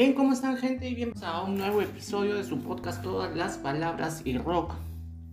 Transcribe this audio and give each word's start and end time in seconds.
Bien, 0.00 0.14
¿cómo 0.14 0.32
están 0.32 0.56
gente? 0.56 0.88
Y 0.88 0.94
bienvenidos 0.94 1.28
a 1.28 1.42
un 1.42 1.58
nuevo 1.58 1.82
episodio 1.82 2.36
de 2.36 2.42
su 2.42 2.58
podcast 2.62 3.02
Todas 3.02 3.36
las 3.36 3.58
Palabras 3.58 4.22
y 4.24 4.38
Rock. 4.38 4.72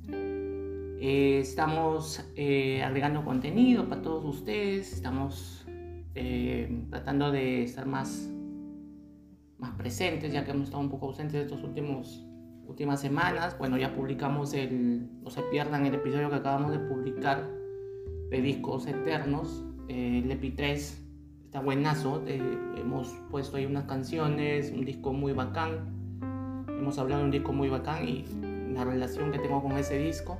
Eh, 0.09 1.39
estamos 1.39 2.21
eh, 2.35 2.83
agregando 2.83 3.23
contenido 3.23 3.87
para 3.87 4.01
todos 4.01 4.25
ustedes, 4.25 4.91
estamos 4.91 5.65
eh, 6.15 6.85
tratando 6.89 7.31
de 7.31 7.63
estar 7.63 7.85
más, 7.85 8.29
más 9.57 9.71
presentes 9.77 10.33
ya 10.33 10.43
que 10.43 10.51
hemos 10.51 10.65
estado 10.65 10.83
un 10.83 10.89
poco 10.89 11.05
ausentes 11.05 11.45
estas 11.45 11.63
últimos 11.63 12.27
últimas 12.65 12.99
semanas. 12.99 13.57
Bueno, 13.57 13.77
ya 13.77 13.95
publicamos 13.95 14.53
el, 14.53 15.07
no 15.23 15.29
se 15.29 15.43
pierdan 15.43 15.85
el 15.85 15.95
episodio 15.95 16.29
que 16.29 16.35
acabamos 16.35 16.73
de 16.73 16.79
publicar 16.79 17.49
de 18.29 18.41
Discos 18.41 18.85
Eternos, 18.85 19.63
el 19.87 20.29
EPI 20.29 20.51
3 20.51 21.06
está 21.47 21.61
buenazo. 21.61 22.23
Eh, 22.27 22.41
hemos 22.77 23.07
puesto 23.31 23.55
ahí 23.55 23.65
unas 23.65 23.85
canciones, 23.85 24.71
un 24.75 24.83
disco 24.83 25.13
muy 25.13 25.31
bacán. 25.31 25.95
Hemos 26.67 26.99
hablado 26.99 27.21
de 27.21 27.25
un 27.25 27.31
disco 27.31 27.53
muy 27.53 27.69
bacán 27.69 28.07
y 28.07 28.25
la 28.73 28.83
relación 28.83 29.31
que 29.31 29.39
tengo 29.39 29.63
con 29.63 29.71
ese 29.77 29.97
disco. 29.97 30.37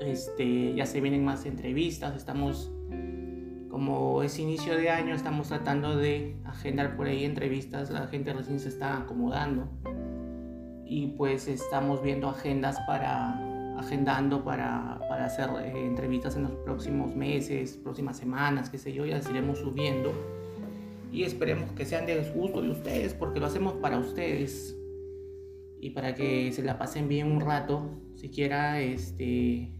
Este, 0.00 0.74
ya 0.74 0.84
se 0.84 1.00
vienen 1.00 1.24
más 1.24 1.46
entrevistas, 1.46 2.16
estamos, 2.16 2.72
como 3.70 4.22
es 4.22 4.38
inicio 4.38 4.76
de 4.76 4.90
año, 4.90 5.14
estamos 5.14 5.48
tratando 5.48 5.96
de 5.96 6.36
agendar 6.44 6.96
por 6.96 7.06
ahí 7.06 7.24
entrevistas, 7.24 7.90
la 7.90 8.06
gente 8.08 8.32
recién 8.32 8.60
se 8.60 8.68
está 8.68 8.98
acomodando 8.98 9.68
y 10.86 11.08
pues 11.18 11.48
estamos 11.48 12.02
viendo 12.02 12.28
agendas 12.28 12.78
para 12.86 13.47
agendando 13.78 14.44
para, 14.44 14.98
para 15.08 15.26
hacer 15.26 15.48
eh, 15.62 15.86
entrevistas 15.86 16.36
en 16.36 16.42
los 16.42 16.52
próximos 16.64 17.14
meses, 17.14 17.78
próximas 17.82 18.16
semanas, 18.16 18.68
qué 18.68 18.78
sé 18.78 18.92
yo, 18.92 19.06
ya 19.06 19.16
las 19.16 19.30
iremos 19.30 19.58
subiendo. 19.58 20.12
Y 21.12 21.22
esperemos 21.22 21.72
que 21.72 21.86
sean 21.86 22.04
de 22.04 22.20
gusto 22.34 22.60
de 22.60 22.70
ustedes, 22.70 23.14
porque 23.14 23.40
lo 23.40 23.46
hacemos 23.46 23.74
para 23.74 23.98
ustedes. 23.98 24.76
Y 25.80 25.90
para 25.90 26.14
que 26.14 26.52
se 26.52 26.62
la 26.62 26.76
pasen 26.76 27.08
bien 27.08 27.30
un 27.30 27.40
rato, 27.40 28.02
siquiera 28.16 28.80
este, 28.80 29.72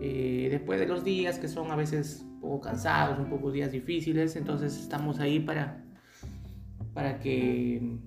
eh, 0.00 0.48
después 0.50 0.80
de 0.80 0.86
los 0.86 1.04
días 1.04 1.38
que 1.38 1.48
son 1.48 1.70
a 1.70 1.76
veces 1.76 2.24
un 2.24 2.40
poco 2.40 2.60
cansados, 2.62 3.18
un 3.18 3.28
poco 3.28 3.52
días 3.52 3.70
difíciles, 3.70 4.34
entonces 4.36 4.78
estamos 4.80 5.20
ahí 5.20 5.38
para, 5.38 5.84
para 6.94 7.20
que 7.20 7.98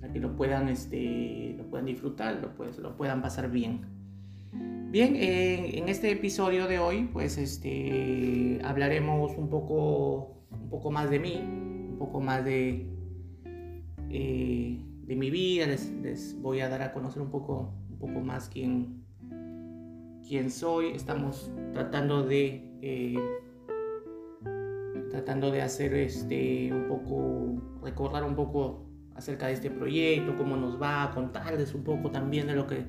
para 0.00 0.12
que 0.12 0.20
lo 0.20 0.34
puedan, 0.34 0.68
este, 0.68 1.54
lo 1.56 1.64
puedan 1.64 1.86
disfrutar, 1.86 2.40
lo, 2.40 2.54
pues, 2.54 2.78
lo 2.78 2.96
puedan 2.96 3.20
pasar 3.20 3.50
bien. 3.50 3.80
Bien, 4.90 5.14
en, 5.14 5.88
este 5.88 6.10
episodio 6.10 6.66
de 6.66 6.80
hoy, 6.80 7.08
pues 7.12 7.38
este, 7.38 8.58
hablaremos 8.64 9.36
un 9.36 9.48
poco, 9.48 10.42
un 10.50 10.68
poco 10.68 10.90
más 10.90 11.10
de 11.10 11.20
mí, 11.20 11.36
un 11.36 11.96
poco 11.96 12.20
más 12.20 12.44
de, 12.44 12.88
eh, 14.08 14.84
de 15.04 15.16
mi 15.16 15.30
vida, 15.30 15.66
les, 15.66 16.40
voy 16.40 16.58
a 16.58 16.68
dar 16.68 16.82
a 16.82 16.92
conocer 16.92 17.22
un 17.22 17.30
poco, 17.30 17.72
un 17.88 17.98
poco 17.98 18.20
más 18.20 18.48
quién, 18.48 19.04
quién 20.26 20.50
soy. 20.50 20.88
Estamos 20.88 21.52
tratando 21.72 22.24
de, 22.24 22.68
eh, 22.82 23.14
tratando 25.10 25.52
de 25.52 25.62
hacer 25.62 25.94
este, 25.94 26.72
un 26.72 26.88
poco, 26.88 27.80
recordar 27.84 28.24
un 28.24 28.34
poco 28.34 28.89
acerca 29.20 29.48
de 29.48 29.52
este 29.52 29.70
proyecto, 29.70 30.34
cómo 30.36 30.56
nos 30.56 30.80
va, 30.80 31.12
contarles 31.14 31.74
un 31.74 31.84
poco 31.84 32.10
también 32.10 32.46
de 32.46 32.54
lo 32.54 32.66
que, 32.66 32.86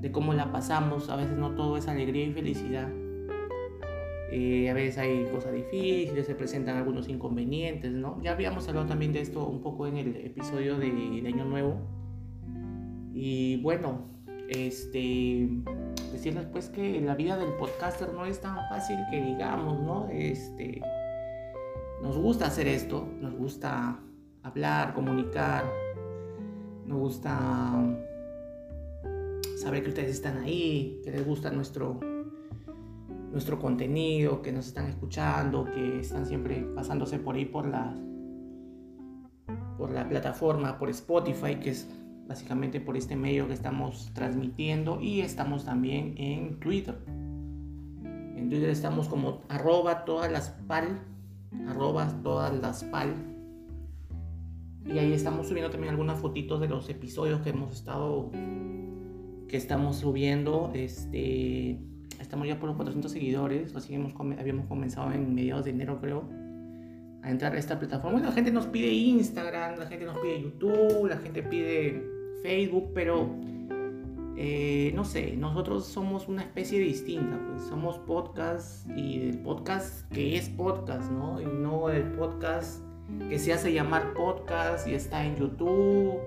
de 0.00 0.12
cómo 0.12 0.34
la 0.34 0.50
pasamos. 0.50 1.08
A 1.08 1.16
veces 1.16 1.36
no 1.36 1.52
todo 1.52 1.76
es 1.76 1.86
alegría 1.86 2.26
y 2.26 2.32
felicidad. 2.32 2.88
Eh, 4.32 4.68
a 4.68 4.74
veces 4.74 4.98
hay 4.98 5.24
cosas 5.26 5.52
difíciles, 5.52 6.26
se 6.26 6.34
presentan 6.34 6.76
algunos 6.76 7.08
inconvenientes, 7.08 7.92
¿no? 7.92 8.20
Ya 8.20 8.32
habíamos 8.32 8.68
hablado 8.68 8.88
también 8.88 9.12
de 9.12 9.20
esto 9.20 9.46
un 9.46 9.62
poco 9.62 9.86
en 9.86 9.96
el 9.96 10.16
episodio 10.16 10.76
de, 10.76 10.88
Año 11.24 11.44
Nuevo. 11.44 11.76
Y 13.12 13.62
bueno, 13.62 14.08
este, 14.48 15.48
decirles 16.10 16.46
pues 16.46 16.68
que 16.68 17.00
la 17.00 17.14
vida 17.14 17.36
del 17.36 17.52
podcaster 17.52 18.12
no 18.12 18.26
es 18.26 18.40
tan 18.40 18.56
fácil 18.68 18.96
que 19.08 19.22
digamos, 19.22 19.80
¿no? 19.80 20.08
Este, 20.10 20.82
nos 22.02 22.18
gusta 22.18 22.46
hacer 22.46 22.66
esto, 22.66 23.08
nos 23.20 23.34
gusta 23.34 24.00
hablar, 24.44 24.94
comunicar. 24.94 25.64
Me 26.86 26.94
gusta 26.94 27.72
saber 29.56 29.82
que 29.82 29.88
ustedes 29.88 30.10
están 30.10 30.38
ahí, 30.38 31.00
que 31.02 31.10
les 31.10 31.26
gusta 31.26 31.50
nuestro, 31.50 31.98
nuestro 33.32 33.58
contenido, 33.58 34.42
que 34.42 34.52
nos 34.52 34.68
están 34.68 34.86
escuchando, 34.86 35.64
que 35.64 36.00
están 36.00 36.26
siempre 36.26 36.60
pasándose 36.74 37.18
por 37.18 37.34
ahí 37.34 37.46
por 37.46 37.66
la, 37.66 37.94
por 39.78 39.90
la 39.90 40.06
plataforma, 40.08 40.78
por 40.78 40.90
Spotify, 40.90 41.56
que 41.56 41.70
es 41.70 41.88
básicamente 42.28 42.80
por 42.80 42.96
este 42.96 43.16
medio 43.16 43.48
que 43.48 43.54
estamos 43.54 44.10
transmitiendo 44.14 45.00
y 45.00 45.22
estamos 45.22 45.64
también 45.64 46.14
en 46.18 46.60
Twitter. 46.60 46.98
En 48.36 48.50
Twitter 48.50 48.68
estamos 48.68 49.08
como 49.08 49.40
arroba 49.48 50.04
todas 50.04 50.30
las 50.30 50.50
pal, 50.50 51.00
arroba 51.66 52.08
todas 52.22 52.52
las 52.60 52.84
pal 52.84 53.33
y 54.86 54.98
ahí 54.98 55.12
estamos 55.12 55.48
subiendo 55.48 55.70
también 55.70 55.90
algunas 55.90 56.18
fotitos 56.20 56.60
de 56.60 56.68
los 56.68 56.88
episodios 56.88 57.40
que 57.40 57.50
hemos 57.50 57.72
estado, 57.72 58.30
que 59.48 59.56
estamos 59.56 59.96
subiendo. 59.96 60.70
Este, 60.74 61.78
estamos 62.20 62.46
ya 62.46 62.58
por 62.58 62.68
los 62.68 62.76
400 62.76 63.10
seguidores, 63.10 63.74
así 63.74 63.94
hemos, 63.94 64.12
habíamos 64.38 64.66
comenzado 64.66 65.12
en 65.12 65.34
mediados 65.34 65.64
de 65.64 65.70
enero 65.70 66.00
creo 66.00 66.28
a 67.22 67.30
entrar 67.30 67.54
a 67.54 67.58
esta 67.58 67.78
plataforma. 67.78 68.20
la 68.20 68.32
gente 68.32 68.52
nos 68.52 68.66
pide 68.66 68.92
Instagram, 68.92 69.78
la 69.78 69.86
gente 69.86 70.04
nos 70.04 70.18
pide 70.18 70.42
YouTube, 70.42 71.08
la 71.08 71.16
gente 71.16 71.42
pide 71.42 72.04
Facebook, 72.42 72.90
pero 72.94 73.34
eh, 74.36 74.92
no 74.94 75.04
sé, 75.04 75.34
nosotros 75.34 75.86
somos 75.86 76.28
una 76.28 76.42
especie 76.42 76.78
distinta, 76.78 77.40
pues 77.48 77.62
somos 77.62 77.98
podcast 78.00 78.86
y 78.94 79.20
el 79.20 79.38
podcast 79.38 80.06
que 80.12 80.36
es 80.36 80.50
podcast, 80.50 81.10
¿no? 81.10 81.40
Y 81.40 81.46
no 81.46 81.88
el 81.88 82.12
podcast 82.12 82.83
que 83.28 83.38
se 83.38 83.52
hace 83.52 83.72
llamar 83.72 84.14
podcast 84.14 84.86
y 84.86 84.94
está 84.94 85.24
en 85.24 85.36
YouTube. 85.36 86.18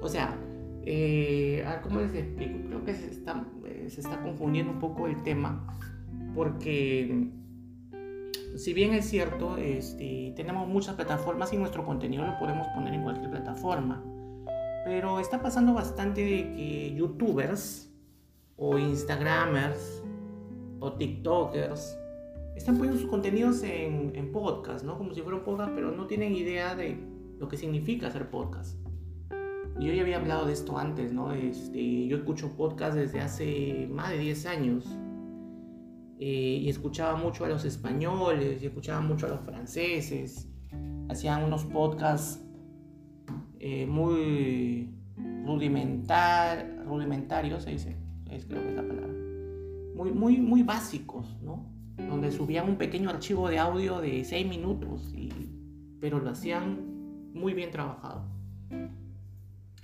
O 0.00 0.08
sea, 0.08 0.36
eh, 0.82 1.64
¿cómo 1.82 2.00
les 2.00 2.14
explico? 2.14 2.68
Creo 2.68 2.84
que 2.84 2.94
se 2.94 3.10
está, 3.10 3.44
eh, 3.66 3.86
se 3.88 4.00
está 4.00 4.22
confundiendo 4.22 4.72
un 4.72 4.78
poco 4.78 5.06
el 5.06 5.22
tema 5.22 5.66
porque 6.34 7.30
si 8.56 8.72
bien 8.72 8.92
es 8.94 9.06
cierto, 9.06 9.56
este, 9.56 10.32
tenemos 10.36 10.68
muchas 10.68 10.94
plataformas 10.94 11.52
y 11.52 11.56
nuestro 11.56 11.84
contenido 11.84 12.24
lo 12.24 12.38
podemos 12.38 12.66
poner 12.68 12.94
en 12.94 13.02
cualquier 13.02 13.30
plataforma. 13.30 14.02
Pero 14.84 15.18
está 15.18 15.40
pasando 15.42 15.72
bastante 15.72 16.22
de 16.22 16.52
que 16.54 16.94
youtubers 16.94 17.90
o 18.56 18.78
instagramers 18.78 20.02
o 20.80 20.92
tiktokers 20.92 21.98
están 22.56 22.76
poniendo 22.76 23.00
sus 23.00 23.10
contenidos 23.10 23.62
en, 23.62 24.12
en 24.14 24.32
podcast, 24.32 24.84
¿no? 24.84 24.96
Como 24.96 25.12
si 25.14 25.22
fuera 25.22 25.38
un 25.38 25.44
podcast, 25.44 25.72
pero 25.74 25.90
no 25.90 26.06
tienen 26.06 26.34
idea 26.34 26.74
de 26.74 26.96
lo 27.38 27.48
que 27.48 27.56
significa 27.56 28.08
hacer 28.08 28.30
podcast. 28.30 28.78
Yo 29.80 29.92
ya 29.92 30.02
había 30.02 30.18
hablado 30.18 30.46
de 30.46 30.52
esto 30.52 30.78
antes, 30.78 31.12
¿no? 31.12 31.32
Este, 31.32 32.06
yo 32.06 32.18
escucho 32.18 32.56
podcast 32.56 32.96
desde 32.96 33.20
hace 33.20 33.88
más 33.90 34.10
de 34.10 34.18
10 34.18 34.46
años. 34.46 34.98
Eh, 36.20 36.60
y 36.62 36.68
escuchaba 36.68 37.16
mucho 37.16 37.44
a 37.44 37.48
los 37.48 37.64
españoles, 37.64 38.62
y 38.62 38.66
escuchaba 38.66 39.00
mucho 39.00 39.26
a 39.26 39.30
los 39.30 39.40
franceses. 39.40 40.48
Hacían 41.08 41.42
unos 41.42 41.64
podcasts 41.64 42.40
eh, 43.58 43.84
muy 43.86 44.94
rudimentar, 45.44 46.84
rudimentarios, 46.86 47.64
se 47.64 47.70
dice, 47.70 47.96
es, 48.30 48.46
creo 48.46 48.62
que 48.62 48.68
es 48.68 48.76
la 48.76 48.86
palabra. 48.86 49.12
Muy, 49.96 50.12
muy, 50.12 50.36
muy 50.38 50.62
básicos, 50.62 51.36
¿no? 51.42 51.73
Donde 51.96 52.30
subían 52.30 52.68
un 52.68 52.76
pequeño 52.76 53.10
archivo 53.10 53.48
de 53.48 53.58
audio 53.58 54.00
de 54.00 54.24
6 54.24 54.46
minutos, 54.46 55.12
y, 55.14 55.30
pero 56.00 56.18
lo 56.18 56.30
hacían 56.30 57.32
muy 57.32 57.54
bien 57.54 57.70
trabajado. 57.70 58.24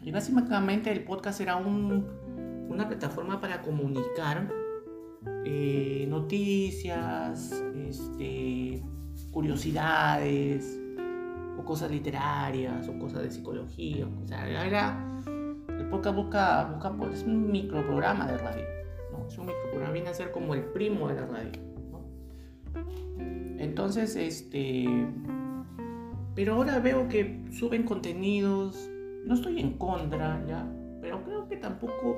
Y 0.02 0.10
básicamente 0.10 0.90
el 0.90 1.04
podcast 1.04 1.40
era 1.40 1.56
un, 1.56 2.06
una 2.68 2.88
plataforma 2.88 3.40
para 3.40 3.60
comunicar 3.60 4.50
eh, 5.44 6.06
noticias, 6.08 7.52
este, 7.76 8.82
curiosidades, 9.30 10.78
o 11.58 11.64
cosas 11.64 11.90
literarias, 11.90 12.88
o 12.88 12.98
cosas 12.98 13.22
de 13.22 13.30
psicología. 13.30 14.06
O 14.06 14.26
sea, 14.26 14.48
era, 14.66 15.20
el 15.68 15.86
podcast 15.90 16.16
busca, 16.16 16.64
busca 16.64 16.94
es 17.12 17.22
un 17.24 17.50
microprograma 17.50 18.26
de 18.26 18.38
radio. 18.38 18.64
¿no? 19.12 19.26
Es 19.26 19.36
un 19.36 19.46
microprograma, 19.46 19.92
viene 19.92 20.08
a 20.08 20.14
ser 20.14 20.30
como 20.30 20.54
el 20.54 20.64
primo 20.64 21.08
de 21.08 21.14
la 21.14 21.26
radio. 21.26 21.69
Entonces, 23.58 24.16
este... 24.16 24.86
Pero 26.34 26.54
ahora 26.54 26.78
veo 26.78 27.08
que 27.08 27.44
suben 27.50 27.82
contenidos, 27.82 28.88
no 29.26 29.34
estoy 29.34 29.60
en 29.60 29.76
contra, 29.76 30.44
¿ya? 30.46 30.66
Pero 31.00 31.22
creo 31.24 31.48
que 31.48 31.56
tampoco 31.56 32.16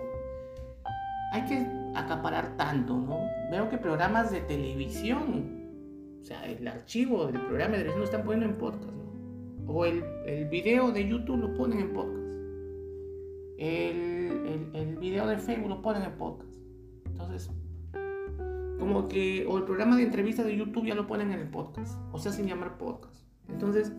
hay 1.33 1.45
que 1.47 1.67
acaparar 1.95 2.57
tanto, 2.57 2.97
¿no? 2.97 3.21
Veo 3.51 3.69
que 3.71 3.79
programas 3.79 4.31
de 4.31 4.41
televisión, 4.43 6.19
o 6.21 6.25
sea, 6.25 6.45
el 6.47 6.69
archivo 6.69 7.27
del 7.27 7.41
programa 7.41 7.73
de 7.73 7.79
televisión 7.79 8.01
lo 8.01 8.05
están 8.05 8.25
poniendo 8.25 8.47
en 8.47 8.59
podcast, 8.59 8.93
¿no? 8.93 9.73
O 9.73 9.85
el, 9.85 10.05
el 10.27 10.49
video 10.49 10.93
de 10.93 11.09
YouTube 11.09 11.39
lo 11.39 11.55
ponen 11.55 11.81
en 11.81 11.93
podcast. 11.93 12.23
El, 13.59 14.47
el, 14.47 14.71
el 14.75 14.97
video 14.99 15.27
de 15.27 15.39
Facebook 15.39 15.69
lo 15.69 15.83
ponen 15.83 16.03
en 16.03 16.13
podcast. 16.13 16.55
Entonces, 17.07 17.51
como 18.83 19.07
que, 19.07 19.47
o 19.49 19.59
el 19.59 19.63
programa 19.63 19.97
de 19.97 20.03
entrevistas 20.03 20.45
de 20.45 20.57
YouTube 20.57 20.85
ya 20.87 20.97
lo 20.97 21.07
ponen 21.07 21.31
en 21.31 21.39
el 21.39 21.49
podcast, 21.49 21.97
o 22.11 22.19
sea, 22.19 22.33
sin 22.33 22.49
llamar 22.49 22.79
podcast. 22.79 23.15
Entonces, 23.49 23.93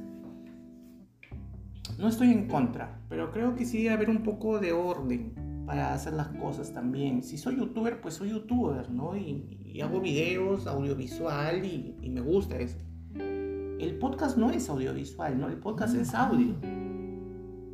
no 1.98 2.10
estoy 2.10 2.32
en 2.32 2.50
contra, 2.50 3.00
pero 3.08 3.32
creo 3.32 3.56
que 3.56 3.64
sí 3.64 3.82
debe 3.84 3.96
haber 3.96 4.10
un 4.10 4.24
poco 4.24 4.60
de 4.60 4.74
orden 4.74 5.64
para 5.66 5.94
hacer 5.94 6.12
las 6.12 6.28
cosas 6.28 6.74
también. 6.74 7.24
Si 7.24 7.38
soy 7.38 7.56
youtuber, 7.56 8.02
pues 8.02 8.16
soy 8.16 8.32
youtuber, 8.32 8.92
¿no? 8.92 9.16
Y, 9.16 9.80
hago 9.82 10.02
videos, 10.02 10.68
audiovisual 10.68 11.64
y, 11.64 11.96
y, 12.02 12.10
me 12.10 12.20
gusta 12.20 12.58
eso. 12.58 12.78
El 13.16 13.98
podcast 14.02 14.38
no 14.38 14.52
es 14.52 14.68
audiovisual, 14.70 15.40
¿no? 15.40 15.48
El 15.48 15.60
podcast 15.60 15.96
es 15.96 16.14
audio. 16.14 16.56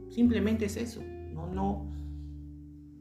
Simplemente 0.10 0.66
es 0.66 0.78
eso. 0.78 1.02
No, 1.34 1.48
no, 1.48 1.92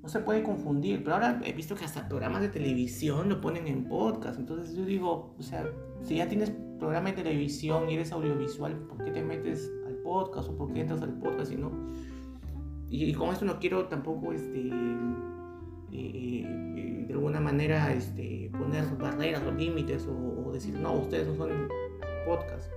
no 0.03 0.09
se 0.09 0.21
puede 0.21 0.43
confundir. 0.43 1.03
Pero 1.03 1.15
ahora 1.15 1.41
he 1.45 1.53
visto 1.53 1.75
que 1.75 1.85
hasta 1.85 2.09
programas 2.09 2.43
de 2.43 2.49
televisión 2.49 3.29
lo 3.29 3.41
ponen 3.41 3.67
en 3.67 3.89
podcast. 3.89 4.39
Entonces 4.39 4.75
yo 4.77 4.85
digo, 4.85 5.35
o 5.39 5.43
sea, 5.43 5.65
si 6.03 6.17
ya 6.17 6.29
tienes 6.29 6.53
programa 6.79 7.11
de 7.11 7.17
televisión 7.23 7.91
y 7.91 7.95
eres 7.95 8.13
audiovisual, 8.13 8.75
¿por 8.89 9.05
qué 9.05 9.11
te 9.11 9.23
metes 9.23 9.71
al 9.87 9.95
podcast 9.97 10.49
o 10.49 10.57
por 10.57 10.73
qué 10.73 10.81
entras 10.81 11.03
al 11.03 11.19
podcast 11.19 11.53
y 11.53 11.57
no? 11.57 11.73
Y, 12.91 13.13
con 13.13 13.31
esto 13.31 13.45
no 13.45 13.59
quiero 13.59 13.87
tampoco, 13.87 14.33
este, 14.33 14.69
eh, 14.69 14.73
eh, 15.93 17.05
de 17.07 17.13
alguna 17.13 17.39
manera, 17.39 17.93
este, 17.93 18.51
poner 18.59 18.87
barreras 18.97 19.43
o 19.43 19.53
límites 19.53 20.07
o, 20.07 20.51
decir, 20.53 20.75
no, 20.75 20.95
ustedes 20.95 21.29
no 21.29 21.35
son 21.35 21.69
podcast. 22.27 22.71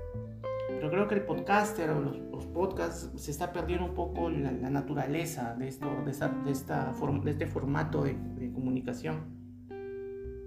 Pero 0.81 0.89
creo 0.93 1.07
que 1.07 1.13
el 1.13 1.21
podcaster 1.21 1.91
o 1.91 2.01
los, 2.01 2.47
podcasts 2.47 3.11
se 3.15 3.29
está 3.29 3.53
perdiendo 3.53 3.85
un 3.85 3.93
poco 3.93 4.31
la, 4.31 4.51
naturaleza 4.51 5.53
de, 5.53 5.67
esto, 5.67 5.85
de, 6.03 6.09
esta, 6.09 6.29
de, 6.29 6.51
esta 6.51 6.91
de 7.23 7.29
este 7.29 7.45
formato 7.45 8.03
de, 8.03 8.15
de, 8.15 8.51
comunicación, 8.51 9.19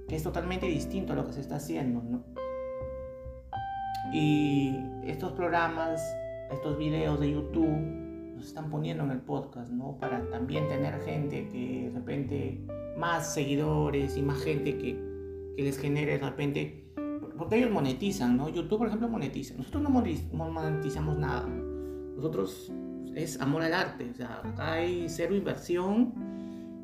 que 0.09 0.17
es 0.17 0.25
totalmente 0.25 0.67
distinto 0.67 1.13
a 1.13 1.17
lo 1.17 1.25
que 1.25 1.35
se 1.35 1.41
está 1.41 1.55
haciendo. 1.55 2.03
¿no? 2.03 2.25
Y 4.13 4.77
estos 5.05 5.31
programas, 5.35 6.03
estos 6.51 6.79
videos 6.79 7.21
de 7.21 7.31
YouTube, 7.31 8.35
los 8.35 8.45
están 8.45 8.71
poniendo 8.71 9.05
en 9.05 9.13
el 9.13 9.21
podcast, 9.21 9.71
¿no? 9.71 9.99
Para 10.01 10.29
también 10.31 10.67
tener 10.67 11.01
gente 11.03 11.49
que 11.49 11.91
de 11.91 11.97
repente 11.97 12.67
más 12.99 13.33
seguidores 13.33 14.17
y 14.17 14.23
más 14.23 14.43
gente 14.43 14.79
que, 14.79 15.01
que 15.57 15.63
les 15.63 15.79
genere 15.79 16.19
de 16.19 16.25
repente 16.29 16.84
porque 17.37 17.57
ellos 17.57 17.71
monetizan, 17.71 18.37
¿no? 18.37 18.49
YouTube, 18.49 18.79
por 18.79 18.87
ejemplo, 18.89 19.09
monetiza. 19.09 19.55
Nosotros 19.57 19.83
no 19.83 19.91
monetizamos 19.91 21.19
nada. 21.19 21.47
Nosotros 22.17 22.73
es 23.15 23.41
amor 23.41 23.63
al 23.63 23.75
arte. 23.75 24.11
O 24.11 24.15
sea, 24.15 24.43
hay 24.59 25.09
cero 25.09 25.35
inversión 25.35 26.15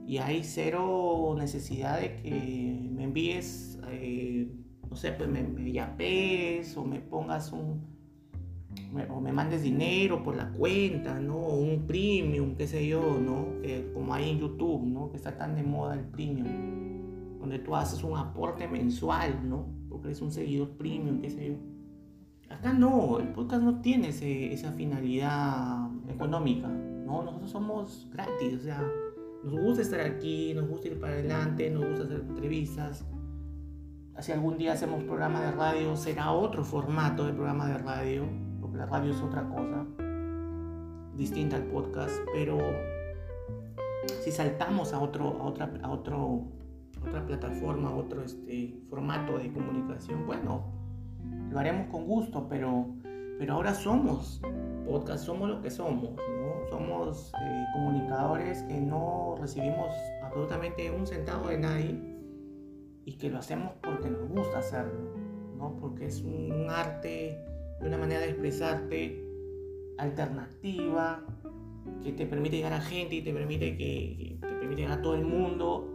y 0.07 0.19
hay 0.19 0.43
cero 0.43 1.35
necesidad 1.39 2.01
de 2.01 2.17
que 2.17 2.81
me 2.91 3.05
envíes, 3.05 3.79
eh, 3.89 4.51
no 4.89 4.97
sé, 4.97 5.13
pues 5.13 5.29
me, 5.29 5.43
me 5.43 5.73
yapes 5.73 6.77
o 6.77 6.85
me 6.85 7.01
pongas 7.01 7.53
un. 7.53 7.89
o 9.09 9.21
me 9.21 9.33
mandes 9.33 9.63
dinero 9.63 10.23
por 10.23 10.37
la 10.37 10.51
cuenta, 10.51 11.21
¿no? 11.21 11.37
O 11.37 11.61
un 11.61 11.87
premium, 11.87 12.57
qué 12.57 12.67
sé 12.67 12.87
yo, 12.89 13.19
¿no? 13.21 13.61
Que 13.63 13.93
como 13.95 14.15
hay 14.15 14.31
en 14.31 14.41
YouTube, 14.41 14.83
¿no? 14.85 15.11
Que 15.11 15.17
está 15.17 15.37
tan 15.37 15.55
de 15.55 15.63
moda 15.63 15.95
el 15.95 16.05
premium. 16.07 17.39
Donde 17.39 17.61
tú 17.61 17.75
haces 17.75 18.03
un 18.03 18.19
aporte 18.19 18.69
mensual, 18.69 19.49
¿no? 19.49 19.80
Porque 20.01 20.13
eres 20.13 20.23
un 20.23 20.33
seguidor 20.33 20.71
premium, 20.79 21.21
qué 21.21 21.29
sé 21.29 21.49
yo. 21.49 22.55
Acá 22.55 22.73
no, 22.73 23.19
el 23.19 23.29
podcast 23.29 23.63
no 23.63 23.83
tiene 23.83 24.09
esa 24.09 24.73
finalidad 24.73 25.91
económica, 26.09 26.69
¿no? 26.69 27.23
Nosotros 27.23 27.51
somos 27.51 28.09
gratis, 28.11 28.55
o 28.55 28.63
sea, 28.63 28.83
nos 29.45 29.53
gusta 29.53 29.83
estar 29.83 30.01
aquí, 30.01 30.55
nos 30.55 30.69
gusta 30.69 30.89
ir 30.89 30.99
para 30.99 31.13
adelante, 31.13 31.69
nos 31.69 31.85
gusta 31.85 32.05
hacer 32.05 32.21
entrevistas. 32.21 33.05
Si 34.21 34.33
algún 34.33 34.57
día 34.57 34.73
hacemos 34.73 35.05
programa 35.05 35.43
de 35.43 35.53
radio, 35.53 35.95
será 35.97 36.33
otro 36.33 36.65
formato 36.65 37.27
de 37.27 37.35
programa 37.35 37.69
de 37.69 37.77
radio, 37.77 38.25
porque 38.59 38.79
la 38.79 38.87
radio 38.87 39.13
es 39.13 39.21
otra 39.21 39.47
cosa, 39.49 39.87
distinta 41.15 41.57
al 41.57 41.65
podcast, 41.65 42.15
pero 42.33 42.59
si 44.23 44.31
saltamos 44.31 44.95
a 44.95 44.99
otro, 44.99 45.55
a 45.83 45.91
otro 45.91 46.60
otra 47.07 47.25
plataforma, 47.27 47.95
otro 47.95 48.23
este, 48.23 48.75
formato 48.89 49.39
de 49.39 49.53
comunicación, 49.53 50.27
bueno, 50.27 50.65
lo 51.51 51.59
haremos 51.59 51.89
con 51.89 52.07
gusto, 52.07 52.47
pero, 52.49 52.87
pero 53.39 53.55
ahora 53.55 53.75
somos 53.75 54.41
podcast, 54.87 55.25
somos 55.25 55.49
lo 55.49 55.63
que 55.63 55.71
somos, 55.71 56.11
¿no? 56.17 56.69
Somos 56.69 57.33
eh, 57.41 57.65
comunicadores 57.73 58.63
que 58.65 58.81
no 58.81 59.37
recibimos 59.41 59.95
absolutamente 60.23 60.91
un 60.91 61.07
centavo 61.07 61.49
de 61.49 61.59
nadie 61.59 62.17
y 63.05 63.13
que 63.17 63.31
lo 63.31 63.39
hacemos 63.39 63.73
porque 63.83 64.11
nos 64.11 64.29
gusta 64.29 64.59
hacerlo, 64.59 65.15
¿no? 65.57 65.77
Porque 65.81 66.07
es 66.07 66.23
un 66.23 66.67
arte, 66.69 67.39
una 67.81 67.99
manera 67.99 68.21
de 68.21 68.31
expresarte 68.31 69.25
alternativa, 69.99 71.25
que 72.03 72.13
te 72.13 72.27
permite 72.27 72.57
llegar 72.57 72.73
a 72.73 72.81
gente 72.81 73.17
y 73.17 73.23
te 73.23 73.33
permite 73.33 73.77
que 73.77 74.39
te 74.41 74.47
permite 74.47 74.83
llegar 74.83 74.99
a 74.99 75.03
todo 75.03 75.15
el 75.15 75.25
mundo 75.25 75.90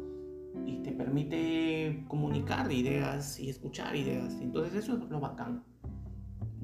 y 0.65 0.77
te 0.83 0.91
permite 0.91 2.03
comunicar 2.07 2.71
ideas 2.71 3.39
y 3.39 3.49
escuchar 3.49 3.95
ideas. 3.95 4.39
Entonces 4.41 4.75
eso 4.75 4.97
es 4.97 5.09
lo 5.09 5.19
bacán. 5.19 5.63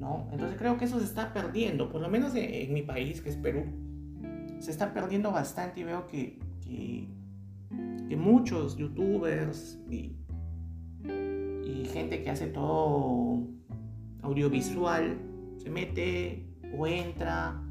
¿no? 0.02 0.28
Entonces 0.32 0.58
creo 0.58 0.76
que 0.78 0.84
eso 0.84 0.98
se 0.98 1.04
está 1.04 1.32
perdiendo, 1.32 1.88
por 1.88 2.00
lo 2.00 2.08
menos 2.08 2.34
en, 2.34 2.74
mi 2.74 2.82
país, 2.82 3.20
que 3.20 3.30
es 3.30 3.36
Perú, 3.36 3.64
se 4.58 4.70
está 4.72 4.92
perdiendo 4.92 5.30
bastante 5.30 5.80
y 5.80 5.84
veo 5.84 6.08
que, 6.08 6.40
que, 6.60 7.08
que 8.08 8.16
muchos 8.16 8.76
youtubers 8.76 9.78
y, 9.88 10.16
y 11.04 11.84
gente 11.92 12.22
que 12.22 12.30
hace 12.30 12.48
todo 12.48 13.46
audiovisual 14.22 15.18
se 15.56 15.70
mete 15.70 16.48
o 16.76 16.86
entra 16.88 17.62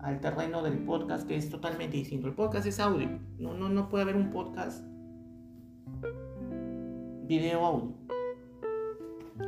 al 0.00 0.20
terreno 0.20 0.62
del 0.62 0.78
podcast 0.78 1.28
que 1.28 1.36
es 1.36 1.48
totalmente 1.48 1.96
distinto. 1.96 2.26
El 2.26 2.34
podcast 2.34 2.66
es 2.66 2.80
audio, 2.80 3.08
no, 3.38 3.54
no, 3.54 3.68
no 3.68 3.88
puede 3.88 4.02
haber 4.02 4.16
un 4.16 4.30
podcast 4.30 4.84
video 7.28 7.64
audio. 7.64 7.92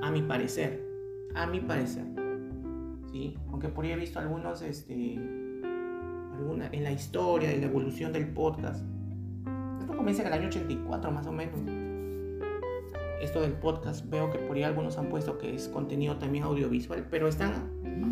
A 0.03 0.11
mi 0.11 0.23
parecer. 0.23 0.87
A 1.35 1.47
mi 1.47 1.61
parecer. 1.61 2.05
¿Sí? 3.11 3.37
Aunque 3.49 3.69
por 3.69 3.85
ahí 3.85 3.93
he 3.93 3.97
visto 3.97 4.19
algunos, 4.19 4.63
este, 4.63 5.19
alguna, 6.35 6.69
en 6.73 6.85
la 6.85 6.93
historia 6.93 7.49
de 7.49 7.57
la 7.57 7.67
evolución 7.67 8.13
del 8.13 8.29
podcast. 8.29 8.85
Esto 9.81 9.97
comienza 9.97 10.23
en 10.23 10.29
el 10.29 10.35
año 10.35 10.49
84 10.49 11.11
más 11.11 11.27
o 11.27 11.33
menos. 11.33 11.59
Esto 13.21 13.43
del 13.43 13.53
podcast, 13.53 14.09
veo 14.09 14.31
que 14.31 14.39
por 14.39 14.57
ahí 14.57 14.63
algunos 14.63 14.97
han 14.97 15.09
puesto 15.09 15.37
que 15.37 15.55
es 15.55 15.69
contenido 15.69 16.17
también 16.17 16.45
audiovisual, 16.45 17.07
pero 17.11 17.29
están, 17.29 17.69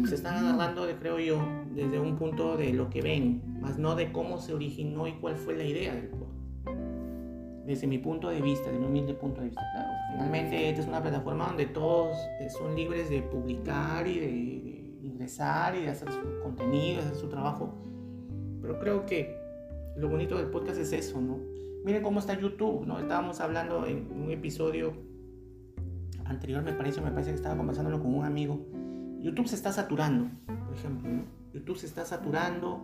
se 0.07 0.15
están 0.15 0.37
agarrando, 0.37 0.87
de, 0.87 0.97
creo 0.97 1.19
yo, 1.19 1.41
desde 1.75 1.99
un 1.99 2.17
punto 2.17 2.59
de 2.59 2.75
lo 2.75 2.91
que 2.91 3.01
ven, 3.01 3.43
más 3.61 3.79
no 3.79 3.95
de 3.95 4.13
cómo 4.13 4.39
se 4.39 4.53
originó 4.53 5.07
y 5.07 5.13
cuál 5.13 5.37
fue 5.37 5.57
la 5.57 5.65
idea 5.65 5.95
del 5.95 6.11
desde 7.69 7.87
mi 7.87 7.99
punto 7.99 8.31
de 8.31 8.41
vista, 8.41 8.71
desde 8.71 8.81
mi 8.81 8.87
humilde 8.87 9.13
punto 9.13 9.43
de 9.43 9.49
vista, 9.49 9.61
claro. 9.73 9.91
Finalmente, 10.13 10.71
esta 10.71 10.81
es 10.81 10.89
una 10.89 11.03
plataforma 11.03 11.49
donde 11.49 11.67
todos 11.67 12.17
eh, 12.41 12.49
son 12.49 12.75
libres 12.75 13.11
de 13.11 13.21
publicar 13.21 14.07
y 14.09 14.19
de, 14.19 15.07
ingresar 15.07 15.77
y 15.77 15.83
de 15.83 15.91
hacer 15.91 16.11
su 16.11 16.19
contenido, 16.43 17.03
de 17.03 17.09
hacer 17.09 17.17
su 17.17 17.29
trabajo. 17.29 17.75
Pero 18.63 18.81
creo 18.81 19.05
que 19.05 19.37
lo 19.97 20.09
bonito 20.09 20.39
del 20.39 20.47
podcast 20.47 20.79
es 20.79 20.93
eso, 20.95 21.21
¿no? 21.21 21.41
Miren 21.85 22.03
cómo 22.03 22.21
está 22.21 22.41
YouTube, 22.41 22.87
¿no? 22.87 22.99
Estábamos 23.01 23.39
hablando 23.41 23.85
en 23.85 24.11
un 24.13 24.31
episodio 24.31 24.95
anterior, 26.25 26.63
me 26.63 26.73
parece, 26.73 27.03
me 27.03 27.11
parece 27.11 27.31
que 27.31 27.37
estaba 27.37 27.57
conversándolo 27.57 28.01
con 28.01 28.15
un 28.15 28.25
amigo. 28.25 28.67
YouTube 29.21 29.47
se 29.47 29.57
está 29.57 29.73
saturando, 29.73 30.31
por 30.47 30.75
ejemplo, 30.75 31.11
¿no? 31.11 31.25
YouTube 31.53 31.77
se 31.77 31.87
está 31.87 32.07
saturando 32.07 32.81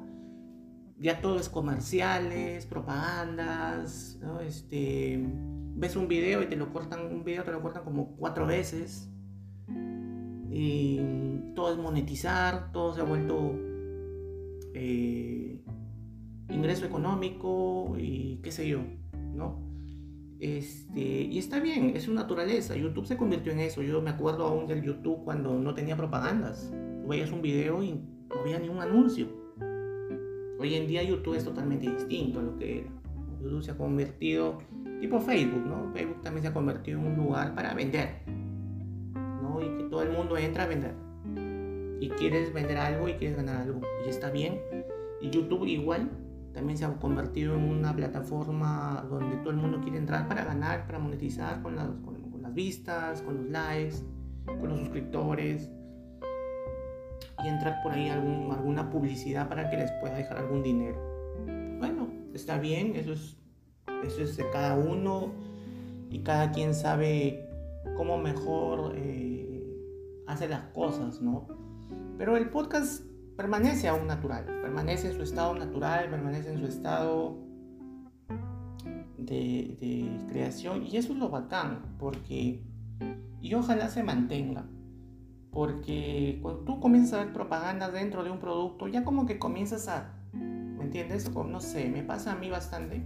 ya 1.05 1.21
todo 1.21 1.39
es 1.39 1.51
comerciales, 1.51 2.65
propagandas, 2.65 4.19
¿no? 4.23 4.41
Este, 4.41 5.23
ves 5.75 5.97
un 5.97 6.09
video 6.09 6.43
y 6.43 6.47
te 6.47 6.57
lo 6.57 6.73
cortan, 6.73 7.05
un 7.13 7.25
video 7.25 7.45
te 7.45 7.53
lo 7.53 7.61
cortan 7.61 7.85
como 7.85 8.17
cuatro 8.17 8.47
veces. 8.47 9.11
Y 10.51 11.03
todo 11.55 11.73
es 11.73 11.79
monetizar, 11.79 12.73
todo 12.73 12.95
se 12.95 13.03
ha 13.03 13.05
vuelto 13.05 13.53
eh, 14.73 15.63
ingreso 16.49 16.87
económico 16.87 17.97
y 17.99 18.41
qué 18.43 18.51
sé 18.51 18.67
yo, 18.67 18.81
¿no? 19.35 19.61
Este, 20.39 21.01
y 21.03 21.37
está 21.37 21.61
bien, 21.61 21.93
es 21.95 22.05
su 22.05 22.15
naturaleza. 22.15 22.77
YouTube 22.77 23.05
se 23.05 23.19
convirtió 23.19 23.53
en 23.53 23.61
eso. 23.61 23.83
Yo 23.83 24.01
me 24.01 24.09
acuerdo 24.09 24.47
aún 24.47 24.67
del 24.67 24.83
YouTube 24.83 25.23
cuando 25.23 25.59
no 25.59 25.75
tenía 25.75 25.99
propagandas. 25.99 26.73
Tú 27.03 27.09
veías 27.09 27.31
un 27.31 27.43
video 27.43 27.83
y 27.83 27.93
no 27.93 28.41
había 28.41 28.59
ni 28.59 28.71
un 28.71 28.81
anuncio 28.81 29.44
Hoy 30.59 30.75
en 30.75 30.87
día 30.87 31.03
YouTube 31.03 31.35
es 31.35 31.45
totalmente 31.45 31.91
distinto 31.91 32.39
a 32.39 32.43
lo 32.43 32.57
que 32.57 32.81
era. 32.81 32.91
YouTube 33.43 33.63
se 33.63 33.73
ha 33.73 33.77
convertido, 33.77 34.59
tipo 35.01 35.21
Facebook, 35.21 35.67
¿no? 35.67 35.93
Facebook 35.93 36.23
también 36.23 36.43
se 36.43 36.49
ha 36.49 36.55
convertido 36.55 37.01
en 37.01 37.07
un 37.07 37.17
lugar 37.17 37.55
para 37.55 37.75
vender, 37.75 38.23
¿no? 39.43 39.61
Y 39.61 39.77
que 39.77 39.89
todo 39.91 40.03
el 40.03 40.11
mundo 40.11 40.37
entra 40.37 40.65
a 40.65 40.67
vender. 40.67 40.95
y 42.01 42.09
quieres 42.11 42.53
vender 42.53 42.77
algo 42.77 43.09
y 43.09 43.15
quieres 43.15 43.37
ganar 43.37 43.63
algo. 43.63 43.81
Y 44.05 44.09
está 44.09 44.31
bien. 44.31 44.61
Y 45.21 45.31
YouTube 45.31 45.67
igual 45.67 46.11
también 46.53 46.79
se 46.79 46.85
ha 46.85 46.93
convertido 46.97 47.55
en 47.55 47.65
una 47.65 47.95
plataforma 47.95 49.05
donde 49.09 49.37
todo 49.39 49.51
el 49.51 49.57
mundo 49.57 49.81
quiere 49.81 49.99
entrar 49.99 50.29
para 50.29 50.45
ganar, 50.45 50.87
para 50.87 50.99
monetizar 50.99 51.63
con 51.63 51.77
las, 51.77 51.89
con, 52.05 52.43
las 52.43 52.55
vistas, 52.55 53.23
con 53.23 53.37
los 53.37 53.47
likes, 53.47 53.97
con 54.47 54.69
los 54.69 54.79
suscriptores 54.81 55.71
y 57.45 57.49
entrar 57.49 57.83
por 57.83 57.93
ahí 57.93 58.09
algún, 58.09 58.51
alguna 58.53 58.91
publicidad 58.91 59.49
para 59.49 59.69
que 59.71 59.77
les 59.77 59.93
pueda 60.01 60.17
dejar 60.17 60.39
algún 60.39 60.63
dinero. 60.63 60.99
Bueno, 61.79 62.09
está 62.33 62.59
bien, 62.59 62.97
eso 62.97 63.13
es, 63.13 63.37
eso 64.05 64.23
es 64.23 64.37
de 64.37 64.49
cada 64.51 64.77
uno 64.77 65.33
y 66.11 66.21
cada 66.21 66.53
quien 66.53 66.75
sabe 66.75 67.49
cómo 67.97 68.19
mejor 68.19 68.95
eh, 68.97 69.63
hace 70.27 70.49
las 70.49 70.63
cosas, 70.73 71.21
¿no? 71.21 71.47
Pero 72.17 72.37
el 72.37 72.49
podcast 72.49 73.05
permanece 73.37 73.89
aún 73.89 74.07
natural, 74.07 74.45
permanece 74.63 75.09
en 75.09 75.15
su 75.15 75.23
estado 75.23 75.55
natural, 75.55 76.09
permanece 76.09 76.53
en 76.53 76.61
su 76.61 76.67
estado 76.67 77.45
de, 79.19 80.27
creación 80.29 80.85
y 80.87 80.97
eso 80.97 81.13
es 81.13 81.19
lo 81.19 81.29
bacán, 81.29 81.97
porque 81.99 82.63
y 83.41 83.55
ojalá 83.55 83.89
se 83.89 84.03
mantenga, 84.03 84.67
porque 85.55 86.41
cuando 86.43 86.61
tú 86.63 86.81
comienzas 86.81 87.15
a 87.15 87.25
ver 87.25 87.33
propaganda 87.33 87.91
dentro 87.91 88.25
de 88.25 88.31
un 88.31 88.39
producto, 88.39 88.89
ya 88.89 89.05
como 89.05 89.25
que 89.25 89.39
comienzas 89.39 89.89
a, 89.89 90.13
¿me 90.33 90.85
entiendes? 90.85 91.31
no 91.33 91.61
sé, 91.61 91.89
me 91.89 92.03
pasa 92.03 92.33
a 92.33 92.35
mí 92.35 92.51
bastante, 92.51 93.05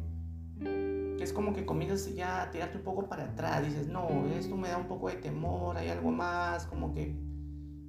es 1.20 1.32
como 1.32 1.52
que 1.52 1.66
comienzas 1.66 2.14
ya 2.14 2.42
a 2.42 2.50
tirarte 2.50 2.78
un 2.78 2.84
poco 2.84 3.06
para 3.08 3.24
atrás, 3.24 3.64
dices, 3.64 3.88
no, 3.88 4.26
esto 4.34 4.56
me 4.56 4.68
da 4.68 4.78
un 4.78 4.88
poco 4.88 5.08
de 5.08 5.16
temor, 5.16 5.76
hay 5.76 5.90
algo 5.90 6.10
más, 6.10 6.64
como 6.66 6.94
que 6.94 7.14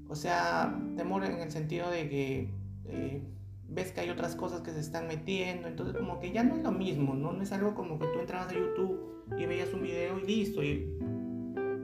o 0.10 0.16
sea, 0.16 0.75
temor 0.98 1.24
en 1.24 1.39
el 1.39 1.51
sentido 1.51 1.89
de 1.89 2.10
que 2.10 2.50
eh, 2.86 3.22
ves 3.70 3.92
que 3.92 4.01
hay 4.01 4.10
otras 4.10 4.36
cosas 4.36 4.62
que 4.62 4.72
se 4.72 4.80
están 4.80 5.08
metiendo, 5.08 5.68
entonces 5.68 5.96
como 5.96 6.20
que 6.20 6.32
ya 6.32 6.44
no 6.44 6.56
es 6.56 6.63
lo 6.63 6.72
mismo, 6.72 7.13
¿no? 7.13 7.32
No 7.32 7.44
es 7.44 7.51
algo 7.51 7.75
como 7.75 8.00
que 8.00 8.08
tú 8.08 8.20
entrabas 8.20 8.50
a 8.50 8.56
YouTube 8.56 9.24
y 9.38 9.46
veías 9.46 9.72
un 9.72 9.84
video 9.84 10.20
y 10.20 10.25
listo, 10.25 10.63
y 10.63 10.98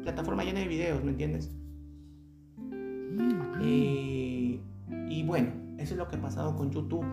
plataforma 0.01 0.44
llena 0.44 0.62
de 0.62 0.67
videos, 0.67 1.03
¿me 1.03 1.12
entiendes? 1.12 1.51
Eh, 3.62 4.59
y 5.09 5.24
bueno, 5.24 5.51
eso 5.77 5.93
es 5.93 5.97
lo 5.97 6.07
que 6.07 6.15
ha 6.15 6.21
pasado 6.21 6.55
con 6.55 6.71
YouTube. 6.71 7.05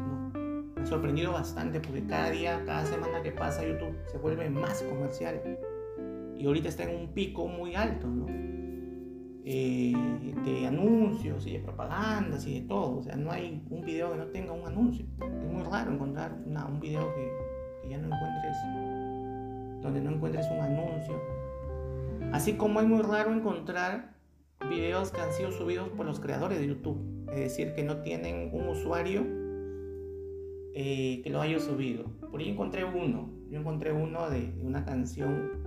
Me 0.75 0.82
ha 0.82 0.87
sorprendido 0.87 1.32
bastante 1.32 1.80
porque 1.80 2.04
cada 2.06 2.30
día, 2.30 2.62
cada 2.64 2.84
semana 2.87 3.22
que 3.22 3.32
pasa 3.32 3.66
YouTube 3.66 3.96
se 4.11 4.18
vuelve 4.18 4.49
más 4.50 4.82
comercial. 4.82 5.40
Y 6.37 6.46
ahorita 6.46 6.68
está 6.68 6.84
en 6.84 6.96
un 6.96 7.12
pico 7.12 7.46
muy 7.46 7.75
alto, 7.75 8.08
¿no? 8.08 8.26
Eh, 9.44 9.92
de 10.44 10.66
anuncios 10.68 11.46
y 11.49 11.54
de 11.54 11.58
propagandas 11.58 12.46
y 12.46 12.61
de 12.61 12.68
todo. 12.68 12.99
O 12.99 13.02
sea, 13.02 13.16
no 13.16 13.30
hay 13.30 13.64
un 13.70 13.84
video 13.84 14.12
que 14.12 14.18
no 14.18 14.26
tenga 14.26 14.52
un 14.52 14.66
anuncio. 14.66 15.04
Es 15.20 15.52
muy 15.52 15.62
raro 15.64 15.92
encontrar 15.92 16.32
un 16.46 16.80
video 16.80 17.12
que, 17.14 17.88
ya 17.88 17.99
no 17.99 18.06
encuentres, 18.06 18.56
donde 19.82 20.00
no 20.00 20.12
encuentres 20.12 20.46
un 20.50 20.61
anuncio. 20.61 21.20
Así 22.32 22.54
como 22.54 22.80
es 22.80 22.87
muy 22.87 23.02
raro 23.02 23.32
encontrar 23.32 24.12
videos 24.69 25.11
que 25.11 25.21
han 25.21 25.33
sido 25.33 25.50
subidos 25.52 25.88
por 25.90 26.07
los 26.07 26.21
creadores 26.21 26.59
de 26.59 26.69
YouTube. 26.69 27.26
Es 27.31 27.40
decir, 27.40 27.75
que 27.75 27.83
no 27.83 27.99
tienen 28.02 28.50
un 28.52 28.69
usuario 28.69 29.25
eh, 30.75 31.21
que 31.23 31.31
lo 31.31 31.40
haya 31.40 31.59
subido. 31.59 32.04
Por 32.31 32.40
ahí 32.40 32.49
encontré 32.49 32.85
uno. 32.85 33.31
Yo 33.50 33.59
encontré 33.59 33.92
uno 33.92 34.31
de, 34.31 34.54
una 34.62 34.85
canción, 34.85 35.62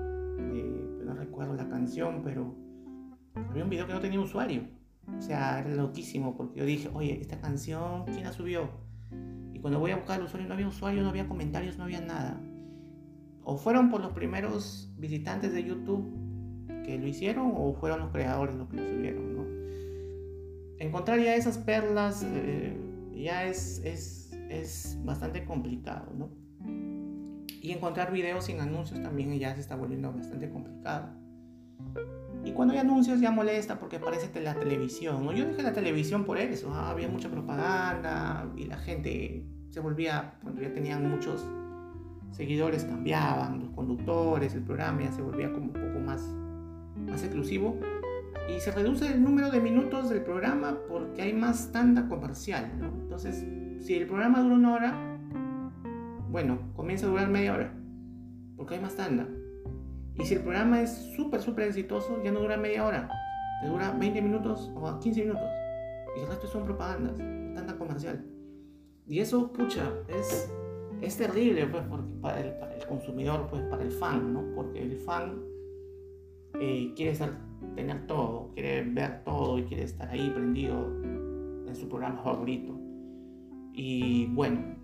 no 1.05 1.13
recuerdo 1.13 1.53
la 1.53 1.69
canción, 1.69 2.21
pero 2.23 2.55
había 3.35 3.63
un 3.63 3.69
video 3.69 3.85
que 3.85 3.93
no 3.93 3.99
tenía 3.99 4.19
usuario. 4.19 4.63
O 5.15 5.21
sea, 5.21 5.59
era 5.59 5.75
loquísimo 5.75 6.35
porque 6.35 6.59
yo 6.59 6.65
dije, 6.65 6.89
oye, 6.93 7.19
esta 7.21 7.39
canción, 7.39 8.05
¿quién 8.05 8.23
la 8.23 8.31
subió? 8.31 8.69
Y 9.53 9.59
cuando 9.59 9.79
voy 9.79 9.91
a 9.91 9.97
buscar 9.97 10.19
el 10.19 10.25
usuario, 10.25 10.47
no 10.47 10.55
había 10.55 10.67
usuario, 10.67 11.03
no 11.03 11.09
había 11.09 11.27
comentarios, 11.27 11.77
no 11.77 11.83
había 11.83 12.01
nada. 12.01 12.41
O 13.43 13.57
fueron 13.57 13.91
por 13.91 14.01
los 14.01 14.13
primeros 14.13 14.91
visitantes 14.97 15.53
de 15.53 15.63
YouTube 15.63 16.24
que 16.85 16.97
lo 16.97 17.07
hicieron, 17.07 17.53
o 17.55 17.73
fueron 17.73 17.99
los 17.99 18.11
creadores 18.11 18.55
los 18.55 18.69
que 18.69 18.77
lo 18.77 18.83
subieron, 18.83 19.35
¿no? 19.35 19.45
Encontrar 20.79 21.19
ya 21.19 21.35
esas 21.35 21.57
perlas 21.57 22.23
eh, 22.23 22.77
ya 23.13 23.45
es, 23.45 23.81
es, 23.83 24.31
es 24.49 24.97
bastante 25.03 25.45
complicado, 25.45 26.11
¿no? 26.17 26.29
Y 27.61 27.71
encontrar 27.71 28.11
videos 28.11 28.45
sin 28.45 28.59
anuncios 28.59 29.01
también 29.01 29.37
ya 29.39 29.55
se 29.55 29.61
está 29.61 29.75
volviendo 29.75 30.11
bastante 30.11 30.49
complicado. 30.49 31.09
Y 32.43 32.51
cuando 32.51 32.73
hay 32.75 32.79
anuncios 32.79 33.19
ya 33.19 33.31
molesta 33.31 33.79
porque 33.79 33.99
parece 33.99 34.29
que 34.29 34.39
la 34.39 34.53
televisión. 34.53 35.27
Yo 35.35 35.45
dejé 35.45 35.63
la 35.63 35.73
televisión 35.73 36.25
por 36.25 36.37
eso. 36.37 36.71
¿ah? 36.71 36.91
Había 36.91 37.07
mucha 37.07 37.29
propaganda 37.29 38.47
y 38.55 38.65
la 38.65 38.77
gente 38.77 39.47
se 39.71 39.79
volvía, 39.79 40.35
cuando 40.43 40.61
ya 40.61 40.71
tenían 40.71 41.09
muchos 41.09 41.43
seguidores, 42.31 42.83
cambiaban 42.83 43.59
los 43.59 43.69
conductores, 43.71 44.53
el 44.53 44.63
programa 44.63 45.03
ya 45.03 45.11
se 45.11 45.21
volvía 45.21 45.51
como 45.51 45.65
un 45.65 45.73
poco 45.73 45.99
más, 45.99 46.21
más 47.05 47.23
exclusivo. 47.23 47.79
Y 48.49 48.59
se 48.59 48.71
reduce 48.71 49.07
el 49.07 49.23
número 49.23 49.49
de 49.49 49.59
minutos 49.59 50.09
del 50.09 50.21
programa 50.21 50.77
porque 50.87 51.21
hay 51.23 51.33
más 51.33 51.71
tanda 51.71 52.07
comercial. 52.07 52.71
¿no? 52.79 52.87
Entonces, 52.87 53.43
si 53.79 53.95
el 53.95 54.07
programa 54.07 54.41
dura 54.41 54.55
una 54.55 54.73
hora, 54.73 55.17
bueno, 56.29 56.59
comienza 56.75 57.07
a 57.07 57.09
durar 57.09 57.29
media 57.29 57.53
hora 57.53 57.73
porque 58.55 58.75
hay 58.75 58.81
más 58.81 58.95
tanda. 58.95 59.27
Y 60.17 60.25
si 60.25 60.35
el 60.35 60.41
programa 60.41 60.81
es 60.81 60.91
súper, 61.15 61.41
súper 61.41 61.67
exitoso, 61.67 62.21
ya 62.23 62.31
no 62.31 62.39
dura 62.39 62.57
media 62.57 62.85
hora, 62.85 63.09
te 63.61 63.67
dura 63.67 63.91
20 63.91 64.21
minutos 64.21 64.71
o 64.75 64.99
15 64.99 65.21
minutos. 65.21 65.49
Y 66.15 66.21
el 66.21 66.27
resto 66.27 66.47
son 66.47 66.63
propagandas, 66.63 67.17
tanta 67.17 67.77
comercial. 67.77 68.25
Y 69.07 69.19
eso, 69.19 69.51
pucha, 69.51 69.91
es, 70.07 70.49
es 71.01 71.17
terrible 71.17 71.67
pues, 71.67 71.83
porque 71.89 72.09
para, 72.21 72.39
el, 72.39 72.53
para 72.53 72.75
el 72.75 72.85
consumidor, 72.87 73.47
pues, 73.49 73.61
para 73.63 73.83
el 73.83 73.91
fan, 73.91 74.33
¿no? 74.33 74.43
Porque 74.55 74.81
el 74.81 74.97
fan 74.97 75.43
eh, 76.59 76.93
quiere 76.95 77.17
tener 77.75 78.07
todo, 78.07 78.51
quiere 78.53 78.83
ver 78.83 79.23
todo 79.23 79.59
y 79.59 79.63
quiere 79.63 79.83
estar 79.83 80.09
ahí 80.09 80.29
prendido 80.29 80.85
en 81.67 81.75
su 81.75 81.87
programa 81.89 82.21
favorito. 82.21 82.79
Y 83.73 84.27
bueno, 84.27 84.75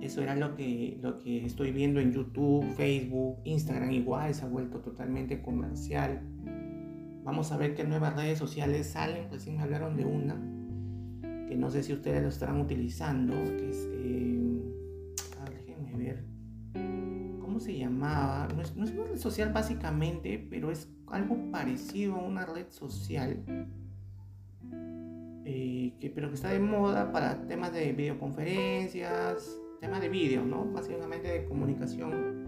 eso 0.00 0.20
era 0.20 0.36
lo 0.36 0.54
que, 0.54 0.98
lo 1.00 1.18
que 1.18 1.46
estoy 1.46 1.72
viendo 1.72 1.98
en 1.98 2.12
YouTube, 2.12 2.64
Facebook, 2.74 3.38
Instagram 3.44 3.90
igual, 3.92 4.34
se 4.34 4.44
ha 4.44 4.48
vuelto 4.48 4.80
totalmente 4.80 5.40
comercial. 5.40 6.20
Vamos 7.24 7.52
a 7.52 7.56
ver 7.56 7.74
qué 7.74 7.84
nuevas 7.84 8.14
redes 8.14 8.38
sociales 8.38 8.88
salen, 8.88 9.30
recién 9.30 9.56
me 9.56 9.62
hablaron 9.62 9.96
de 9.96 10.04
una, 10.04 10.34
que 11.48 11.56
no 11.56 11.70
sé 11.70 11.82
si 11.82 11.94
ustedes 11.94 12.22
lo 12.22 12.28
estarán 12.28 12.60
utilizando, 12.60 13.32
que 13.32 13.70
es, 13.70 13.88
eh, 13.92 14.33
se 17.64 17.78
llamaba? 17.78 18.46
No 18.54 18.62
es, 18.62 18.72
una 18.76 19.06
red 19.06 19.18
social 19.18 19.52
básicamente, 19.52 20.46
pero 20.50 20.70
es 20.70 20.88
algo 21.06 21.50
parecido 21.50 22.16
a 22.16 22.22
una 22.22 22.44
red 22.44 22.66
social. 22.68 23.38
Eh, 25.46 25.94
que, 26.00 26.10
pero 26.10 26.28
que 26.28 26.34
está 26.34 26.50
de 26.50 26.60
moda 26.60 27.12
para 27.12 27.46
temas 27.46 27.72
de 27.72 27.92
videoconferencias, 27.92 29.58
tema 29.80 30.00
de 30.00 30.08
vídeo, 30.08 30.44
¿no? 30.44 30.64
Básicamente 30.66 31.28
de 31.28 31.44
comunicación 31.46 32.44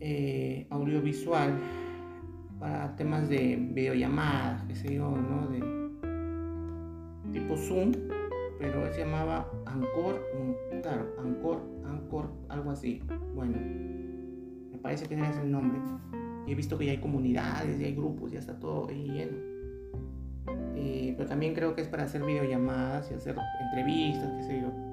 eh, 0.00 0.66
audiovisual 0.70 1.58
para 2.60 2.94
temas 2.96 3.28
de 3.28 3.56
videollamadas, 3.72 4.62
qué 4.64 4.74
sé 4.74 4.94
yo, 4.94 5.10
¿no? 5.10 5.48
De 5.48 5.78
tipo 7.32 7.56
Zoom, 7.56 7.92
pero 8.58 8.92
se 8.92 9.00
llamaba 9.00 9.50
Anchor, 9.66 10.24
claro, 10.82 11.14
Anchor, 11.18 11.60
Anchor, 11.84 12.30
algo 12.48 12.70
así. 12.70 13.02
Bueno, 13.34 13.56
me 14.70 14.78
parece 14.78 15.06
que 15.06 15.14
ese 15.14 15.30
es 15.30 15.36
el 15.38 15.50
nombre. 15.50 15.80
He 16.46 16.54
visto 16.54 16.78
que 16.78 16.86
ya 16.86 16.92
hay 16.92 16.98
comunidades, 16.98 17.78
ya 17.78 17.86
hay 17.86 17.94
grupos, 17.94 18.32
ya 18.32 18.38
está 18.38 18.58
todo 18.58 18.88
ahí 18.88 19.08
lleno. 19.08 19.36
Eh, 20.76 21.14
pero 21.16 21.28
también 21.28 21.54
creo 21.54 21.74
que 21.74 21.82
es 21.82 21.88
para 21.88 22.04
hacer 22.04 22.24
videollamadas 22.24 23.10
y 23.10 23.14
hacer 23.14 23.36
entrevistas, 23.60 24.32
qué 24.38 24.42
sé 24.44 24.60
yo 24.62 24.88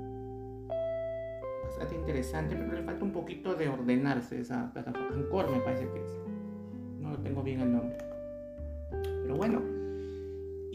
bastante 1.77 1.95
interesante, 1.95 2.55
pero 2.55 2.71
le 2.71 2.83
falta 2.83 3.03
un 3.03 3.11
poquito 3.11 3.53
de 3.55 3.67
ordenarse 3.67 4.39
esa 4.39 4.71
plataforma. 4.71 5.13
Anchor 5.13 5.51
me 5.51 5.59
parece 5.59 5.89
que 5.89 5.99
es. 5.99 6.17
No 6.99 7.17
tengo 7.19 7.43
bien 7.43 7.59
el 7.61 7.71
nombre. 7.73 7.97
Pero 8.91 9.35
bueno. 9.35 9.74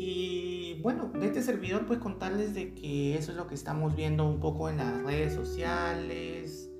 Y 0.02 0.80
bueno, 0.82 1.10
de 1.12 1.26
este 1.26 1.42
servidor 1.42 1.84
pues 1.84 1.98
contarles 1.98 2.54
de 2.54 2.72
que 2.72 3.18
eso 3.18 3.32
es 3.32 3.36
lo 3.36 3.46
que 3.46 3.54
estamos 3.54 3.94
viendo 3.94 4.26
un 4.26 4.40
poco 4.40 4.70
en 4.70 4.78
las 4.78 5.02
redes 5.02 5.34
sociales. 5.34 6.70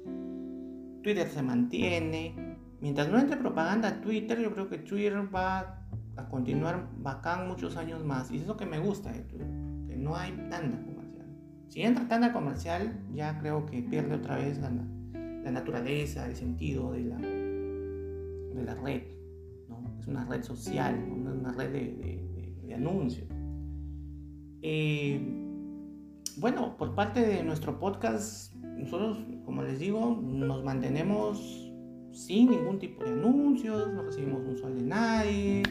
Twitter 1.02 1.28
se 1.28 1.42
mantiene. 1.42 2.56
Mientras 2.80 3.10
no 3.10 3.18
entre 3.18 3.36
propaganda 3.36 3.88
a 3.88 4.00
Twitter, 4.00 4.40
yo 4.40 4.54
creo 4.54 4.70
que 4.70 4.78
Twitter 4.78 5.22
va 5.34 5.86
a 6.16 6.28
continuar 6.30 6.88
bacán 6.96 7.46
muchos 7.46 7.76
años 7.76 8.02
más. 8.02 8.30
Y 8.30 8.36
eso 8.36 8.44
es 8.44 8.48
lo 8.48 8.56
que 8.56 8.64
me 8.64 8.78
gusta 8.78 9.12
de 9.12 9.20
Twitter. 9.20 9.48
Que 9.86 9.96
no 9.96 10.16
hay 10.16 10.32
tanta 10.48 10.78
si 11.70 11.82
entra 11.82 12.08
tanda 12.08 12.32
comercial, 12.32 13.00
ya 13.14 13.38
creo 13.38 13.64
que 13.64 13.80
pierde 13.80 14.16
otra 14.16 14.34
vez 14.34 14.58
la, 14.58 14.72
la 15.12 15.50
naturaleza, 15.52 16.26
el 16.26 16.34
sentido 16.34 16.90
de 16.90 17.04
la, 17.04 17.16
de 17.16 18.62
la 18.64 18.74
red. 18.74 19.02
¿no? 19.68 19.96
Es 20.00 20.08
una 20.08 20.24
red 20.24 20.42
social, 20.42 20.98
no 21.22 21.30
es 21.30 21.36
una 21.38 21.52
red 21.52 21.70
de, 21.70 21.78
de, 21.78 22.39
anuncios. 22.74 23.28
Eh, 24.62 25.20
bueno, 26.36 26.76
por 26.76 26.94
parte 26.94 27.20
de 27.20 27.42
nuestro 27.42 27.78
podcast, 27.78 28.54
nosotros, 28.54 29.18
como 29.44 29.62
les 29.62 29.78
digo, 29.78 30.20
nos 30.22 30.64
mantenemos 30.64 31.70
sin 32.12 32.50
ningún 32.50 32.78
tipo 32.78 33.04
de 33.04 33.10
anuncios, 33.12 33.92
no 33.92 34.02
recibimos 34.02 34.42
un 34.46 34.56
sol 34.56 34.76
de 34.76 34.82
nadie, 34.82 35.62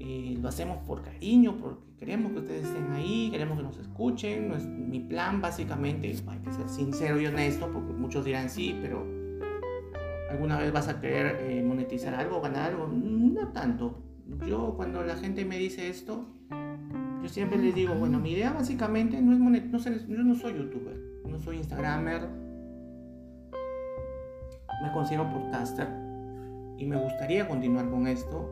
eh, 0.00 0.36
lo 0.40 0.48
hacemos 0.48 0.78
por 0.86 1.02
cariño, 1.02 1.56
porque 1.58 1.82
queremos 1.98 2.32
que 2.32 2.38
ustedes 2.40 2.66
estén 2.66 2.92
ahí, 2.92 3.30
queremos 3.30 3.56
que 3.56 3.62
nos 3.62 3.78
escuchen. 3.78 4.90
Mi 4.90 5.00
plan 5.00 5.40
básicamente, 5.40 6.14
hay 6.26 6.38
que 6.38 6.52
ser 6.52 6.68
sincero 6.68 7.20
y 7.20 7.26
honesto, 7.26 7.70
porque 7.72 7.92
muchos 7.92 8.24
dirán 8.24 8.50
sí, 8.50 8.78
pero 8.82 9.06
¿alguna 10.30 10.58
vez 10.58 10.72
vas 10.72 10.88
a 10.88 11.00
querer 11.00 11.38
eh, 11.40 11.62
monetizar 11.62 12.14
algo, 12.14 12.40
ganar 12.40 12.72
algo? 12.72 12.88
No 12.88 13.48
tanto. 13.48 14.02
Yo 14.46 14.74
cuando 14.76 15.02
la 15.02 15.16
gente 15.16 15.44
me 15.44 15.58
dice 15.58 15.88
esto, 15.88 16.26
yo 17.22 17.28
siempre 17.28 17.58
les 17.58 17.74
digo, 17.74 17.94
bueno, 17.94 18.18
mi 18.18 18.32
idea 18.32 18.52
básicamente 18.52 19.20
no 19.20 19.32
es 19.32 19.38
monetizar, 19.38 19.92
no, 19.92 20.14
yo 20.16 20.22
no 20.22 20.34
soy 20.34 20.54
youtuber, 20.54 20.96
no 21.26 21.38
soy 21.38 21.56
instagramer, 21.56 22.28
me 24.82 24.92
considero 24.92 25.30
podcaster 25.30 25.88
y 26.76 26.86
me 26.86 26.96
gustaría 26.96 27.48
continuar 27.48 27.90
con 27.90 28.06
esto. 28.06 28.50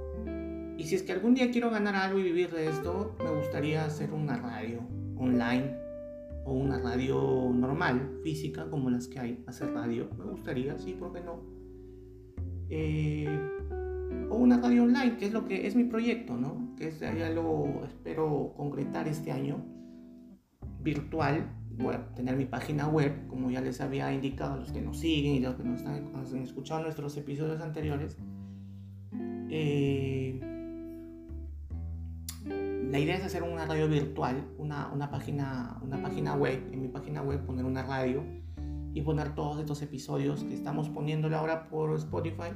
Y 0.79 0.85
si 0.85 0.95
es 0.95 1.03
que 1.03 1.13
algún 1.13 1.35
día 1.35 1.51
quiero 1.51 1.71
ganar 1.71 1.95
algo 1.95 2.19
y 2.19 2.23
vivir 2.23 2.51
de 2.51 2.69
esto, 2.69 3.15
me 3.23 3.31
gustaría 3.31 3.85
hacer 3.85 4.13
una 4.13 4.39
radio 4.39 4.81
online 5.17 5.77
o 6.45 6.53
una 6.55 6.79
radio 6.79 7.51
normal, 7.55 8.19
física, 8.23 8.69
como 8.69 8.91
las 8.91 9.07
que 9.07 9.19
hay, 9.19 9.45
hacer 9.47 9.73
radio. 9.73 10.09
Me 10.19 10.25
gustaría, 10.25 10.77
sí, 10.79 10.95
¿por 10.95 11.13
qué 11.13 11.21
no? 11.21 11.41
Eh, 12.69 13.29
o 14.33 14.37
una 14.37 14.59
radio 14.59 14.85
online, 14.85 15.17
que 15.19 15.27
es 15.27 15.33
lo 15.33 15.45
que 15.47 15.67
es 15.67 15.77
mi 15.77 15.85
proyecto, 15.85 16.37
¿no? 16.37 16.75
Que 16.77 16.89
es, 16.89 17.01
ya 17.01 17.31
lo 17.31 17.85
espero 17.85 18.55
concretar 18.57 19.07
este 19.07 19.31
año, 19.31 19.63
virtual. 20.81 21.53
Voy 21.77 21.95
a 21.95 22.15
tener 22.15 22.37
mi 22.37 22.47
página 22.47 22.89
web, 22.89 23.27
como 23.29 23.51
ya 23.51 23.61
les 23.61 23.81
había 23.81 24.13
indicado 24.13 24.55
a 24.55 24.57
los 24.57 24.73
que 24.73 24.81
nos 24.81 24.99
siguen 24.99 25.35
y 25.35 25.41
los 25.41 25.55
que 25.57 25.65
nos 25.65 25.79
están, 25.81 26.13
han 26.15 26.43
escuchado 26.43 26.83
nuestros 26.83 27.17
episodios 27.17 27.61
anteriores. 27.61 28.17
Eh, 29.51 30.41
la 32.91 32.99
idea 32.99 33.17
es 33.17 33.25
hacer 33.25 33.43
una 33.43 33.67
radio 33.67 33.89
virtual, 33.89 34.49
una, 34.59 34.89
una, 34.93 35.11
página, 35.11 35.79
una 35.83 36.03
página 36.03 36.35
web, 36.35 36.71
en 36.73 36.83
mi 36.83 36.89
página 36.89 37.23
web 37.23 37.45
poner 37.45 37.65
una 37.65 37.83
radio 37.83 38.23
y 38.95 39.01
poner 39.03 39.35
todos 39.35 39.61
estos 39.61 39.81
episodios 39.83 40.45
que 40.45 40.55
estamos 40.55 40.89
poniéndole 40.89 41.37
ahora 41.37 41.69
por 41.69 41.95
Spotify, 41.97 42.53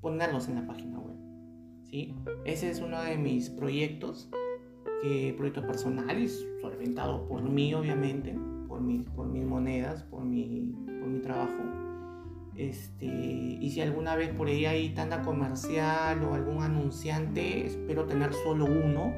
ponerlos 0.00 0.48
en 0.48 0.56
la 0.56 0.66
página 0.66 0.98
web. 0.98 1.16
¿sí? 1.84 2.14
Ese 2.44 2.70
es 2.70 2.80
uno 2.80 3.00
de 3.02 3.16
mis 3.16 3.50
proyectos, 3.50 4.30
que, 5.02 5.34
proyectos 5.36 5.64
personales, 5.64 6.46
solventado 6.60 7.26
por 7.26 7.42
mí 7.42 7.74
obviamente, 7.74 8.36
por 8.68 8.80
mis, 8.80 9.06
por 9.06 9.26
mis 9.26 9.44
monedas, 9.44 10.02
por 10.04 10.24
mi, 10.24 10.72
por 11.00 11.08
mi 11.08 11.20
trabajo. 11.20 11.62
Este, 12.56 13.06
y 13.06 13.70
si 13.70 13.80
alguna 13.80 14.16
vez 14.16 14.34
por 14.34 14.48
ahí 14.48 14.66
hay 14.66 14.90
tanta 14.90 15.22
comercial 15.22 16.22
o 16.24 16.34
algún 16.34 16.62
anunciante, 16.62 17.64
espero 17.64 18.06
tener 18.06 18.34
solo 18.34 18.66
uno 18.66 19.14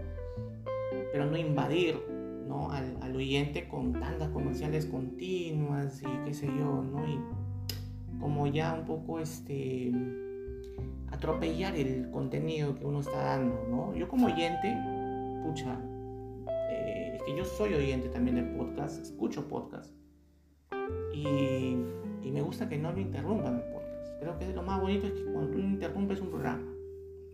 pero 1.12 1.26
no 1.26 1.36
invadir 1.36 2.00
¿no? 2.48 2.70
Al, 2.70 2.96
al, 3.02 3.14
oyente 3.14 3.68
con 3.68 3.92
tantas 3.92 4.30
comerciales 4.30 4.86
continuas 4.86 6.02
y 6.02 6.24
qué 6.24 6.34
sé 6.34 6.46
yo, 6.46 6.82
¿no? 6.82 7.06
Y 7.06 7.20
como 8.18 8.46
ya 8.46 8.74
un 8.74 8.84
poco 8.84 9.20
este 9.20 9.92
atropellar 11.22 11.76
el 11.76 12.10
contenido 12.10 12.74
que 12.74 12.84
uno 12.84 12.98
está 12.98 13.16
dando, 13.16 13.64
¿no? 13.70 13.94
Yo 13.94 14.08
como 14.08 14.26
oyente, 14.26 14.76
pucha, 15.44 15.80
eh, 16.68 17.12
es 17.14 17.22
que 17.22 17.36
yo 17.36 17.44
soy 17.44 17.74
oyente 17.74 18.08
también 18.08 18.34
de 18.34 18.42
podcast, 18.42 19.00
escucho 19.00 19.46
podcast 19.46 19.94
y, 21.14 21.76
me 22.32 22.40
gusta 22.40 22.66
que 22.66 22.78
no 22.78 22.90
lo 22.90 22.98
interrumpan 22.98 23.56
el 23.56 23.60
podcast. 23.60 24.18
Creo 24.18 24.38
que 24.38 24.52
lo 24.54 24.62
más 24.62 24.80
bonito 24.80 25.06
es 25.06 25.12
que 25.12 25.24
cuando 25.24 25.50
tú 25.50 25.58
interrumpes 25.58 26.20
un 26.22 26.30
programa, 26.30 26.66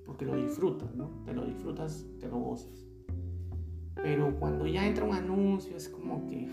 porque 0.04 0.26
lo 0.26 0.36
disfrutas, 0.36 0.92
¿no? 0.94 1.22
Te 1.24 1.32
lo 1.32 1.46
disfrutas, 1.46 2.04
te 2.18 2.26
lo 2.28 2.36
gozas. 2.38 2.84
Pero 3.94 4.38
cuando 4.40 4.66
ya 4.66 4.86
entra 4.86 5.04
un 5.04 5.14
anuncio 5.14 5.76
es 5.76 5.88
como 5.88 6.26
que 6.26 6.48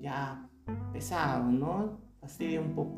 ya 0.00 0.50
pesado, 0.92 1.44
¿no? 1.44 2.00
Fastidia 2.20 2.60
un 2.60 2.74
poco. 2.74 2.96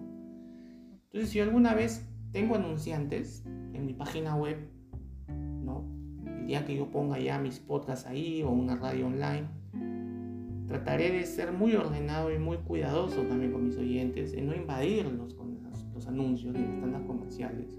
Entonces, 1.05 1.31
si 1.31 1.41
alguna 1.41 1.75
vez 1.75 2.09
tengo 2.33 2.57
anunciantes 2.57 3.45
en 3.47 3.87
mi 3.87 3.95
página 3.95 4.37
web, 4.37 4.57
¿no? 5.29 5.85
El 6.27 6.47
día 6.47 6.65
que 6.65 6.77
yo 6.77 6.91
ponga 6.91 7.19
ya 7.19 7.39
mis 7.39 7.59
podcasts 7.59 8.07
ahí 8.07 8.43
o 8.43 8.51
una 8.51 8.77
radio 8.77 9.07
online, 9.07 9.49
trataré 10.67 11.11
de 11.11 11.25
ser 11.25 11.53
muy 11.53 11.75
ordenado 11.75 12.33
y 12.33 12.39
muy 12.39 12.59
cuidadoso 12.59 13.23
también 13.23 13.53
con 13.53 13.65
mis 13.65 13.77
oyentes, 13.77 14.35
en 14.35 14.47
no 14.47 14.55
invadirlos 14.55 15.35
con 15.35 15.63
los, 15.63 15.85
los 15.95 16.07
anuncios 16.07 16.55
y 16.55 16.59
las 16.59 16.81
tandas 16.81 17.03
comerciales, 17.03 17.79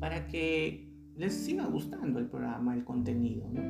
para 0.00 0.26
que 0.28 0.90
les 1.16 1.34
siga 1.34 1.66
gustando 1.66 2.18
el 2.18 2.26
programa, 2.26 2.74
el 2.74 2.84
contenido, 2.84 3.48
¿no? 3.50 3.62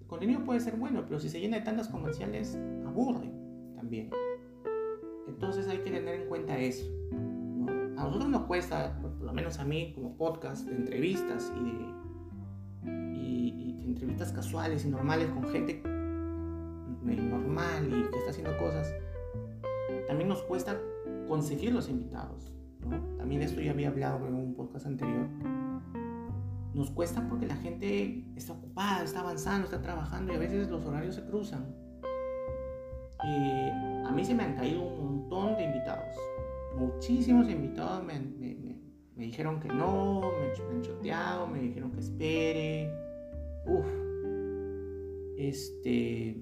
El 0.00 0.06
contenido 0.06 0.44
puede 0.44 0.60
ser 0.60 0.76
bueno, 0.76 1.04
pero 1.06 1.18
si 1.18 1.28
se 1.28 1.40
llena 1.40 1.58
de 1.58 1.62
tantas 1.62 1.88
comerciales, 1.88 2.58
aburre 2.86 3.30
también. 3.74 4.10
Entonces 5.26 5.66
hay 5.68 5.78
que 5.78 5.90
tener 5.90 6.20
en 6.20 6.28
cuenta 6.28 6.58
eso. 6.58 6.84
Nosotros 8.04 8.30
nos 8.30 8.42
cuesta, 8.42 8.98
por 9.00 9.20
lo 9.20 9.32
menos 9.32 9.58
a 9.58 9.64
mí 9.64 9.92
como 9.94 10.16
podcast 10.16 10.66
de 10.66 10.76
entrevistas 10.76 11.52
y 11.58 11.64
de, 11.64 12.94
y, 13.16 13.82
y 13.82 13.84
entrevistas 13.86 14.32
casuales 14.32 14.84
y 14.84 14.88
normales 14.88 15.28
con 15.28 15.44
gente 15.48 15.82
normal 17.04 17.86
y 17.88 18.10
que 18.10 18.18
está 18.18 18.30
haciendo 18.30 18.56
cosas, 18.56 18.94
también 20.06 20.28
nos 20.28 20.42
cuesta 20.42 20.80
conseguir 21.28 21.72
los 21.72 21.88
invitados. 21.88 22.52
¿no? 22.80 22.98
También 23.16 23.42
esto 23.42 23.60
ya 23.60 23.72
había 23.72 23.88
hablado 23.88 24.26
en 24.26 24.34
un 24.34 24.54
podcast 24.54 24.86
anterior 24.86 25.28
nos 26.74 26.90
cuesta 26.90 27.24
porque 27.28 27.46
la 27.46 27.56
gente 27.56 28.24
está 28.34 28.52
ocupada, 28.52 29.04
está 29.04 29.20
avanzando, 29.20 29.66
está 29.66 29.80
trabajando 29.80 30.32
y 30.32 30.36
a 30.36 30.38
veces 30.40 30.68
los 30.68 30.84
horarios 30.84 31.14
se 31.14 31.24
cruzan. 31.24 31.72
a 33.20 34.10
mí 34.12 34.24
se 34.24 34.34
me 34.34 34.42
han 34.42 34.56
caído 34.56 34.82
un 34.82 35.20
montón 35.20 35.56
de 35.56 35.64
invitados. 35.64 36.16
Muchísimos 36.76 37.48
invitados 37.48 38.04
me, 38.04 38.18
me, 38.18 38.56
me, 39.16 39.24
dijeron 39.24 39.60
que 39.60 39.68
no, 39.68 40.20
me, 40.20 40.74
han 40.76 40.82
choteado, 40.82 41.46
me 41.46 41.60
dijeron 41.60 41.92
que 41.92 42.00
espere. 42.00 42.90
Uf. 43.66 43.86
Este. 45.36 46.36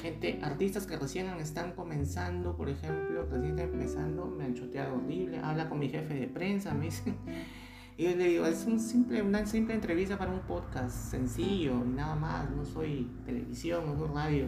Gente, 0.00 0.40
artistas 0.42 0.86
que 0.86 0.96
recién 0.96 1.28
están 1.38 1.72
comenzando, 1.72 2.56
por 2.56 2.68
ejemplo, 2.68 3.26
recién 3.30 3.58
están 3.58 3.72
empezando, 3.72 4.26
me 4.26 4.44
han 4.44 4.54
choteado 4.54 4.96
horrible. 4.96 5.38
Habla 5.38 5.68
con 5.68 5.78
mi 5.78 5.88
jefe 5.88 6.14
de 6.14 6.26
prensa, 6.26 6.74
me 6.74 6.86
dice 6.86 7.14
y 7.96 8.04
yo 8.04 8.16
le 8.16 8.28
digo, 8.28 8.46
es 8.46 8.66
un 8.66 8.80
simple, 8.80 9.22
una 9.22 9.46
simple 9.46 9.74
entrevista 9.74 10.18
para 10.18 10.32
un 10.32 10.40
podcast 10.40 11.10
sencillo, 11.10 11.84
nada 11.84 12.16
más. 12.16 12.50
No 12.50 12.64
soy 12.64 13.08
televisión, 13.24 13.86
no 13.86 13.96
soy 13.96 14.08
radio, 14.08 14.46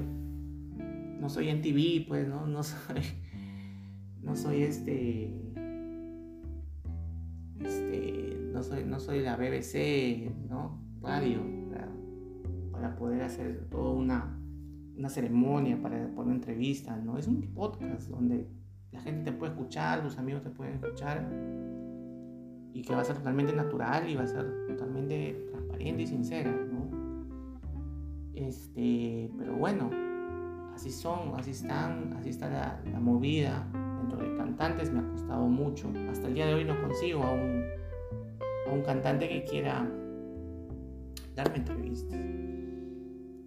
no 1.20 1.28
soy 1.28 1.48
en 1.48 1.62
TV, 1.62 2.04
pues, 2.06 2.26
¿no? 2.26 2.46
No 2.46 2.62
soy, 2.64 3.02
no 4.26 4.34
soy 4.34 4.64
este, 4.64 5.30
este, 7.60 8.50
no 8.52 8.62
soy, 8.62 8.84
no 8.84 8.98
soy 8.98 9.22
la 9.22 9.36
BBC, 9.36 10.32
¿no? 10.48 10.82
Radio, 11.00 11.40
para, 12.72 12.96
poder 12.96 13.22
hacer 13.22 13.68
toda 13.70 13.92
una, 13.92 14.38
una 14.96 15.08
ceremonia, 15.08 15.80
para 15.80 16.08
poner 16.14 16.34
entrevistas, 16.34 17.02
¿no? 17.04 17.16
Es 17.18 17.28
un 17.28 17.54
podcast 17.54 18.10
donde 18.10 18.48
la 18.90 19.00
gente 19.00 19.30
te 19.30 19.36
puede 19.36 19.52
escuchar, 19.52 20.02
tus 20.02 20.18
amigos 20.18 20.42
te 20.42 20.50
pueden 20.50 20.74
escuchar 20.74 21.24
y 22.72 22.82
que 22.82 22.94
va 22.94 23.02
a 23.02 23.04
ser 23.04 23.16
totalmente 23.16 23.54
natural 23.54 24.08
y 24.08 24.16
va 24.16 24.24
a 24.24 24.26
ser 24.26 24.66
totalmente 24.66 25.46
transparente 25.50 26.02
y 26.02 26.06
sincera, 26.06 26.50
¿no? 26.50 26.86
Este, 28.34 29.30
pero 29.38 29.56
bueno, 29.56 29.90
así 30.74 30.90
son, 30.90 31.32
así 31.36 31.52
están, 31.52 32.14
así 32.18 32.30
está 32.30 32.48
la, 32.84 33.00
movida 33.00 33.66
dentro 34.06 34.28
de 34.28 34.36
cantantes, 34.36 34.92
me 34.92 35.00
ha 35.00 35.08
costado 35.08 35.46
mucho. 35.48 35.92
Hasta 36.10 36.28
el 36.28 36.34
día 36.34 36.46
de 36.46 36.54
hoy 36.54 36.64
no 36.64 36.80
consigo 36.80 37.22
a 37.22 37.32
un, 37.32 37.64
a 38.68 38.72
un 38.72 38.82
cantante 38.82 39.28
que 39.28 39.44
quiera 39.44 39.88
darme 41.34 41.56
entrevistas. 41.56 42.18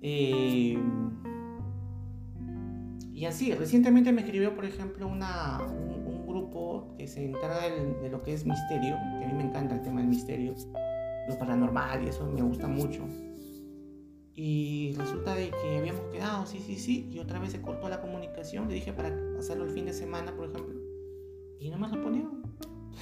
Eh, 0.02 0.78
y 3.13 3.26
así, 3.26 3.54
recientemente 3.54 4.12
me 4.12 4.22
escribió, 4.22 4.56
por 4.56 4.65
ejemplo, 4.65 5.08
una, 5.08 5.60
grupo 6.26 6.93
que 6.98 7.08
se 7.08 7.26
encarga 7.26 7.69
de, 7.69 8.10
lo 8.10 8.22
que 8.22 8.34
es 8.34 8.45
misterio, 8.45 8.95
que 9.19 9.26
a 9.26 9.28
mí 9.28 9.34
me 9.34 9.43
encanta 9.43 9.76
el 9.76 9.82
tema 9.82 10.00
del 10.00 10.10
misterio, 10.10 10.56
lo 11.28 11.38
paranormal 11.38 12.04
y 12.04 12.10
eso 12.10 12.26
me 12.28 12.41
gusta 12.41 12.67
mucho. 12.67 13.06
Y 14.41 14.93
resulta 14.93 15.36
de 15.36 15.52
que 15.52 15.80
habíamos 15.80 16.06
quedado, 16.13 16.45
sí, 16.45 16.60
sí, 16.60 16.78
sí, 16.78 17.10
y 17.12 17.19
otra 17.19 17.39
vez 17.39 17.52
se 17.52 17.62
cortó 17.62 17.89
la 17.89 17.99
comunicación, 17.99 18.69
le 18.69 18.75
dije 18.75 18.93
para 18.93 19.10
hacerlo 19.38 19.65
el 19.65 19.71
fin 19.71 19.84
de 19.84 19.91
semana, 19.91 20.34
por 20.34 20.49
ejemplo, 20.49 20.80
y 21.60 21.69
no 21.69 21.78
me 21.78 21.89
respondieron. 21.89 22.43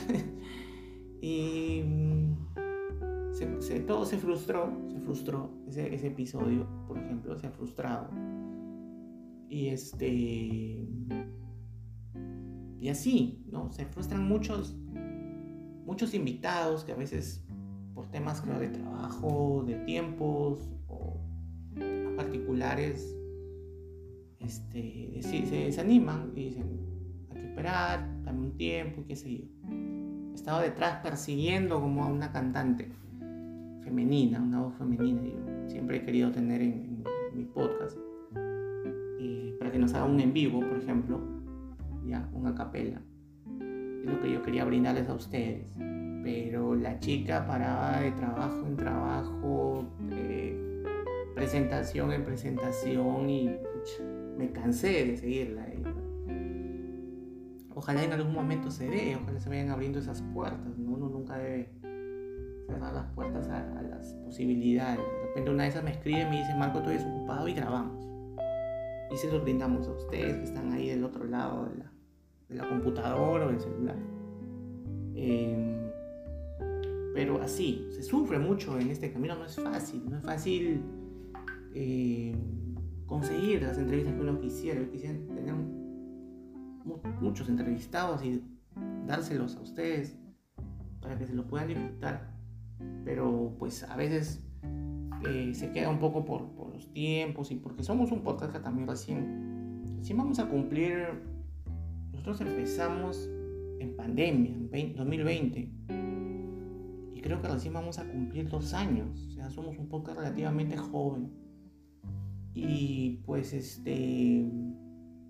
y 1.22 1.84
se, 3.60 3.82
todo 3.82 4.04
se 4.08 4.18
frustró, 4.18 4.76
se 4.88 5.00
frustró 5.00 5.52
ese, 5.68 6.08
episodio, 6.08 6.68
por 6.88 6.98
ejemplo, 6.98 7.38
se 7.38 7.46
ha 7.46 7.52
frustrado. 7.52 8.10
Y 9.48 9.68
este. 9.68 10.88
Y 12.80 12.90
así, 12.90 13.46
¿no? 13.52 13.72
Se 13.72 13.86
frustran 13.86 14.28
muchos, 14.28 14.76
muchos 15.86 16.16
invitados 16.16 16.84
que 16.84 16.94
a 16.94 16.96
veces 16.96 17.46
por 17.94 18.10
temas 18.10 18.42
creo 18.42 18.58
de 18.58 18.70
trabajo, 18.70 19.64
de 19.68 19.76
tiempos 19.86 20.77
particulares, 22.18 23.16
este, 24.40 25.22
se, 25.22 25.66
desaniman 25.66 26.34
y 26.36 26.46
dicen, 26.46 26.66
hay 27.30 27.42
que 27.42 27.48
esperar, 27.48 28.24
dame 28.24 28.40
un 28.40 28.58
tiempo, 28.58 29.04
qué 29.08 29.16
sé 29.16 29.38
yo. 29.38 29.46
He 30.32 30.36
estado 30.36 30.62
detrás 30.62 31.02
persiguiendo 31.02 31.80
como 31.80 32.04
a 32.04 32.08
una 32.08 32.32
cantante 32.32 32.90
femenina, 33.84 34.42
una 34.42 34.62
voz 34.62 34.74
femenina, 34.76 35.22
yo 35.24 35.70
siempre 35.70 35.98
he 35.98 36.02
querido 36.04 36.32
tener 36.32 36.62
en, 36.62 37.04
mi 37.34 37.46
podcast, 37.46 37.96
eh, 39.20 39.56
para 39.60 39.72
que 39.72 39.78
nos 39.78 39.94
haga 39.94 40.06
un 40.06 40.20
en 40.20 40.34
vivo, 40.34 40.60
por 40.60 40.78
ejemplo, 40.78 41.22
ya, 42.08 42.28
una 42.34 42.56
capela. 42.56 43.00
Es 44.04 44.10
lo 44.10 44.20
que 44.22 44.32
yo 44.32 44.42
quería 44.42 44.66
brindarles 44.66 45.08
a 45.08 45.14
ustedes. 45.14 45.78
Pero 46.24 46.76
la 46.76 47.00
chica 47.00 47.46
paraba 47.46 48.02
de 48.02 48.12
trabajo 48.12 48.66
en 48.66 48.76
trabajo, 48.76 49.86
eh, 50.12 50.47
presentación 51.38 52.12
en 52.12 52.24
presentación 52.24 53.30
y 53.30 53.56
me 54.38 54.52
cansé 54.52 55.06
de 55.06 55.18
seguirla. 55.18 55.68
Ojalá 57.76 58.04
en 58.04 58.12
algún 58.12 58.34
momento 58.34 58.72
se 58.72 58.90
dé, 58.90 59.16
ojalá 59.22 59.40
se 59.40 59.48
vayan 59.48 59.70
abriendo 59.70 60.00
esas 60.00 60.24
puertas. 60.34 60.74
Uno 60.80 61.10
nunca 61.10 61.38
debe 61.38 61.70
cerrar 62.66 62.92
las 62.92 63.06
puertas 63.14 63.48
a, 63.50 63.84
las 63.84 64.14
posibilidades. 64.26 64.98
De 64.98 65.28
repente 65.28 65.52
una 65.52 65.64
de 65.64 65.70
esas 65.70 65.84
me 65.84 65.92
escribe 65.92 66.22
y 66.22 66.26
me 66.26 66.38
dice, 66.40 66.56
Marco, 66.56 66.80
estoy 66.80 66.96
desocupado 66.96 67.48
y 67.48 67.54
grabamos. 67.54 68.04
Y 69.14 69.18
se 69.18 69.32
lo 69.32 69.40
brindamos 69.42 69.88
a 69.88 69.92
ustedes 69.92 70.38
que 70.38 70.44
están 70.44 70.74
ahí 70.74 70.90
del 70.90 71.04
otro 71.04 71.24
lado 71.24 71.70
de 72.48 72.56
la, 72.56 72.68
computadora 72.68 73.46
o 73.46 73.50
del 73.50 73.60
celular. 73.60 73.96
Em, 75.14 75.92
pero 77.14 77.40
así, 77.44 77.88
se 77.92 78.02
sufre 78.02 78.40
mucho 78.40 78.80
en 78.80 78.90
este 78.90 79.12
camino, 79.14 79.36
no 79.36 79.46
es 79.46 79.56
fácil, 79.56 80.04
no 80.10 80.18
es 80.18 80.24
fácil 80.24 80.82
eh, 81.80 82.36
conseguir 83.06 83.62
las 83.62 83.78
entrevistas 83.78 84.16
que 84.16 84.22
uno 84.22 84.40
quisiera. 84.40 84.82
Yo 84.82 84.90
quisiera 84.90 85.14
tener 85.36 85.54
muchos 87.22 87.50
entrevistados 87.50 88.24
y 88.26 88.44
dárselos 89.06 89.56
a 89.58 89.62
ustedes 89.62 90.18
para 91.00 91.20
que 91.20 91.28
se 91.28 91.36
lo 91.36 91.46
puedan 91.46 91.68
disfrutar. 91.68 92.34
Pero 93.06 93.56
pues 93.60 93.84
a 93.84 93.96
veces 93.96 94.44
eh, 95.30 95.52
se 95.54 95.72
queda 95.72 95.90
un 95.90 96.00
poco 96.00 96.26
por, 96.26 96.42
los 96.74 96.92
tiempos 96.94 97.52
y 97.52 97.56
porque 97.56 97.84
somos 97.84 98.12
un 98.12 98.22
podcast 98.24 98.60
también 98.64 98.88
recién, 98.88 99.84
recién 99.98 100.18
vamos 100.18 100.40
a 100.40 100.50
cumplir. 100.50 101.08
Nosotros 102.12 102.42
empezamos 102.42 103.30
en 103.80 103.96
pandemia, 103.96 104.56
en 104.72 104.96
2020. 104.96 105.72
Y 107.14 107.22
creo 107.22 107.40
que 107.40 107.48
recién 107.48 107.76
vamos 107.76 108.00
a 108.00 108.10
cumplir 108.10 108.50
dos 108.50 108.74
años. 108.74 109.28
O 109.28 109.32
sea, 109.32 109.52
somos 109.52 109.78
un 109.78 109.88
podcast 109.88 110.18
relativamente 110.18 110.76
joven. 110.76 111.47
Y 112.60 113.22
pues 113.28 113.54
este, 113.54 114.50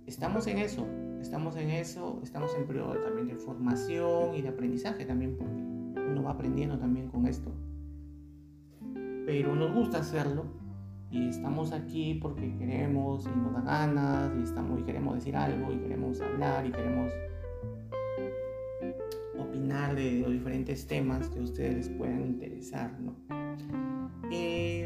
estamos 0.05 0.47
en 0.47 0.59
eso, 0.59 0.87
estamos 1.19 1.57
en 1.57 1.71
eso, 1.71 2.21
estamos 2.23 2.55
en 2.55 2.65
periodo 2.65 2.95
también 3.01 3.27
de 3.27 3.35
formación 3.35 4.33
y 4.33 4.41
de 4.41 4.47
aprendizaje 4.47 5.03
también, 5.03 5.35
porque 5.35 5.53
uno 6.09 6.23
va 6.23 6.31
aprendiendo 6.31 6.79
también 6.79 7.09
con 7.09 7.27
esto. 7.27 7.51
Pero 9.25 9.53
nos 9.55 9.73
gusta 9.73 9.97
hacerlo 9.97 10.45
y 11.11 11.27
estamos 11.27 11.73
aquí 11.73 12.17
porque 12.21 12.57
queremos 12.57 13.25
y 13.25 13.37
nos 13.37 13.53
da 13.53 13.61
ganas 13.61 14.31
y, 14.39 14.43
estamos, 14.43 14.79
y 14.79 14.83
queremos 14.83 15.15
decir 15.15 15.35
algo 15.35 15.73
y 15.73 15.79
queremos 15.79 16.21
hablar 16.21 16.65
y 16.65 16.71
queremos 16.71 17.11
opinar 19.37 19.95
de 19.95 20.21
los 20.21 20.31
diferentes 20.31 20.87
temas 20.87 21.27
que 21.29 21.39
a 21.39 21.43
ustedes 21.43 21.75
les 21.75 21.89
puedan 21.89 22.21
interesar. 22.21 22.97
¿no? 23.01 23.15
Eh, 24.31 24.76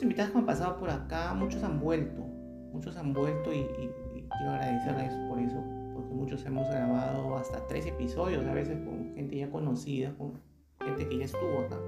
los 0.00 0.04
invitados 0.04 0.32
que 0.32 0.38
han 0.38 0.46
pasado 0.46 0.78
por 0.78 0.88
acá, 0.88 1.34
muchos 1.34 1.62
han 1.62 1.78
vuelto, 1.78 2.22
muchos 2.72 2.96
han 2.96 3.12
vuelto 3.12 3.52
y, 3.52 3.66
quiero 4.14 4.50
agradecerles 4.50 5.12
por 5.28 5.38
eso, 5.38 5.62
porque 5.92 6.14
muchos 6.14 6.46
hemos 6.46 6.66
grabado 6.70 7.36
hasta 7.36 7.66
tres 7.66 7.84
episodios, 7.84 8.46
a 8.46 8.54
veces 8.54 8.78
con 8.82 9.12
gente 9.14 9.36
ya 9.36 9.50
conocida, 9.50 10.16
con 10.16 10.40
gente 10.82 11.06
que 11.06 11.18
ya 11.18 11.24
estuvo 11.26 11.60
acá. 11.66 11.78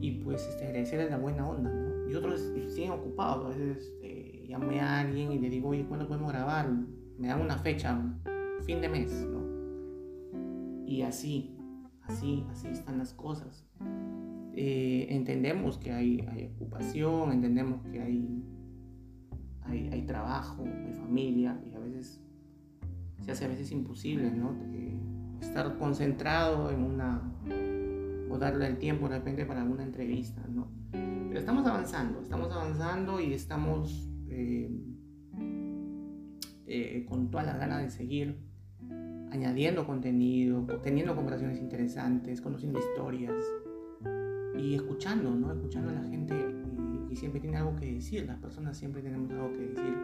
Y 0.00 0.22
pues 0.22 0.46
este, 0.46 0.66
agradecerles 0.66 1.10
la 1.10 1.18
buena 1.18 1.48
onda, 1.48 1.72
¿no? 1.72 2.08
Y 2.08 2.14
otros 2.14 2.40
siguen 2.68 2.92
ocupados, 2.92 3.46
a 3.46 3.48
veces 3.48 3.92
eh, 4.02 4.46
llamé 4.48 4.80
a 4.80 5.00
alguien 5.00 5.32
y 5.32 5.40
le 5.40 5.50
digo, 5.50 5.70
oye, 5.70 5.84
¿cuándo 5.88 6.06
podemos 6.06 6.30
grabar? 6.30 6.70
Me 7.18 7.26
dan 7.26 7.40
una 7.40 7.58
fecha, 7.58 8.00
fin 8.62 8.80
de 8.80 8.88
mes, 8.88 9.26
¿no? 9.28 10.86
Y 10.86 11.02
así, 11.02 11.58
así, 12.02 12.46
así 12.48 12.68
están 12.68 12.98
las 12.98 13.12
cosas. 13.12 13.66
Eh, 14.58 15.06
entendemos 15.10 15.76
que 15.76 15.92
hay, 15.92 16.26
hay, 16.30 16.46
ocupación, 16.46 17.30
entendemos 17.30 17.82
que 17.92 18.00
hay, 18.00 18.42
hay, 19.62 19.88
hay, 19.92 20.02
trabajo, 20.06 20.64
hay 20.64 20.94
familia 20.94 21.60
y 21.70 21.74
a 21.74 21.78
veces 21.78 22.22
se 23.20 23.32
hace 23.32 23.44
a 23.44 23.48
veces 23.48 23.70
imposible, 23.70 24.30
¿no? 24.30 24.56
estar 25.40 25.76
concentrado 25.78 26.70
en 26.70 26.82
una 26.82 27.22
o 28.30 28.38
darle 28.38 28.66
el 28.66 28.78
tiempo 28.78 29.08
de 29.08 29.18
repente 29.18 29.44
para 29.44 29.62
alguna 29.62 29.82
entrevista, 29.82 30.42
¿no? 30.48 30.70
Pero 30.92 31.38
estamos 31.38 31.66
avanzando, 31.66 32.20
estamos 32.22 32.50
avanzando 32.50 33.20
y 33.20 33.34
estamos 33.34 34.10
eh, 34.28 34.70
eh, 36.66 37.04
con 37.08 37.30
toda 37.30 37.44
la 37.44 37.56
gana 37.56 37.78
de 37.78 37.90
seguir 37.90 38.38
añadiendo 39.30 39.86
contenido, 39.86 40.66
teniendo 40.82 41.14
conversaciones 41.14 41.60
interesantes, 41.60 42.40
conociendo 42.40 42.78
historias, 42.78 43.34
y 44.58 44.74
escuchando, 44.74 45.30
¿no? 45.30 45.52
Escuchando 45.52 45.90
a 45.90 45.94
la 45.94 46.02
gente 46.08 46.34
que 47.08 47.16
siempre 47.16 47.40
tiene 47.40 47.56
algo 47.56 47.76
que 47.76 47.94
decir, 47.94 48.26
las 48.26 48.38
personas 48.38 48.76
siempre 48.76 49.02
tenemos 49.02 49.30
algo 49.30 49.52
que 49.52 49.58
decir. 49.58 49.96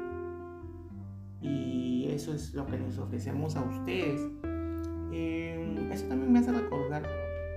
Y 1.40 2.06
eso 2.08 2.32
es 2.32 2.54
lo 2.54 2.66
que 2.66 2.78
les 2.78 2.98
ofrecemos 2.98 3.56
a 3.56 3.62
ustedes. 3.62 4.20
Eh, 5.12 5.88
eso 5.92 6.06
también 6.06 6.32
me 6.32 6.38
hace 6.38 6.52
recordar 6.52 7.02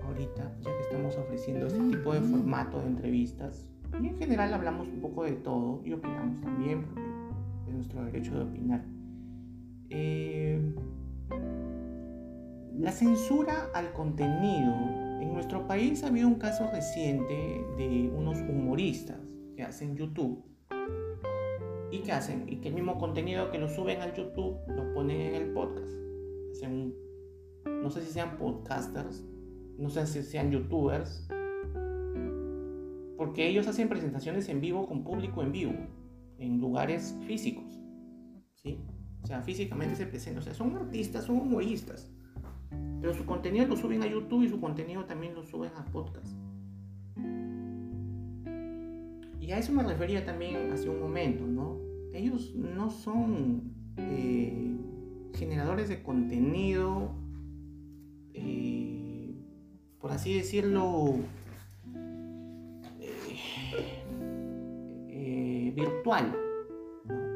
ahorita, 0.03 0.58
ya 0.62 0.71
que 0.71 0.81
estamos 0.81 1.15
ofreciendo 1.17 1.67
este 1.67 1.79
tipo 1.79 2.13
de 2.13 2.21
formato 2.21 2.79
de 2.79 2.88
entrevistas. 2.88 3.67
Y 4.01 4.08
en 4.08 4.17
general 4.17 4.53
hablamos 4.53 4.88
un 4.88 4.99
poco 4.99 5.23
de 5.23 5.34
todo 5.34 5.81
y 5.86 5.93
opinamos 5.93 6.41
también, 6.41 6.84
porque 6.84 7.01
es 7.67 7.73
nuestro 7.73 8.03
derecho 8.05 8.34
de 8.36 8.41
opinar. 8.41 8.84
Eh, 9.89 10.75
la 12.77 12.91
censura 12.91 13.69
al 13.73 13.93
contenido 13.93 15.05
en 15.26 15.34
nuestro 15.34 15.66
país 15.68 16.04
ha 16.04 16.08
habido 16.08 16.28
un 16.28 16.36
caso 16.36 16.70
reciente 16.72 17.66
de 17.78 18.12
unos 18.16 18.40
humoristas 18.42 19.20
que 19.56 19.64
hacen 19.64 19.96
YouTube 19.96 20.44
y 21.92 22.00
que 22.00 22.12
hacen 22.12 22.48
y 22.48 22.58
que 22.58 22.70
el 22.70 22.76
mismo 22.76 22.98
contenido 22.98 23.50
que 23.52 23.58
lo 23.58 23.68
suben 23.68 24.02
al 24.02 24.14
YouTube 24.14 24.58
lo 24.68 24.94
ponen 24.94 25.22
en 25.22 25.36
el 25.36 25.54
podcast. 25.54 25.92
no 27.66 27.90
sé 27.90 28.02
si 28.02 28.12
sean 28.12 28.38
podcasters, 28.38 29.26
no 29.78 29.90
sé 29.90 30.06
si 30.06 30.22
sean 30.22 30.52
youtubers, 30.52 31.28
porque 33.18 33.48
ellos 33.48 33.68
hacen 33.68 33.90
presentaciones 33.90 34.48
en 34.50 34.62
vivo 34.62 34.88
con 34.88 35.04
público 35.04 35.42
en 35.42 35.52
vivo, 35.52 35.74
en 36.38 36.60
lugares 36.60 37.18
físicos, 37.26 37.82
¿sí? 38.56 38.80
O 39.24 39.28
sea, 39.28 39.42
físicamente 39.42 39.96
se 39.96 40.06
presentan, 40.06 40.42
o 40.42 40.44
sea, 40.44 40.54
son 40.54 40.76
artistas, 40.76 41.26
son 41.26 41.38
humoristas 41.38 42.14
pero 43.01 43.13
su 43.13 43.25
contenido 43.25 43.67
lo 43.67 43.75
suben 43.75 44.01
a 44.01 44.08
YouTube 44.08 44.43
y 44.43 44.49
su 44.49 44.60
contenido 44.60 45.06
también 45.06 45.36
lo 45.36 45.43
suben 45.43 45.71
a 45.78 45.86
podcast. 45.86 46.34
Y 49.39 49.51
a 49.51 49.60
eso 49.60 49.71
me 49.73 49.84
refería 49.84 50.25
también 50.25 50.71
hace 50.71 50.89
un 50.89 50.99
momento, 50.99 51.45
¿no? 51.45 51.78
Ellos 52.13 52.56
no 52.56 52.89
son 52.89 53.75
eh, 53.97 54.75
generadores 55.36 55.88
de 55.88 56.01
contenido, 56.01 57.12
eh, 58.34 59.36
por 59.99 60.12
así 60.12 60.34
decirlo, 60.34 61.17
eh, 65.10 65.73
virtual. 65.75 66.36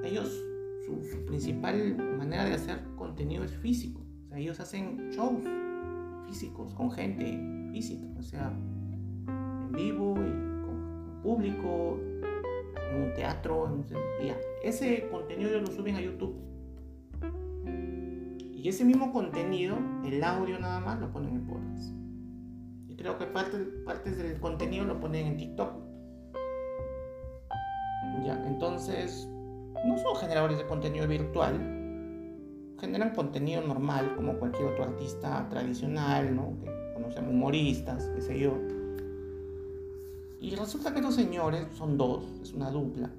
Ellos, 0.04 0.44
su, 0.88 1.04
su 1.04 1.26
principal 1.28 1.96
manera 2.18 2.46
de 2.46 2.56
hacer 2.56 2.82
contenido 2.96 3.44
es 3.44 3.56
físico. 3.58 4.09
Ellos 4.36 4.60
hacen 4.60 5.10
shows 5.12 5.44
físicos, 6.28 6.74
con 6.74 6.92
gente 6.92 7.40
física, 7.72 8.06
o 8.18 8.22
sea, 8.22 8.52
en 9.28 9.72
vivo 9.72 10.14
y 10.14 10.66
con, 10.66 11.20
público, 11.24 12.00
en 12.92 13.04
un 13.04 13.14
teatro, 13.16 13.68
en 13.68 13.74
un, 13.74 13.86
Ese 14.64 15.08
contenido 15.10 15.60
lo 15.60 15.68
suben 15.68 15.96
a 15.96 16.02
YouTube. 16.02 16.36
Y 18.54 18.68
ese 18.68 18.86
mismo 18.86 19.12
contenido, 19.12 19.78
el 20.06 20.24
audio 20.24 20.60
nada 20.60 20.80
más, 20.80 21.00
lo 21.00 21.12
ponen 21.12 21.36
en 21.36 21.48
podcast. 21.48 21.94
creo 22.98 23.18
que 23.18 23.26
parte, 23.26 23.58
partes 23.86 24.18
del 24.18 24.40
contenido 24.40 24.86
lo 24.86 25.00
ponen 25.00 25.28
en 25.28 25.38
TikTok. 25.38 25.74
Ya, 28.26 28.46
entonces, 28.46 29.28
no 29.86 29.98
son 29.98 30.16
generadores 30.18 30.58
de 30.58 30.68
contenido 30.68 31.08
virtual, 31.08 31.79
generan 32.80 33.14
contenido 33.14 33.62
normal, 33.62 34.16
como 34.16 34.40
cualquier 34.40 34.70
otro 34.70 34.86
artista 34.86 35.48
tradicional, 35.50 36.36
¿no? 36.36 36.58
Que 36.64 36.94
conocemos 36.94 37.32
humoristas, 37.32 38.10
qué 38.16 38.22
sé 38.22 38.40
yo. 38.40 38.58
Y 40.42 40.56
resulta 40.56 40.94
que 40.94 41.02
los 41.02 41.16
señores 41.16 41.68
son 41.76 41.98
dos, 41.98 42.24
es 42.42 42.54
una 42.54 42.72
dupla. 42.72 43.12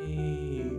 Eh, 0.00 0.78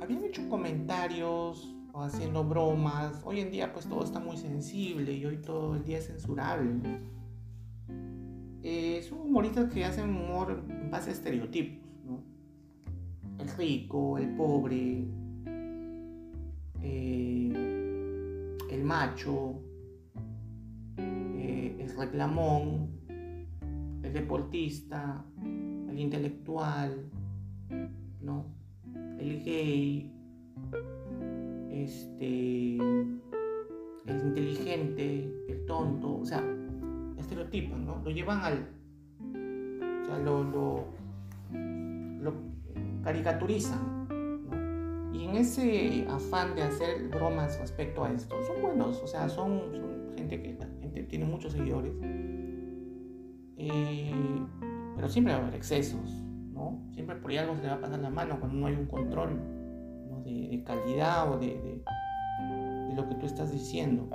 habían 0.00 0.24
hecho 0.24 0.48
comentarios 0.48 1.74
o 1.92 2.02
haciendo 2.02 2.44
bromas. 2.44 3.22
Hoy 3.24 3.40
en 3.40 3.50
día 3.50 3.72
pues 3.72 3.86
todo 3.86 4.02
está 4.02 4.18
muy 4.18 4.36
sensible 4.36 5.12
y 5.12 5.24
hoy 5.24 5.36
todo 5.38 5.76
el 5.76 5.84
día 5.84 5.98
es 5.98 6.06
censurable. 6.06 7.00
Eh, 8.62 9.02
son 9.08 9.20
humoristas 9.20 9.72
que 9.72 9.84
hacen 9.84 10.10
humor 10.10 10.64
en 10.68 10.90
base 10.90 11.10
a 11.10 11.12
estereotipos. 11.12 11.88
¿no? 12.04 12.22
El 13.38 13.48
rico, 13.56 14.18
el 14.18 14.34
pobre, 14.34 15.06
eh, 16.82 18.56
el 18.70 18.84
macho, 18.84 19.62
eh, 20.96 21.76
el 21.78 21.96
reclamón, 21.96 22.90
el 24.02 24.12
deportista, 24.12 25.24
el 25.42 25.98
intelectual, 25.98 27.10
¿no? 28.20 28.60
el 29.20 29.44
gay, 29.44 30.12
este, 31.70 32.76
el 32.76 34.26
inteligente, 34.26 35.30
el 35.48 35.66
tonto, 35.66 36.18
o 36.18 36.24
sea, 36.24 36.42
estereotipos, 37.18 37.78
¿no? 37.78 38.00
Lo 38.02 38.10
llevan 38.10 38.40
al, 38.40 38.68
o 40.02 40.04
sea, 40.06 40.18
lo, 40.18 40.42
lo, 40.44 40.84
lo 42.20 42.32
caricaturizan. 43.02 43.99
Y 45.12 45.24
en 45.24 45.36
ese 45.36 46.06
afán 46.08 46.54
de 46.54 46.62
hacer 46.62 47.08
bromas 47.08 47.58
respecto 47.58 48.04
a 48.04 48.12
esto, 48.12 48.36
son 48.44 48.62
buenos, 48.62 49.00
o 49.02 49.06
sea, 49.06 49.28
son, 49.28 49.72
son 49.72 50.12
gente 50.16 50.40
que 50.40 50.56
gente 50.80 51.02
tiene 51.04 51.24
muchos 51.24 51.52
seguidores, 51.52 51.92
eh, 53.56 54.12
pero 54.94 55.08
siempre 55.08 55.34
va 55.34 55.40
a 55.40 55.42
haber 55.42 55.56
excesos, 55.56 56.10
¿no? 56.52 56.80
Siempre 56.92 57.16
por 57.16 57.30
ahí 57.30 57.38
algo 57.38 57.56
se 57.56 57.62
le 57.62 57.68
va 57.68 57.74
a 57.74 57.80
pasar 57.80 57.98
la 57.98 58.10
mano 58.10 58.38
cuando 58.38 58.58
no 58.58 58.66
hay 58.66 58.74
un 58.74 58.86
control 58.86 59.40
de, 60.24 60.62
calidad 60.64 61.32
o 61.32 61.38
de, 61.38 61.46
de, 61.46 61.82
lo 62.94 63.08
que 63.08 63.14
tú 63.16 63.26
estás 63.26 63.50
diciendo. 63.52 64.08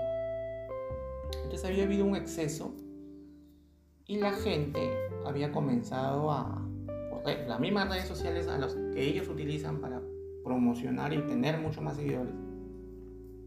Entonces 1.44 1.66
había 1.66 1.84
habido 1.84 2.06
un 2.06 2.16
exceso 2.16 2.76
y 4.08 4.18
la 4.18 4.32
gente 4.32 4.80
había 5.26 5.52
comenzado 5.52 6.32
a, 6.32 6.62
las 7.48 7.60
mismas 7.60 7.90
redes 7.90 8.08
sociales 8.08 8.48
a 8.48 8.58
las 8.60 8.76
que 8.94 9.04
ellos 9.04 9.28
utilizan 9.28 9.82
para 9.82 9.95
promocionar 10.46 11.12
y 11.12 11.22
tener 11.24 11.60
mucho 11.60 11.82
más 11.82 11.98
seguidores, 11.98 12.34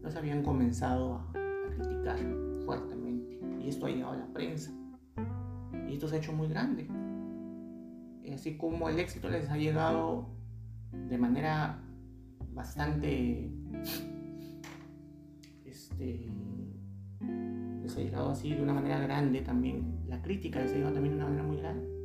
los 0.03 0.15
habían 0.15 0.43
comenzado 0.43 1.15
a, 1.15 1.31
a 1.31 1.75
criticar 1.75 2.19
fuertemente. 2.65 3.39
Y 3.63 3.69
esto 3.69 3.87
ha 3.87 3.89
llegado 3.89 4.13
a 4.13 4.17
la 4.17 4.27
prensa. 4.27 4.71
Y 5.87 5.93
esto 5.93 6.07
se 6.07 6.15
ha 6.15 6.19
hecho 6.19 6.33
muy 6.33 6.47
grande. 6.47 6.87
Así 8.33 8.57
como 8.57 8.87
el 8.87 8.99
éxito 8.99 9.29
les 9.29 9.49
ha 9.49 9.57
llegado 9.57 10.29
de 10.91 11.17
manera 11.17 11.81
bastante 12.53 13.51
este 15.65 16.31
les 17.81 17.97
ha 17.97 17.99
llegado 17.99 18.29
así 18.29 18.53
de 18.53 18.61
una 18.61 18.73
manera 18.73 18.99
grande 18.99 19.41
también 19.41 20.05
la 20.07 20.21
crítica 20.21 20.61
les 20.61 20.71
ha 20.71 20.75
llegado 20.75 20.93
también 20.93 21.17
de 21.17 21.23
una 21.23 21.29
manera 21.29 21.47
muy 21.47 21.57
grande 21.57 21.98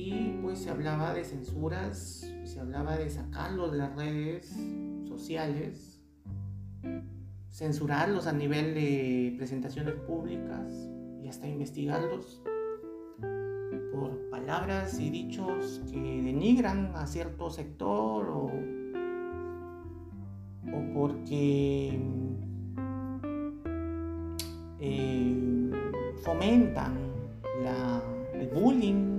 y 0.00 0.38
pues 0.42 0.60
se 0.60 0.70
hablaba 0.70 1.12
de 1.12 1.24
censuras 1.24 2.30
se 2.44 2.60
hablaba 2.60 2.96
de 2.96 3.10
sacarlos 3.10 3.72
de 3.72 3.78
las 3.78 3.96
redes 3.96 4.54
sociales 5.06 6.00
censurarlos 7.50 8.26
a 8.26 8.32
nivel 8.32 8.74
de 8.74 9.34
presentaciones 9.36 9.94
públicas 9.94 10.72
y 11.22 11.28
hasta 11.28 11.48
investigarlos 11.48 12.42
palabras 14.30 14.98
y 15.00 15.10
dichos 15.10 15.82
que 15.90 15.98
denigran 15.98 16.92
a 16.94 17.06
cierto 17.06 17.50
sector 17.50 18.28
o, 18.28 18.50
o 20.72 20.94
porque 20.94 22.00
eh, 24.80 25.70
fomentan 26.24 26.96
el 28.34 28.48
bullying 28.48 29.17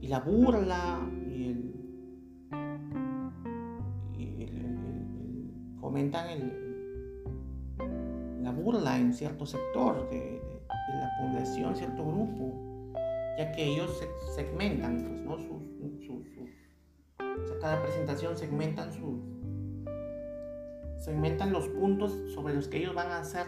y 0.00 0.08
la 0.08 0.20
burla 0.20 1.00
y 1.32 1.44
el, 1.44 1.74
fomentan 5.80 6.30
el, 6.30 7.22
la 8.42 8.50
burla 8.52 8.98
en 8.98 9.12
cierto 9.12 9.46
sector 9.46 10.08
de, 10.10 10.42
la 10.68 11.10
población, 11.20 11.76
cierto 11.76 12.04
grupo 12.04 12.68
ya 13.38 13.52
que 13.52 13.64
ellos 13.64 14.02
segmentan, 14.34 15.24
pues, 15.26 15.48
¿no? 15.48 15.58
Sus, 16.00 16.26
cada 17.60 17.80
presentación 17.82 18.36
segmentan 18.36 18.92
sus, 18.92 19.20
segmentan 20.98 21.52
los 21.52 21.68
puntos 21.68 22.12
sobre 22.34 22.54
los 22.54 22.66
que 22.68 22.78
ellos 22.78 22.94
van 22.94 23.08
a 23.08 23.20
hacer 23.20 23.46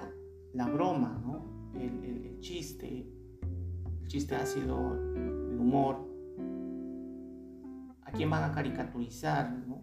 la 0.52 0.68
broma, 0.68 1.20
¿no? 1.24 1.72
El, 1.74 2.04
el, 2.04 2.40
chiste, 2.40 3.06
el 4.00 4.06
chiste 4.06 4.36
ácido, 4.36 4.94
el 5.14 5.58
humor, 5.58 6.09
a 8.10 8.12
quién 8.12 8.28
van 8.28 8.42
a 8.42 8.52
caricaturizar, 8.52 9.52
¿no? 9.66 9.82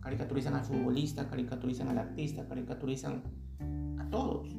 Caricaturizan 0.00 0.54
al 0.54 0.64
futbolista, 0.64 1.28
caricaturizan 1.28 1.88
al 1.88 1.98
artista, 1.98 2.46
caricaturizan 2.46 3.22
a 3.98 4.08
todos 4.08 4.54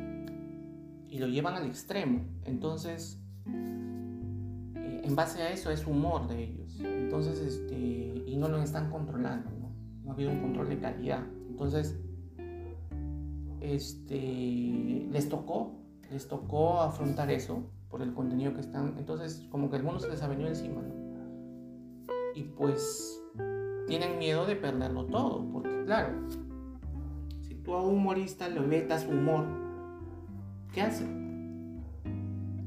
y 1.07 1.17
lo 1.17 1.27
llevan 1.27 1.55
al 1.55 1.65
extremo. 1.65 2.25
Entonces, 2.43 3.21
eh, 3.47 5.01
en 5.03 5.15
base 5.15 5.41
a 5.41 5.49
eso 5.49 5.71
es 5.71 5.87
humor 5.87 6.27
de 6.27 6.43
ellos. 6.43 6.79
Entonces, 6.81 7.39
este, 7.39 8.23
y 8.27 8.35
no 8.37 8.49
lo 8.49 8.61
están 8.61 8.91
controlando, 8.91 9.49
¿no? 9.51 10.09
Ha 10.09 10.13
habido 10.13 10.31
un 10.31 10.41
control 10.41 10.69
de 10.69 10.79
calidad. 10.79 11.23
Entonces, 11.47 11.97
este, 13.61 15.07
les 15.09 15.29
tocó, 15.29 15.79
les 16.11 16.27
tocó 16.27 16.81
afrontar 16.81 17.31
eso 17.31 17.63
por 17.89 18.01
el 18.01 18.13
contenido 18.13 18.53
que 18.53 18.61
están. 18.61 18.95
Entonces, 18.97 19.47
como 19.49 19.71
que 19.71 19.79
se 19.99 20.09
les 20.09 20.21
ha 20.21 20.27
venido 20.27 20.49
encima, 20.49 20.81
¿no? 20.81 20.98
Y 22.39 22.43
pues 22.43 23.21
tienen 23.85 24.17
miedo 24.17 24.45
de 24.45 24.55
perderlo 24.55 25.05
todo, 25.07 25.45
porque 25.51 25.83
claro, 25.85 26.13
si 27.41 27.55
tú 27.55 27.73
a 27.73 27.83
un 27.83 27.95
humorista 27.95 28.47
le 28.47 28.61
vetas 28.61 29.05
humor, 29.05 29.45
¿Qué 30.73 30.81
hace? 30.81 31.03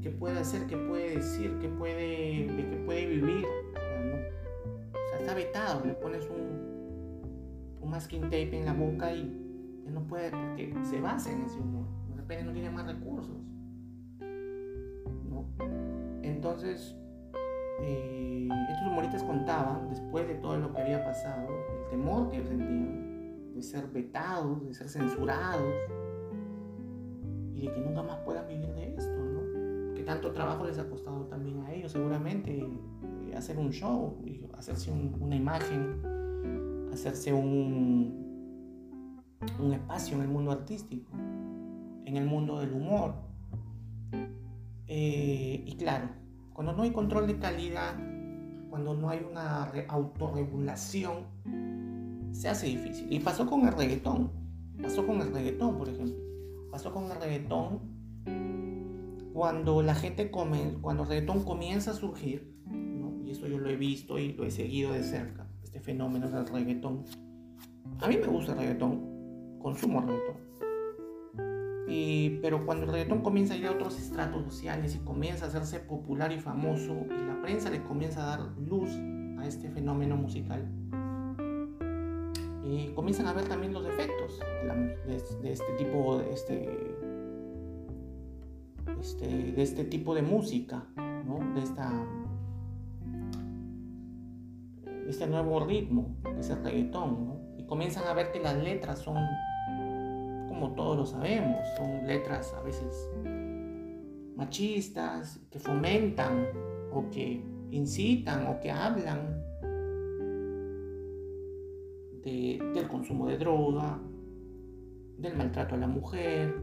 ¿Qué 0.01 0.09
puede 0.09 0.37
hacer? 0.39 0.67
¿Qué 0.67 0.75
puede 0.75 1.15
decir? 1.15 1.57
¿Qué 1.59 1.69
puede, 1.69 2.47
de 2.47 2.69
qué 2.69 2.83
puede 2.85 3.05
vivir? 3.05 3.45
O 3.45 5.09
sea, 5.09 5.19
está 5.19 5.33
vetado. 5.33 5.85
Le 5.85 5.93
pones 5.93 6.29
un, 6.29 7.79
un 7.81 7.89
masking 7.89 8.23
tape 8.23 8.57
en 8.57 8.65
la 8.65 8.73
boca 8.73 9.13
y 9.13 9.23
no 9.89 10.03
puede 10.03 10.31
porque 10.31 10.73
se 10.83 10.99
basa 10.99 11.31
en 11.31 11.43
ese 11.43 11.57
humor. 11.59 11.85
De 12.09 12.17
repente 12.17 12.43
no 12.43 12.51
tiene 12.51 12.69
más 12.69 12.85
recursos. 12.85 13.37
¿no? 15.29 15.45
Entonces, 16.21 16.97
estos 17.81 18.87
humoristas 18.87 19.23
contaban, 19.23 19.89
después 19.89 20.27
de 20.27 20.35
todo 20.35 20.57
lo 20.57 20.73
que 20.73 20.81
había 20.81 21.03
pasado, 21.03 21.47
el 21.49 21.89
temor 21.89 22.29
que 22.29 22.37
ellos 22.37 22.49
sentían 22.49 23.53
de 23.53 23.61
ser 23.61 23.87
vetados, 23.87 24.65
de 24.65 24.73
ser 24.73 24.89
censurados 24.89 25.73
que 27.71 27.81
nunca 27.81 28.03
más 28.03 28.17
puedan 28.19 28.47
vivir 28.47 28.73
de 28.73 28.95
esto, 28.95 29.15
¿no? 29.15 29.93
Que 29.95 30.03
tanto 30.03 30.31
trabajo 30.31 30.65
les 30.65 30.77
ha 30.79 30.89
costado 30.89 31.25
también 31.25 31.61
a 31.61 31.73
ellos, 31.73 31.91
seguramente, 31.91 32.59
eh, 32.59 33.35
hacer 33.35 33.57
un 33.57 33.71
show, 33.71 34.17
hacerse 34.57 34.91
una 34.91 35.35
imagen, 35.35 36.89
hacerse 36.91 37.33
un, 37.33 39.21
un 39.59 39.73
espacio 39.73 40.17
en 40.17 40.23
el 40.23 40.29
mundo 40.29 40.51
artístico, 40.51 41.11
en 42.05 42.17
el 42.17 42.25
mundo 42.25 42.59
del 42.59 42.73
humor. 42.73 43.13
Eh, 44.87 45.63
y 45.65 45.75
claro, 45.77 46.09
cuando 46.53 46.73
no 46.73 46.83
hay 46.83 46.91
control 46.91 47.27
de 47.27 47.37
calidad, 47.37 47.95
cuando 48.69 48.93
no 48.93 49.09
hay 49.09 49.25
una 49.29 49.71
autorregulación, 49.87 51.25
se 52.31 52.49
hace 52.49 52.67
difícil. 52.67 53.11
Y 53.11 53.19
pasó 53.19 53.45
con 53.47 53.67
el 53.67 53.73
reggaetón. 53.73 54.31
Pasó 54.81 55.05
con 55.05 55.21
el 55.21 55.31
reggaetón, 55.31 55.77
por 55.77 55.89
ejemplo 55.89 56.33
pasó 56.73 56.91
con 56.91 57.03
el 57.03 57.21
reggaetón 57.21 57.81
cuando 59.31 59.83
la 59.83 59.93
gente 59.93 60.31
come, 60.31 60.79
cuando 60.81 61.03
el 61.03 61.09
reggaetón 61.09 61.43
comienza 61.43 61.91
a 61.91 61.93
surgir, 61.93 62.51
y 63.23 63.29
eso 63.29 63.47
yo 63.47 63.59
lo 63.59 63.69
he 63.69 63.75
visto 63.75 64.17
y 64.17 64.33
lo 64.33 64.43
he 64.43 64.49
seguido 64.49 64.91
de 64.91 65.03
cerca, 65.03 65.47
este 65.63 65.79
fenómeno 65.79 66.31
del 66.31 66.47
reggaetón. 66.47 67.03
A 68.01 68.07
mí 68.07 68.17
me 68.17 68.25
gusta 68.25 68.53
el 68.53 68.57
reggaetón, 68.57 69.59
consumo 69.59 70.01
reggaetón. 70.01 70.37
Pero 72.41 72.65
cuando 72.65 72.85
el 72.85 72.91
reggaetón 72.91 73.21
comienza 73.21 73.53
a 73.53 73.57
ir 73.57 73.67
a 73.67 73.71
otros 73.71 73.99
estratos 73.99 74.43
sociales 74.43 74.95
y 74.95 74.99
comienza 74.99 75.45
a 75.45 75.47
hacerse 75.49 75.79
popular 75.79 76.31
y 76.31 76.39
famoso 76.39 77.05
y 77.05 77.27
la 77.27 77.41
prensa 77.41 77.69
le 77.69 77.83
comienza 77.83 78.23
a 78.23 78.37
dar 78.37 78.57
luz 78.57 78.89
a 79.39 79.45
este 79.45 79.69
fenómeno 79.69 80.15
musical, 80.15 80.65
y 82.63 82.87
comienzan 82.93 83.27
a 83.27 83.33
ver 83.33 83.45
también 83.45 83.73
los 83.73 83.85
efectos 83.85 84.39
de, 85.05 85.51
este 85.51 85.73
tipo 85.77 86.17
de 86.17 86.33
este, 86.33 86.95
este, 88.99 89.27
de 89.27 89.61
este 89.61 89.83
tipo 89.83 90.15
de 90.15 90.21
música, 90.21 90.85
de, 90.95 91.61
esta, 91.61 91.91
este 95.07 95.27
nuevo 95.27 95.59
ritmo 95.65 96.15
que 96.23 96.39
es 96.39 96.49
el 96.49 96.63
reggaetón, 96.63 97.37
y 97.57 97.65
comienzan 97.65 98.07
a 98.07 98.13
ver 98.13 98.31
que 98.31 98.39
las 98.39 98.55
letras 98.55 98.99
son 98.99 99.17
como 100.53 100.75
todos 100.75 100.97
lo 100.97 101.05
sabemos, 101.05 101.57
son 101.77 102.05
letras 102.05 102.53
a 102.53 102.61
veces 102.61 103.09
machistas, 104.35 105.39
que 105.49 105.59
fomentan 105.59 106.47
o 106.91 107.09
que 107.09 107.43
incitan 107.71 108.47
o 108.47 108.59
que 108.59 108.71
hablan 108.71 109.41
del 112.23 112.87
consumo 112.87 113.27
de 113.27 113.37
droga, 113.37 113.99
del 115.17 115.35
maltrato 115.35 115.75
a 115.75 115.77
la 115.77 115.87
mujer, 115.87 116.53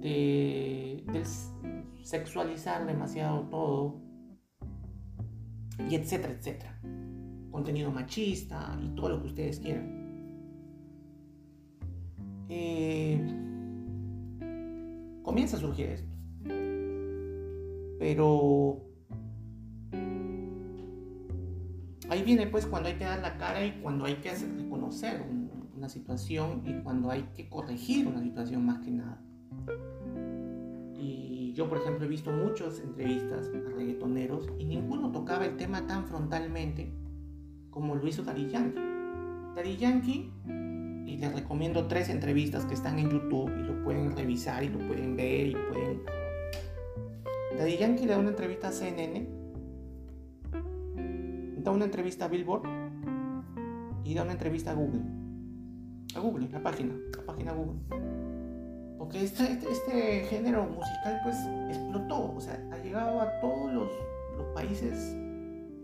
de, 0.00 1.04
del 1.10 1.24
sexualizar 2.02 2.86
demasiado 2.86 3.48
todo, 3.48 4.00
y 5.88 5.94
etcétera, 5.94 6.34
etcétera. 6.34 6.80
Contenido 7.50 7.90
machista 7.90 8.78
y 8.82 8.88
todo 8.94 9.10
lo 9.10 9.22
que 9.22 9.28
ustedes 9.28 9.60
quieran. 9.60 9.93
Eh, 12.48 13.20
comienza 15.22 15.56
a 15.56 15.60
surgir 15.60 15.86
esto. 15.86 16.08
Pero 17.98 18.84
ahí 22.10 22.22
viene 22.22 22.46
pues 22.46 22.66
cuando 22.66 22.88
hay 22.88 22.96
que 22.96 23.04
dar 23.04 23.20
la 23.20 23.36
cara 23.36 23.64
y 23.64 23.72
cuando 23.80 24.04
hay 24.04 24.16
que 24.16 24.32
reconocer 24.32 25.22
una 25.76 25.88
situación 25.88 26.62
y 26.64 26.74
cuando 26.82 27.10
hay 27.10 27.22
que 27.34 27.48
corregir 27.48 28.06
una 28.06 28.22
situación 28.22 28.64
más 28.64 28.80
que 28.80 28.90
nada. 28.90 29.20
Y 30.98 31.52
yo 31.54 31.68
por 31.68 31.78
ejemplo 31.78 32.04
he 32.04 32.08
visto 32.08 32.30
muchas 32.30 32.80
entrevistas 32.80 33.48
a 33.48 33.70
reggaetoneros 33.70 34.48
y 34.58 34.64
ninguno 34.64 35.10
tocaba 35.12 35.46
el 35.46 35.56
tema 35.56 35.86
tan 35.86 36.06
frontalmente 36.06 36.92
como 37.70 37.94
lo 37.96 38.06
hizo 38.06 38.22
Daddy 38.22 38.48
Yankee. 38.48 38.80
Yankee 39.78 40.32
y 41.06 41.16
les 41.18 41.32
recomiendo 41.32 41.86
tres 41.86 42.08
entrevistas 42.08 42.64
que 42.64 42.74
están 42.74 42.98
en 42.98 43.10
YouTube 43.10 43.50
y 43.58 43.62
lo 43.62 43.82
pueden 43.84 44.16
revisar 44.16 44.64
y 44.64 44.68
lo 44.68 44.78
pueden 44.78 45.16
ver 45.16 45.48
y 45.48 45.56
pueden... 45.70 46.02
Daddy 47.58 47.76
Yankee 47.76 48.06
da 48.06 48.18
una 48.18 48.30
entrevista 48.30 48.68
a 48.68 48.72
CNN, 48.72 49.28
da 51.58 51.70
una 51.70 51.84
entrevista 51.84 52.24
a 52.24 52.28
Billboard 52.28 52.62
y 54.02 54.14
da 54.14 54.22
una 54.22 54.32
entrevista 54.32 54.72
a 54.72 54.74
Google. 54.74 55.02
A 56.16 56.20
Google, 56.20 56.48
la 56.50 56.62
página, 56.62 56.94
la 57.16 57.24
página 57.24 57.52
Google. 57.52 57.80
Porque 58.98 59.22
este, 59.22 59.44
este, 59.44 59.70
este 59.70 60.20
género 60.30 60.64
musical 60.64 61.20
pues 61.22 61.36
explotó, 61.68 62.34
o 62.34 62.40
sea, 62.40 62.60
ha 62.72 62.78
llegado 62.78 63.20
a 63.20 63.40
todos 63.40 63.72
los, 63.72 63.90
los 64.36 64.46
países 64.54 65.14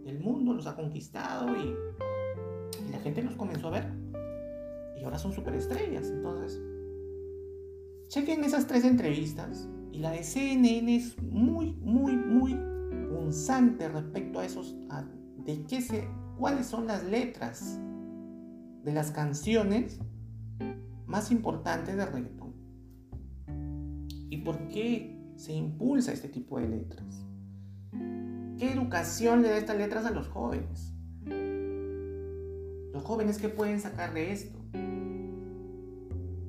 del 0.04 0.18
mundo, 0.20 0.54
los 0.54 0.66
ha 0.66 0.74
conquistado 0.74 1.54
y, 1.56 1.74
y 2.88 2.90
la 2.90 2.98
gente 2.98 3.22
los 3.22 3.37
comenzó 3.37 3.68
a 3.68 3.72
ver 3.72 3.99
y 5.00 5.04
ahora 5.04 5.18
son 5.18 5.32
superestrellas. 5.32 6.10
Entonces, 6.10 6.60
chequen 8.08 8.44
esas 8.44 8.66
tres 8.66 8.84
entrevistas 8.84 9.68
y 9.92 9.98
la 9.98 10.12
de 10.12 10.22
CNN 10.22 10.94
es 10.94 11.20
muy, 11.22 11.72
muy, 11.76 12.16
muy 12.16 12.56
punzante 13.08 13.88
respecto 13.88 14.40
a 14.40 14.44
esos, 14.44 14.76
de 15.38 15.64
qué 15.64 15.80
se, 15.80 16.08
cuáles 16.38 16.66
son 16.66 16.86
las 16.86 17.04
letras 17.04 17.78
de 18.84 18.92
las 18.92 19.10
canciones 19.10 20.00
más 21.06 21.30
importantes 21.30 21.96
de 21.96 22.06
reggaetón 22.06 22.54
y 24.30 24.38
por 24.38 24.68
qué 24.68 25.18
se 25.36 25.52
impulsa 25.52 26.12
este 26.12 26.28
tipo 26.28 26.58
de 26.60 26.68
letras. 26.68 27.26
¿Qué 28.58 28.72
educación 28.72 29.42
le 29.42 29.48
da 29.48 29.56
estas 29.56 29.76
letras 29.76 30.04
a 30.04 30.10
los 30.10 30.28
jóvenes? 30.28 30.94
Los 32.92 33.02
jóvenes, 33.02 33.38
¿qué 33.38 33.48
pueden 33.48 33.80
sacar 33.80 34.12
de 34.12 34.32
esto? 34.32 34.60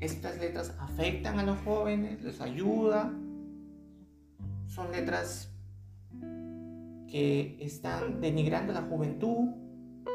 Estas 0.02 0.40
letras 0.40 0.76
afectan 0.80 1.40
a 1.40 1.44
los 1.44 1.60
jóvenes, 1.60 2.22
les 2.24 2.42
ayuda. 2.42 3.14
Son 4.68 4.92
letras 4.92 5.54
que 7.08 7.58
están 7.60 8.20
denigrando 8.20 8.74
la 8.74 8.82
juventud, 8.82 9.50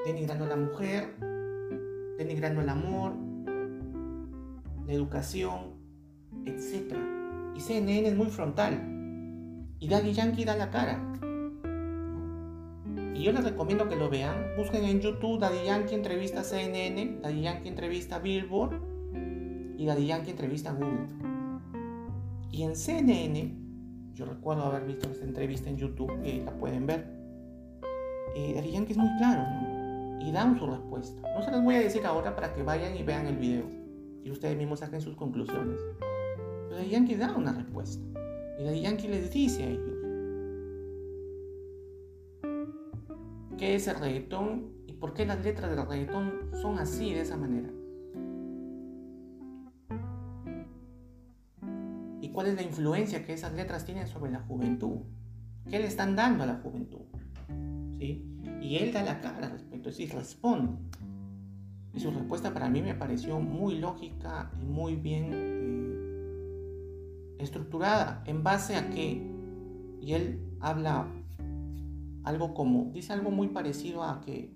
denigrando 0.05 0.45
a 0.45 0.49
la 0.49 0.57
mujer, 0.57 1.17
denigrando 2.19 2.63
el 2.63 2.69
amor, 2.69 3.15
la 4.87 4.93
educación, 4.93 5.77
etc. 6.47 6.97
Y 7.55 7.61
CNN 7.61 8.09
es 8.09 8.17
muy 8.17 8.27
frontal. 8.27 8.83
Y 9.79 9.89
Daddy 9.89 10.13
Yankee 10.13 10.45
da 10.45 10.57
la 10.57 10.71
cara. 10.71 11.01
Y 13.17 13.23
yo 13.23 13.33
les 13.33 13.45
recomiendo 13.45 13.89
que 13.89 13.97
lo 13.97 14.11
vean. 14.11 14.53
Busquen 14.59 14.85
en 14.85 15.01
YouTube 15.01 15.41
Daddy 15.41 15.65
Yankee 15.65 15.95
entrevista 15.95 16.45
CNN, 16.45 17.21
Daddy 17.23 17.41
Yankee 17.41 17.69
entrevista 17.69 18.19
Billboard 18.19 18.79
y 19.79 19.87
Daddy 19.87 20.07
Yankee 20.07 20.31
entrevista 20.33 20.73
Google. 20.73 21.09
Y 22.51 22.63
en 22.63 22.77
CNN, 22.77 23.55
yo 24.13 24.27
recuerdo 24.27 24.65
haber 24.65 24.85
visto 24.85 25.11
esta 25.11 25.25
entrevista 25.25 25.71
en 25.71 25.79
YouTube, 25.79 26.23
que 26.23 26.43
la 26.45 26.53
pueden 26.59 26.87
ver, 26.87 27.07
eh, 28.35 28.53
Daddy 28.55 28.73
Yankee 28.73 28.93
es 28.93 28.99
muy 28.99 29.09
claro, 29.19 29.45
Y 30.21 30.31
dan 30.33 30.59
su 30.59 30.67
respuesta. 30.67 31.23
No 31.35 31.43
se 31.43 31.51
las 31.51 31.65
voy 31.65 31.77
a 31.77 31.81
decir 31.81 32.05
ahora 32.05 32.35
para 32.35 32.53
que 32.53 32.63
vayan 32.63 32.97
y 32.97 33.03
vean 33.03 33.27
el 33.27 33.37
video 33.37 33.65
y 34.25 34.31
ustedes 34.31 34.57
mismos 34.57 34.81
saquen 34.81 35.01
sus 35.01 35.17
conclusiones. 35.17 35.81
Pero 36.69 36.77
Daddy 36.77 36.91
Yankee 36.91 37.15
da 37.15 37.35
una 37.35 37.53
respuesta. 37.53 38.05
Y 38.59 38.65
Daddy 38.65 38.81
Yankee 38.83 39.09
les 39.09 39.33
dice 39.33 39.63
a 39.63 39.69
ellos 39.69 39.96
qué 43.57 43.75
es 43.75 43.89
el 43.89 43.99
reggaetón 43.99 44.73
y 44.87 44.93
por 44.95 45.15
qué 45.15 45.27
las 45.27 45.43
letras 45.45 45.71
del 45.71 45.87
reggaetón 45.87 46.51
son 46.61 46.79
así, 46.79 47.13
de 47.13 47.23
esa 47.23 47.37
manera. 47.37 47.71
cuál 52.37 52.49
es 52.49 52.57
la 52.57 52.63
influencia 52.63 53.25
que 53.25 53.33
esas 53.33 53.55
letras 53.55 53.87
tienen 53.87 54.07
sobre 54.07 54.31
la 54.31 54.41
juventud. 54.41 54.99
¿Qué 55.71 55.79
le 55.79 55.87
están 55.87 56.17
dando 56.17 56.43
a 56.43 56.47
la 56.47 56.57
juventud? 56.57 57.07
¿Sí? 57.99 58.31
Y 58.61 58.77
él 58.77 58.93
da 58.93 59.03
la 59.03 59.23
cara 59.23 59.49
respecto, 59.49 59.89
es 59.89 59.97
decir, 59.97 60.15
responde. 60.15 60.77
Y 61.95 62.01
su 62.01 62.11
respuesta 62.11 62.53
para 62.53 62.69
mí 62.69 62.83
me 62.83 62.95
pareció 62.95 63.41
muy 63.41 63.79
lógica 63.79 64.51
y 64.61 64.67
muy 64.67 64.97
bien 64.97 65.31
eh, 65.33 67.37
estructurada. 67.39 68.23
¿En 68.27 68.45
base 68.45 68.77
a 68.77 68.91
qué? 68.91 69.27
Y 70.03 70.13
él 70.13 70.39
habla 70.61 71.09
algo 72.27 72.55
como, 72.55 72.91
dice 72.93 73.13
algo 73.13 73.31
muy 73.31 73.49
parecido 73.49 74.03
a 74.03 74.21
que 74.21 74.53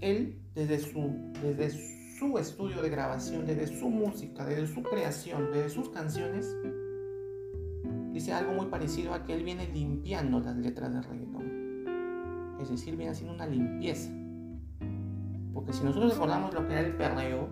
él 0.00 0.40
desde 0.54 0.78
su, 0.78 1.32
desde 1.42 1.70
su 2.16 2.38
estudio 2.38 2.80
de 2.80 2.88
grabación, 2.88 3.44
desde 3.44 3.66
su 3.66 3.90
música, 3.90 4.46
desde 4.46 4.68
su 4.68 4.84
creación, 4.84 5.50
desde 5.52 5.68
sus 5.68 5.88
canciones, 5.88 6.56
dice 8.12 8.32
algo 8.32 8.52
muy 8.52 8.66
parecido 8.66 9.12
a 9.14 9.24
que 9.24 9.34
él 9.34 9.42
viene 9.42 9.68
limpiando 9.74 10.38
las 10.38 10.56
letras 10.56 10.94
de 10.94 11.02
reggaetón. 11.02 12.56
Es 12.60 12.70
decir, 12.70 12.96
viene 12.96 13.10
haciendo 13.10 13.34
una 13.34 13.48
limpieza. 13.48 14.12
Porque 15.52 15.72
si 15.72 15.82
nosotros 15.82 16.14
recordamos 16.14 16.54
lo 16.54 16.64
que 16.68 16.72
era 16.72 16.82
el 16.82 16.96
perreo, 16.96 17.48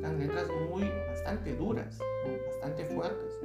eran 0.00 0.18
letras 0.18 0.48
muy, 0.68 0.82
bastante 1.08 1.54
duras, 1.54 2.00
bastante 2.48 2.84
fuertes. 2.84 3.40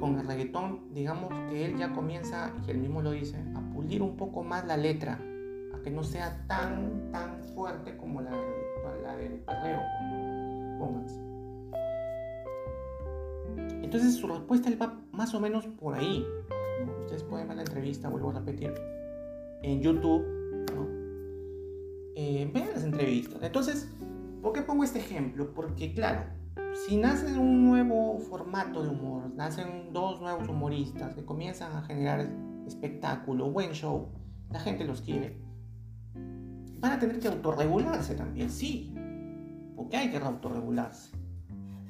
Con 0.00 0.18
el 0.18 0.26
reggaetón, 0.26 0.92
digamos 0.94 1.28
que 1.50 1.66
él 1.66 1.76
ya 1.76 1.92
comienza, 1.92 2.52
y 2.66 2.70
él 2.70 2.78
mismo 2.78 3.02
lo 3.02 3.10
dice, 3.12 3.36
a 3.54 3.60
pulir 3.72 4.02
un 4.02 4.16
poco 4.16 4.42
más 4.42 4.66
la 4.66 4.76
letra 4.76 5.20
que 5.82 5.90
no 5.90 6.02
sea 6.02 6.44
tan, 6.46 7.10
tan 7.10 7.42
fuerte 7.54 7.96
como 7.96 8.20
la, 8.20 8.30
la 9.02 9.16
del 9.16 9.38
perreo. 9.40 9.80
Pónganse. 10.78 11.20
Entonces 13.82 14.14
su 14.14 14.26
respuesta 14.28 14.70
va 14.80 15.00
más 15.12 15.34
o 15.34 15.40
menos 15.40 15.66
por 15.66 15.94
ahí. 15.94 16.24
Ustedes 17.00 17.22
pueden 17.24 17.48
ver 17.48 17.56
la 17.56 17.62
entrevista, 17.62 18.08
vuelvo 18.08 18.30
a 18.30 18.34
repetir, 18.34 18.72
en 19.62 19.80
YouTube. 19.80 20.24
Eh, 22.14 22.50
vean 22.52 22.68
las 22.74 22.84
entrevistas. 22.84 23.42
Entonces, 23.42 23.88
¿por 24.42 24.52
qué 24.52 24.62
pongo 24.62 24.84
este 24.84 24.98
ejemplo? 24.98 25.52
Porque 25.54 25.94
claro, 25.94 26.24
si 26.74 26.96
nace 26.96 27.38
un 27.38 27.64
nuevo 27.64 28.18
formato 28.18 28.82
de 28.82 28.88
humor, 28.88 29.30
nacen 29.34 29.92
dos 29.92 30.20
nuevos 30.20 30.48
humoristas 30.48 31.14
que 31.14 31.24
comienzan 31.24 31.76
a 31.76 31.82
generar 31.82 32.28
espectáculo, 32.66 33.50
buen 33.50 33.72
show, 33.72 34.08
la 34.50 34.60
gente 34.60 34.84
los 34.84 35.00
quiere 35.00 35.50
van 36.80 36.92
a 36.92 36.98
tener 36.98 37.20
que 37.20 37.28
autorregularse 37.28 38.14
también, 38.14 38.50
sí. 38.50 38.92
porque 39.76 39.96
hay 39.96 40.10
que 40.10 40.16
autorregularse. 40.16 41.12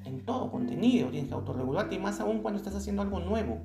En 0.05 0.25
todo 0.25 0.51
contenido 0.51 1.09
tienes 1.11 1.29
que 1.29 1.35
autorregularte 1.35 1.95
y 1.95 1.99
más 1.99 2.21
aún 2.21 2.41
cuando 2.41 2.59
estás 2.59 2.75
haciendo 2.75 3.03
algo 3.03 3.21
nuevo. 3.21 3.61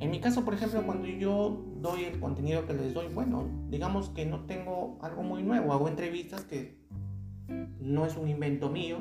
En 0.00 0.10
mi 0.10 0.20
caso, 0.20 0.44
por 0.44 0.54
ejemplo, 0.54 0.84
cuando 0.84 1.06
yo 1.06 1.64
doy 1.76 2.04
el 2.04 2.18
contenido 2.18 2.66
que 2.66 2.72
les 2.72 2.92
doy, 2.92 3.06
bueno, 3.14 3.44
digamos 3.68 4.08
que 4.08 4.26
no 4.26 4.46
tengo 4.46 4.98
algo 5.00 5.22
muy 5.22 5.42
nuevo, 5.44 5.72
hago 5.72 5.88
entrevistas 5.88 6.42
que 6.42 6.76
no 7.48 8.06
es 8.06 8.16
un 8.16 8.28
invento 8.28 8.70
mío, 8.70 8.98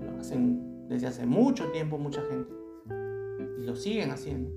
lo 0.00 0.20
hacen 0.20 0.88
desde 0.88 1.06
hace 1.06 1.26
mucho 1.26 1.70
tiempo 1.70 1.98
mucha 1.98 2.22
gente 2.22 2.52
y 3.58 3.62
lo 3.64 3.74
siguen 3.74 4.10
haciendo. 4.10 4.50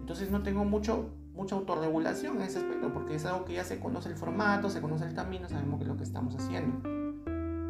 Entonces 0.00 0.30
no 0.30 0.42
tengo 0.42 0.64
mucho, 0.64 1.10
mucha 1.34 1.56
autorregulación 1.56 2.36
en 2.36 2.42
ese 2.42 2.58
aspecto 2.58 2.92
porque 2.92 3.16
es 3.16 3.26
algo 3.26 3.44
que 3.44 3.54
ya 3.54 3.64
se 3.64 3.78
conoce 3.78 4.08
el 4.08 4.14
formato, 4.14 4.70
se 4.70 4.80
conoce 4.80 5.04
el 5.04 5.14
camino, 5.14 5.48
sabemos 5.48 5.78
qué 5.78 5.84
es 5.84 5.88
lo 5.88 5.96
que 5.96 6.04
estamos 6.04 6.34
haciendo. 6.36 6.80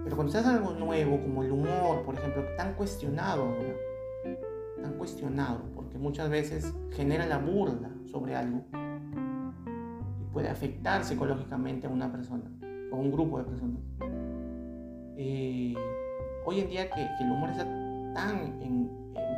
Pero 0.04 0.16
cuando 0.16 0.32
se 0.32 0.38
hace 0.38 0.48
algo 0.48 0.72
nuevo, 0.72 1.20
como 1.20 1.42
el 1.42 1.50
humor, 1.50 2.02
por 2.04 2.14
ejemplo, 2.14 2.42
tan 2.56 2.74
cuestionado 2.74 3.42
ahora, 3.42 3.74
tan 4.80 4.94
cuestionado, 4.94 5.62
porque 5.74 5.98
muchas 5.98 6.30
veces 6.30 6.72
genera 6.92 7.26
la 7.26 7.38
burla 7.38 7.90
sobre 8.06 8.36
algo 8.36 8.64
y 10.20 10.32
puede 10.32 10.48
afectar 10.48 11.04
psicológicamente 11.04 11.86
a 11.86 11.90
una 11.90 12.10
persona 12.10 12.57
o 12.90 12.96
un 12.96 13.12
grupo 13.12 13.38
de 13.38 13.44
personas. 13.44 13.82
Eh, 15.16 15.74
hoy 16.44 16.60
en 16.60 16.68
día 16.68 16.90
que, 16.90 17.02
el 17.20 17.30
humor 17.30 17.50
está 17.50 17.64
tan 18.14 18.54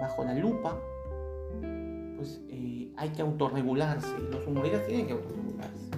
bajo 0.01 0.24
la 0.24 0.34
lupa, 0.34 0.78
pues 2.16 2.42
eh, 2.48 2.92
hay 2.96 3.09
que 3.11 3.22
autorregularse 3.22 4.09
los 4.30 4.46
humoristas 4.46 4.86
tienen 4.86 5.07
que 5.07 5.12
autorregularse. 5.12 5.90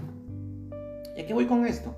¿Y 1.16 1.20
a 1.20 1.26
qué 1.26 1.34
voy 1.34 1.46
con 1.46 1.66
esto? 1.66 1.94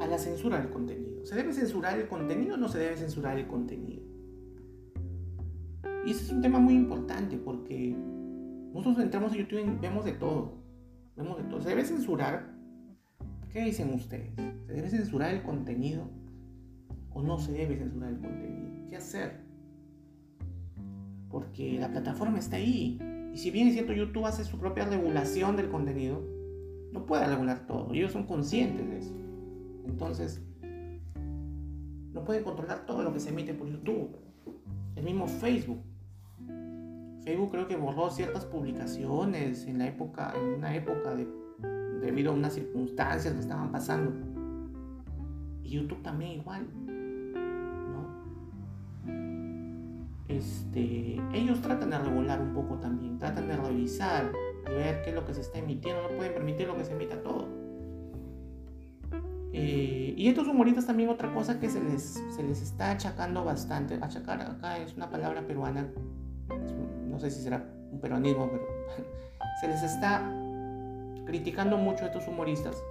A 0.00 0.06
la 0.06 0.18
censura 0.18 0.58
del 0.58 0.70
contenido. 0.70 1.24
¿Se 1.24 1.34
debe 1.34 1.52
censurar 1.52 1.98
el 1.98 2.08
contenido 2.08 2.54
o 2.54 2.56
no 2.56 2.68
se 2.68 2.78
debe 2.78 2.96
censurar 2.96 3.38
el 3.38 3.46
contenido? 3.46 4.02
Y 6.04 6.10
ese 6.10 6.24
es 6.24 6.32
un 6.32 6.42
tema 6.42 6.58
muy 6.58 6.74
importante 6.74 7.36
porque 7.36 7.94
nosotros 8.72 9.04
entramos 9.04 9.32
a 9.32 9.36
YouTube 9.36 9.60
y 9.60 9.80
vemos 9.80 10.04
de 10.04 10.12
todo. 10.12 10.54
Vemos 11.16 11.36
de 11.36 11.44
todo. 11.44 11.60
¿Se 11.60 11.68
debe 11.68 11.84
censurar? 11.84 12.51
¿Qué 13.52 13.62
dicen 13.62 13.92
ustedes? 13.92 14.34
¿Se 14.66 14.72
debe 14.72 14.88
censurar 14.88 15.34
el 15.34 15.42
contenido 15.42 16.08
o 17.10 17.22
no 17.22 17.38
se 17.38 17.52
debe 17.52 17.76
censurar 17.76 18.10
el 18.10 18.20
contenido? 18.20 18.88
¿Qué 18.88 18.96
hacer? 18.96 19.40
Porque 21.28 21.78
la 21.78 21.90
plataforma 21.90 22.38
está 22.38 22.56
ahí. 22.56 22.98
Y 23.34 23.36
si 23.36 23.50
bien 23.50 23.68
es 23.68 23.74
cierto, 23.74 23.92
YouTube 23.92 24.24
hace 24.26 24.44
su 24.44 24.58
propia 24.58 24.86
regulación 24.86 25.56
del 25.56 25.68
contenido, 25.68 26.22
no 26.92 27.04
puede 27.04 27.26
regular 27.26 27.66
todo. 27.66 27.92
Ellos 27.92 28.12
son 28.12 28.26
conscientes 28.26 28.88
de 28.88 28.98
eso. 28.98 29.14
Entonces, 29.86 30.42
no 32.12 32.24
pueden 32.24 32.44
controlar 32.44 32.86
todo 32.86 33.02
lo 33.02 33.12
que 33.12 33.20
se 33.20 33.30
emite 33.30 33.52
por 33.52 33.68
YouTube. 33.68 34.16
El 34.96 35.04
mismo 35.04 35.26
Facebook 35.26 35.82
Facebook 37.24 37.50
creo 37.52 37.68
que 37.68 37.76
borró 37.76 38.10
ciertas 38.10 38.44
publicaciones 38.44 39.66
en 39.66 39.78
la 39.78 39.86
época, 39.86 40.34
en 40.36 40.54
una 40.54 40.74
época 40.74 41.14
de, 41.14 41.28
debido 42.02 42.32
a 42.32 42.34
unas 42.34 42.52
circunstancias 42.52 43.32
que 43.32 43.40
estaban 43.40 43.70
pasando. 43.72 44.12
Y 45.62 45.70
YouTube 45.70 46.02
también 46.02 46.32
igual. 46.32 46.66
Este, 50.28 51.20
ellos 51.32 51.60
tratan 51.60 51.90
de 51.90 51.98
regular 51.98 52.40
un 52.40 52.54
poco 52.54 52.76
también, 52.76 53.18
tratan 53.18 53.48
de 53.48 53.56
revisar 53.56 54.32
y 54.66 54.70
ver 54.70 55.02
qué 55.02 55.10
es 55.10 55.14
lo 55.14 55.24
que 55.24 55.34
se 55.34 55.40
está 55.40 55.58
emitiendo. 55.58 56.02
No 56.02 56.16
pueden 56.16 56.34
permitir 56.34 56.66
lo 56.66 56.76
que 56.76 56.84
se 56.84 56.92
emita 56.92 57.22
todo. 57.22 57.48
Eh, 59.54 60.14
y 60.16 60.28
estos 60.28 60.48
humoristas 60.48 60.86
también 60.86 61.10
otra 61.10 61.32
cosa 61.34 61.60
que 61.60 61.68
se 61.68 61.82
les, 61.82 62.22
se 62.34 62.42
les 62.42 62.62
está 62.62 62.90
achacando 62.92 63.44
bastante, 63.44 63.98
achacar 64.00 64.40
acá 64.40 64.78
es 64.78 64.96
una 64.96 65.10
palabra 65.10 65.46
peruana 65.46 65.90
no 67.12 67.18
sé 67.18 67.30
si 67.30 67.42
será 67.42 67.64
un 67.90 68.00
peronismo, 68.00 68.50
pero 68.50 68.64
se 69.60 69.68
les 69.68 69.82
está 69.82 70.22
criticando 71.26 71.76
mucho 71.76 72.04
a 72.04 72.08
estos 72.08 72.26
humoristas, 72.28 72.82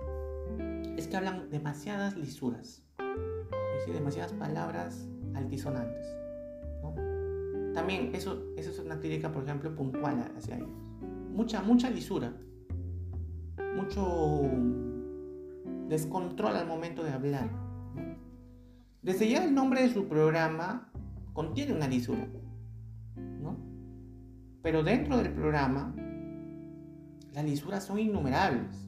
es 0.97 1.07
que 1.07 1.17
hablan 1.17 1.49
demasiadas 1.49 2.17
lisuras, 2.17 2.83
demasiadas 3.87 4.33
palabras 4.33 5.07
altisonantes. 5.33 6.05
También 7.73 8.13
eso, 8.13 8.43
eso 8.57 8.69
es 8.69 8.79
una 8.79 8.99
crítica, 8.99 9.31
por 9.31 9.43
ejemplo, 9.43 9.73
puntual 9.75 10.31
hacia 10.37 10.57
ellos. 10.57 10.69
Mucha, 11.33 11.61
mucha 11.61 11.89
lisura, 11.89 12.33
mucho 13.75 14.41
descontrol 15.87 16.55
al 16.55 16.67
momento 16.67 17.03
de 17.03 17.11
hablar. 17.11 17.49
Desde 19.01 19.29
ya 19.29 19.43
el 19.43 19.55
nombre 19.55 19.81
de 19.81 19.89
su 19.89 20.07
programa 20.07 20.91
contiene 21.33 21.73
una 21.73 21.87
lisura. 21.87 22.27
Pero 24.61 24.83
dentro 24.83 25.17
del 25.17 25.33
programa, 25.33 25.95
las 27.33 27.45
lisuras 27.45 27.83
son 27.83 27.99
innumerables. 27.99 28.87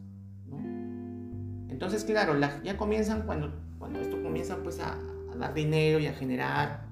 Entonces, 1.69 2.03
claro, 2.03 2.39
ya 2.63 2.77
comienzan 2.77 3.23
cuando, 3.25 3.51
cuando 3.79 3.99
esto 3.99 4.21
comienza 4.21 4.57
pues 4.57 4.79
a, 4.79 4.97
dar 5.37 5.53
dinero 5.53 5.99
y 5.99 6.07
a 6.07 6.13
generar, 6.13 6.85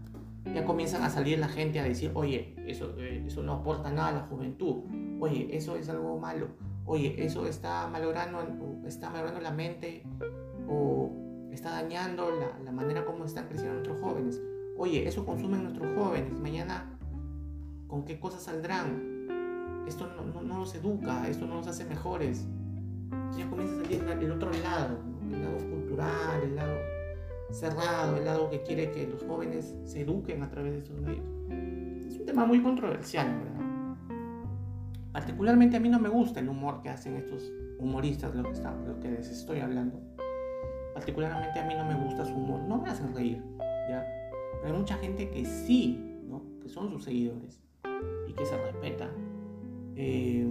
ya 0.53 0.65
comienzan 0.65 1.03
a 1.03 1.09
salir 1.09 1.37
la 1.37 1.47
gente 1.47 1.79
a 1.79 1.83
decir, 1.83 2.11
oye, 2.15 2.55
eso, 2.65 2.95
eh, 2.97 3.23
eso 3.25 3.43
no 3.43 3.53
aporta 3.53 3.91
nada 3.91 4.07
a 4.07 4.11
la 4.13 4.21
juventud, 4.21 4.83
oye, 5.19 5.55
eso 5.55 5.75
es 5.75 5.87
algo 5.89 6.17
malo, 6.19 6.47
oye, 6.85 7.23
eso 7.23 7.45
está 7.45 7.87
malogrando, 7.87 8.39
está 8.85 9.11
malogrando 9.11 9.41
la 9.41 9.51
mente 9.51 10.03
o 10.67 11.11
está 11.51 11.71
dañando 11.71 12.31
la, 12.31 12.57
la 12.63 12.71
manera 12.71 13.05
como 13.05 13.25
están 13.25 13.47
creciendo 13.47 13.75
nuestros 13.75 14.01
jóvenes. 14.01 14.41
Oye, 14.77 15.07
eso 15.07 15.25
consumen 15.25 15.63
nuestros 15.63 15.95
jóvenes. 15.95 16.39
Mañana 16.39 16.97
con 17.87 18.03
qué 18.03 18.19
cosas 18.19 18.41
saldrán. 18.41 19.11
Esto 19.88 20.07
no, 20.07 20.41
nos 20.41 20.75
educa, 20.75 21.27
esto 21.27 21.45
no 21.45 21.55
nos 21.55 21.67
hace 21.67 21.86
mejores. 21.86 22.47
Ya 23.38 23.49
comienza 23.49 23.75
a 23.75 23.77
salir 23.77 24.23
el 24.23 24.32
otro 24.32 24.51
lado, 24.51 24.97
el 25.32 25.41
lado 25.41 25.57
cultural, 25.69 26.43
el 26.43 26.55
lado 26.55 26.77
cerrado, 27.51 28.17
el 28.17 28.25
lado 28.25 28.49
que 28.49 28.61
quiere 28.61 28.91
que 28.91 29.07
los 29.07 29.23
jóvenes 29.23 29.75
se 29.84 30.01
eduquen 30.01 30.43
a 30.43 30.49
través 30.49 30.73
de 30.73 30.77
estos 30.79 30.99
medios. 31.01 31.25
Es 32.07 32.19
un 32.19 32.25
tema 32.25 32.45
muy 32.45 32.61
controversial, 32.61 33.27
¿verdad? 33.27 33.61
Particularmente 35.11 35.75
a 35.75 35.79
mí 35.79 35.89
no 35.89 35.99
me 35.99 36.09
gusta 36.09 36.39
el 36.39 36.47
humor 36.47 36.82
que 36.82 36.89
hacen 36.89 37.15
estos 37.15 37.51
humoristas, 37.79 38.34
lo 38.34 38.43
que, 38.43 38.51
están, 38.51 38.88
lo 38.88 38.99
que 38.99 39.09
les 39.09 39.29
estoy 39.29 39.59
hablando. 39.59 39.99
Particularmente 40.93 41.59
a 41.59 41.65
mí 41.65 41.73
no 41.73 41.86
me 41.86 41.95
gusta 41.95 42.25
su 42.25 42.34
humor, 42.34 42.61
no 42.61 42.82
me 42.82 42.89
hacen 42.89 43.13
reír, 43.13 43.43
¿ya? 43.89 44.05
Pero 44.61 44.73
hay 44.73 44.79
mucha 44.79 44.95
gente 44.97 45.29
que 45.29 45.45
sí, 45.45 45.99
¿no? 46.27 46.43
Que 46.61 46.69
son 46.69 46.89
sus 46.89 47.03
seguidores 47.03 47.59
y 48.27 48.34
que 48.34 48.45
se 48.45 48.57
respeta. 48.57 49.09
Eh, 49.95 50.49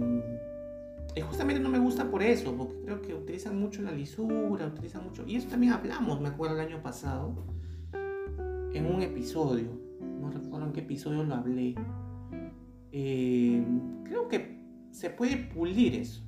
y 1.15 1.21
justamente 1.21 1.61
no 1.61 1.69
me 1.69 1.79
gusta 1.79 2.09
por 2.09 2.23
eso, 2.23 2.55
porque 2.55 2.81
creo 2.85 3.01
que 3.01 3.13
utilizan 3.13 3.59
mucho 3.59 3.81
la 3.81 3.91
lisura, 3.91 4.67
utilizan 4.67 5.03
mucho... 5.03 5.25
Y 5.27 5.35
eso 5.35 5.49
también 5.49 5.73
hablamos, 5.73 6.21
me 6.21 6.29
acuerdo 6.29 6.55
el 6.55 6.67
año 6.67 6.81
pasado, 6.81 7.35
en 8.73 8.85
un 8.85 9.01
episodio, 9.01 9.77
no 10.21 10.29
recuerdo 10.29 10.67
en 10.67 10.73
qué 10.73 10.79
episodio 10.81 11.23
lo 11.23 11.35
hablé. 11.35 11.75
Eh, 12.93 13.63
creo 14.05 14.29
que 14.29 14.61
se 14.91 15.09
puede 15.09 15.37
pulir 15.37 15.95
eso, 15.95 16.23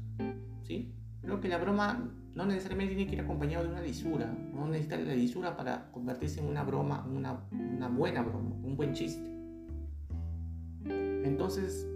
¿sí? 0.63 0.93
Creo 1.21 1.39
que 1.39 1.47
la 1.47 1.57
broma 1.57 2.11
no 2.35 2.45
necesariamente 2.45 2.95
tiene 2.95 3.09
que 3.09 3.15
ir 3.15 3.21
acompañado 3.21 3.63
de 3.65 3.71
una 3.71 3.81
lisura, 3.81 4.35
no 4.53 4.67
necesita 4.67 4.97
la 4.97 5.15
lisura 5.15 5.55
para 5.55 5.91
convertirse 5.91 6.41
en 6.41 6.47
una 6.47 6.63
broma, 6.63 7.07
una, 7.09 7.45
una 7.51 7.87
buena 7.87 8.21
broma, 8.21 8.55
un 8.63 8.75
buen 8.75 8.93
chiste. 8.93 9.29
Entonces, 10.85 11.87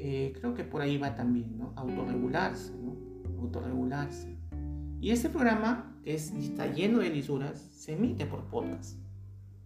eh, 0.00 0.32
creo 0.38 0.54
que 0.54 0.64
por 0.64 0.80
ahí 0.80 0.98
va 0.98 1.14
también, 1.14 1.58
¿no? 1.58 1.72
Autorregularse, 1.76 2.72
¿no? 2.76 2.96
Autorregularse. 3.40 4.36
Y 5.00 5.10
este 5.10 5.28
programa, 5.28 5.94
es, 6.04 6.32
está 6.32 6.66
lleno 6.66 6.98
de 6.98 7.10
lisuras, 7.10 7.58
se 7.58 7.92
emite 7.92 8.26
por 8.26 8.44
podcast. 8.44 8.98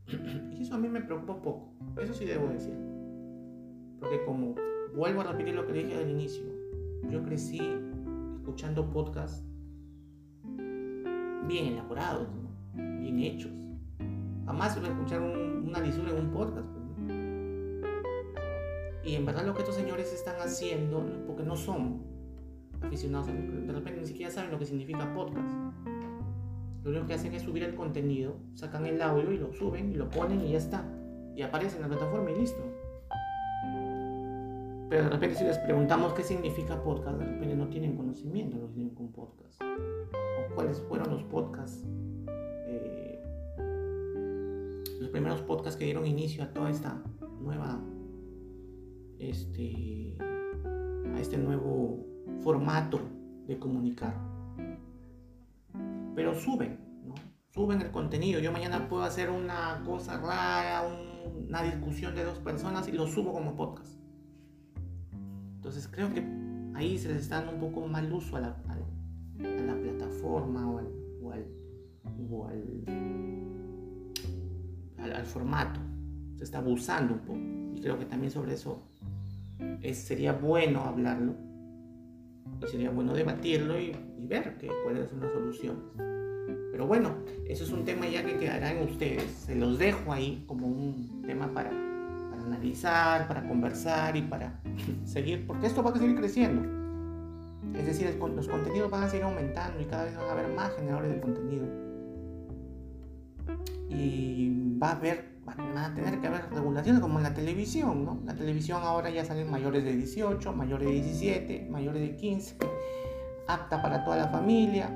Y 0.52 0.62
eso 0.62 0.74
a 0.74 0.78
mí 0.78 0.88
me 0.88 1.00
preocupa 1.00 1.34
un 1.34 1.42
poco, 1.42 1.72
eso 2.00 2.12
sí 2.14 2.24
debo 2.24 2.48
decir. 2.48 2.74
Porque 3.98 4.24
como 4.24 4.54
vuelvo 4.94 5.20
a 5.22 5.24
repetir 5.24 5.54
lo 5.54 5.66
que 5.66 5.72
dije 5.72 5.94
al 5.96 6.10
inicio, 6.10 6.44
yo 7.10 7.22
crecí 7.24 7.60
escuchando 8.36 8.90
podcasts 8.90 9.44
bien 11.46 11.66
elaborados, 11.66 12.28
bien 12.74 13.18
hechos. 13.20 13.52
Jamás 14.46 14.78
voy 14.78 14.88
a 14.88 14.92
escuchar 14.92 15.20
una 15.20 15.80
lisura 15.80 16.10
en 16.10 16.26
un 16.26 16.30
podcast. 16.32 16.71
Y 19.04 19.16
en 19.16 19.26
verdad 19.26 19.44
lo 19.44 19.54
que 19.54 19.60
estos 19.60 19.74
señores 19.74 20.12
están 20.12 20.36
haciendo, 20.36 21.04
porque 21.26 21.42
no 21.42 21.56
son 21.56 22.02
aficionados, 22.80 23.28
de 23.28 23.72
repente 23.72 24.00
ni 24.00 24.06
siquiera 24.06 24.30
saben 24.30 24.50
lo 24.50 24.58
que 24.58 24.66
significa 24.66 25.12
podcast. 25.14 25.52
Lo 26.84 26.90
único 26.90 27.06
que 27.06 27.14
hacen 27.14 27.32
es 27.34 27.42
subir 27.42 27.62
el 27.62 27.74
contenido, 27.74 28.36
sacan 28.54 28.86
el 28.86 29.00
audio 29.00 29.32
y 29.32 29.38
lo 29.38 29.52
suben 29.52 29.92
y 29.92 29.94
lo 29.94 30.08
ponen 30.08 30.40
y 30.42 30.52
ya 30.52 30.58
está. 30.58 30.84
Y 31.36 31.42
aparece 31.42 31.76
en 31.76 31.82
la 31.82 31.88
plataforma 31.88 32.30
y 32.30 32.40
listo. 32.40 32.62
pero 34.90 35.04
de 35.04 35.10
repente 35.10 35.36
si 35.36 35.44
les 35.44 35.58
preguntamos 35.58 36.12
qué 36.12 36.22
significa 36.22 36.82
podcast, 36.82 37.18
de 37.18 37.24
repente 37.24 37.54
no 37.54 37.68
tienen 37.68 37.96
conocimiento 37.96 38.56
de 38.56 38.62
lo 38.62 38.68
que 38.68 38.74
significa 38.74 39.00
un 39.00 39.12
podcast. 39.12 39.62
O 39.62 40.54
cuáles 40.54 40.80
fueron 40.82 41.10
los 41.10 41.22
podcasts, 41.24 41.86
eh, 42.66 43.22
los 45.00 45.08
primeros 45.10 45.40
podcasts 45.42 45.78
que 45.78 45.86
dieron 45.86 46.04
inicio 46.04 46.44
a 46.44 46.48
toda 46.52 46.68
esta 46.68 47.00
nueva, 47.40 47.80
este, 49.30 50.16
a 50.20 51.20
este 51.20 51.38
nuevo 51.38 52.04
formato 52.42 53.00
de 53.46 53.58
comunicar. 53.58 54.14
Pero 56.14 56.34
suben, 56.34 56.78
¿no? 57.06 57.14
Suben 57.50 57.80
el 57.80 57.90
contenido. 57.90 58.38
Yo 58.40 58.52
mañana 58.52 58.86
puedo 58.88 59.04
hacer 59.04 59.30
una 59.30 59.82
cosa 59.84 60.18
rara, 60.18 60.82
una 61.48 61.62
discusión 61.62 62.14
de 62.14 62.24
dos 62.24 62.38
personas 62.38 62.88
y 62.88 62.92
lo 62.92 63.06
subo 63.06 63.32
como 63.32 63.56
podcast. 63.56 63.98
Entonces 65.56 65.88
creo 65.88 66.12
que 66.12 66.22
ahí 66.74 66.98
se 66.98 67.08
les 67.08 67.16
está 67.18 67.36
dando 67.36 67.52
un 67.52 67.60
poco 67.60 67.86
mal 67.86 68.12
uso 68.12 68.36
a 68.36 68.40
la, 68.40 68.56
la 69.38 69.76
plataforma 69.76 70.68
o, 70.68 70.78
al, 70.78 70.88
o, 71.22 71.32
al, 72.48 72.84
al, 75.14 75.24
formato. 75.24 75.80
Se 76.36 76.44
está 76.44 76.58
abusando 76.58 77.14
un 77.14 77.20
poco. 77.20 77.38
Y 77.76 77.80
creo 77.80 77.98
que 77.98 78.04
también 78.04 78.30
sobre 78.32 78.52
eso 78.54 78.82
sería 79.94 80.32
bueno 80.32 80.82
hablarlo. 80.82 81.34
Y 82.62 82.66
sería 82.66 82.90
bueno 82.90 83.14
debatirlo 83.14 83.78
y, 83.78 83.96
ver 84.18 84.56
que, 84.58 84.68
cuáles 84.84 85.08
son 85.10 85.20
las 85.20 85.32
soluciones. 85.32 85.82
Pero 86.70 86.86
bueno, 86.86 87.16
eso 87.46 87.64
es 87.64 87.70
un 87.70 87.84
tema 87.84 88.06
ya 88.08 88.24
que 88.24 88.38
quedará 88.38 88.72
en 88.72 88.88
ustedes. 88.88 89.24
Se 89.24 89.54
los 89.54 89.78
dejo 89.78 90.12
ahí 90.12 90.44
como 90.46 90.66
un 90.66 91.22
tema 91.26 91.52
para 91.52 91.70
analizar, 92.46 93.28
para 93.28 93.46
conversar 93.46 94.16
y 94.16 94.22
para 94.22 94.60
seguir, 95.04 95.46
porque 95.46 95.66
esto 95.66 95.82
va 95.82 95.90
a 95.90 95.98
seguir 95.98 96.16
creciendo. 96.16 96.82
Es 97.76 97.86
decir, 97.86 98.18
los 98.18 98.48
contenidos 98.48 98.90
van 98.90 99.04
a 99.04 99.08
seguir 99.08 99.24
aumentando 99.24 99.80
y 99.80 99.84
cada 99.84 100.04
vez 100.04 100.16
van 100.16 100.26
a 100.26 100.32
haber 100.32 100.48
más 100.54 100.72
generadores 100.76 101.12
de 101.12 101.20
contenido. 101.20 101.64
Y 103.88 104.78
va 104.78 104.90
a 104.90 104.96
haber, 104.96 105.31
van 105.56 105.78
a 105.78 105.94
tener 105.94 106.20
que 106.20 106.26
haber 106.26 106.50
regulaciones 106.50 107.00
como 107.00 107.18
en 107.18 107.24
la 107.24 107.34
televisión, 107.34 108.04
¿no? 108.04 108.20
La 108.24 108.34
televisión 108.34 108.80
ahora 108.82 109.10
ya 109.10 109.24
salen 109.24 109.50
mayores 109.50 109.84
de 109.84 109.96
18, 109.96 110.52
mayores 110.52 110.88
de 110.88 110.94
17, 110.94 111.68
mayores 111.70 112.02
de 112.02 112.16
15, 112.16 112.56
apta 113.46 113.82
para 113.82 114.04
toda 114.04 114.16
la 114.16 114.28
familia. 114.28 114.90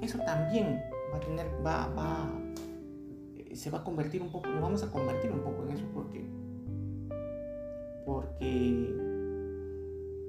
Eso 0.00 0.18
también 0.18 0.82
va 1.12 1.16
a 1.16 1.20
tener, 1.20 1.46
va, 1.64 1.86
va, 1.88 2.30
eh, 3.36 3.56
se 3.56 3.70
va 3.70 3.78
a 3.78 3.84
convertir 3.84 4.22
un 4.22 4.30
poco, 4.30 4.48
nos 4.48 4.60
vamos 4.60 4.82
a 4.82 4.90
convertir 4.90 5.30
un 5.30 5.40
poco 5.40 5.64
en 5.64 5.70
eso 5.70 5.84
porque 5.94 6.40
porque 8.04 8.94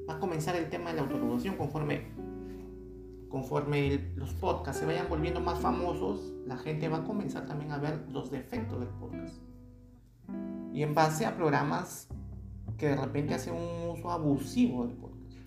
va 0.08 0.16
a 0.16 0.20
comenzar 0.20 0.56
el 0.56 0.70
tema 0.70 0.92
de 0.92 0.98
la 0.98 1.02
autoproducción 1.04 1.56
conforme, 1.56 2.12
conforme 3.32 4.12
los 4.16 4.34
podcasts 4.34 4.82
se 4.82 4.86
vayan 4.86 5.08
volviendo 5.10 5.40
más 5.40 5.60
famosos, 5.60 6.34
la 6.46 6.58
gente 6.58 6.90
va 6.90 6.98
a 6.98 7.04
comenzar 7.04 7.46
también 7.46 7.72
a 7.72 7.78
ver 7.78 8.06
los 8.12 8.30
defectos 8.30 8.80
del 8.80 8.90
podcast. 8.90 9.36
Y 10.74 10.84
en 10.84 10.94
base 10.94 11.26
a 11.26 11.36
programas 11.36 12.10
que 12.78 12.90
de 12.90 12.96
repente 12.98 13.34
hacen 13.34 13.54
un 13.54 13.98
uso 13.98 14.12
abusivo 14.12 14.86
del 14.86 14.98
podcast. 14.98 15.38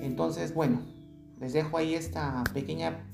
Entonces, 0.00 0.54
bueno, 0.54 0.80
les 1.40 1.52
dejo 1.52 1.76
ahí 1.76 1.94
esta 1.94 2.44
pequeña 2.54 3.04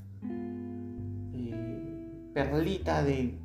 eh, 1.33 2.29
perlita 2.33 3.03
de 3.03 3.39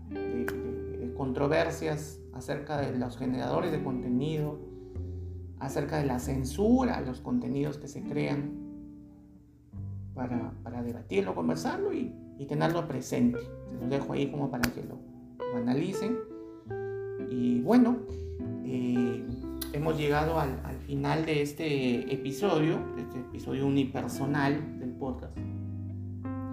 controversias 1.16 2.20
acerca 2.34 2.78
de 2.78 2.96
los 2.96 3.16
generadores 3.16 3.72
de 3.72 3.82
contenido, 3.82 4.60
acerca 5.58 5.98
de 5.98 6.06
la 6.06 6.18
censura 6.18 6.96
a 6.96 7.00
los 7.00 7.20
contenidos 7.20 7.78
que 7.78 7.88
se 7.88 8.02
crean, 8.02 8.67
para, 10.18 10.82
debatirlo, 10.82 11.34
conversarlo 11.34 11.92
y, 11.92 12.12
tenerlo 12.48 12.86
presente. 12.86 13.38
Se 13.40 13.80
los 13.80 13.90
dejo 13.90 14.12
ahí 14.12 14.30
como 14.30 14.50
para 14.50 14.70
que 14.70 14.82
lo, 14.82 14.98
analicen. 15.56 16.18
Y 17.30 17.60
bueno, 17.60 17.98
eh, 18.64 19.24
hemos 19.72 19.98
llegado 19.98 20.38
al, 20.38 20.60
al, 20.64 20.76
final 20.86 21.26
de 21.26 21.42
este 21.42 22.12
episodio, 22.12 22.78
de 22.96 23.02
este 23.02 23.18
episodio 23.20 23.66
unipersonal 23.66 24.78
del 24.78 24.90
podcast. 24.90 25.36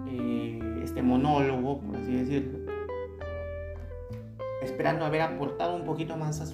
Eh, 0.08 0.80
este 0.82 1.02
monólogo, 1.02 1.80
por 1.80 1.96
así 1.96 2.12
decirlo 2.12 2.66
esperando 4.62 5.04
haber 5.04 5.20
aportado 5.22 5.76
un 5.76 5.84
poquito 5.84 6.16
más 6.16 6.40
a 6.40 6.44
a 6.44 6.46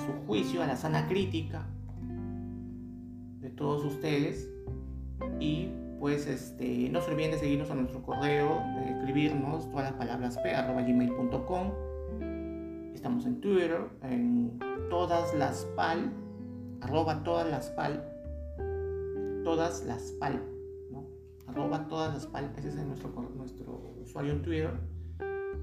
su 0.00 0.12
juicio, 0.26 0.62
a 0.62 0.66
la 0.66 0.74
sana 0.74 1.06
crítica 1.06 1.66
de 3.42 3.50
todos 3.50 3.84
ustedes. 3.84 4.50
Y 5.38 5.68
pues 6.00 6.26
este, 6.26 6.88
no 6.88 7.00
se 7.00 7.10
olviden 7.12 7.32
de 7.32 7.38
seguirnos 7.38 7.70
a 7.70 7.74
nuestro 7.74 8.02
correo, 8.02 8.62
de 8.76 8.90
escribirnos 8.90 9.70
todas 9.70 9.90
las 9.90 9.92
palabras 9.92 10.38
p 10.38 10.50
gmail.com. 10.50 11.72
Estamos 12.94 13.26
en 13.26 13.40
Twitter, 13.40 13.80
en 14.02 14.58
todas 14.88 15.34
las 15.34 15.64
pal, 15.76 16.12
arroba 16.80 17.22
todas 17.22 17.48
las 17.50 17.70
pal, 17.70 18.02
todas 19.44 19.84
las 19.84 20.12
pal 20.12 20.42
arroba 21.52 21.86
todas 21.86 22.14
las 22.14 22.26
palmas, 22.26 22.64
ese 22.64 22.80
es 22.80 22.86
nuestro, 22.86 23.10
nuestro 23.36 23.94
usuario 24.02 24.32
en 24.32 24.42
Twitter. 24.42 24.70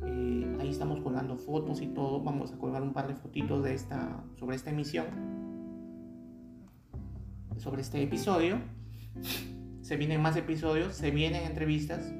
Eh, 0.05 0.57
ahí 0.59 0.69
estamos 0.69 0.99
colgando 1.01 1.35
fotos 1.35 1.81
y 1.81 1.87
todo. 1.87 2.21
Vamos 2.21 2.53
a 2.53 2.57
colgar 2.57 2.81
un 2.81 2.93
par 2.93 3.07
de 3.07 3.15
fotitos 3.15 3.63
de 3.63 3.73
esta, 3.73 4.23
sobre 4.35 4.55
esta 4.55 4.69
emisión, 4.69 5.07
sobre 7.59 7.81
este 7.81 8.01
episodio. 8.01 8.57
Se 9.81 9.97
vienen 9.97 10.21
más 10.21 10.35
episodios, 10.35 10.95
se 10.95 11.11
vienen 11.11 11.43
entrevistas. 11.43 12.11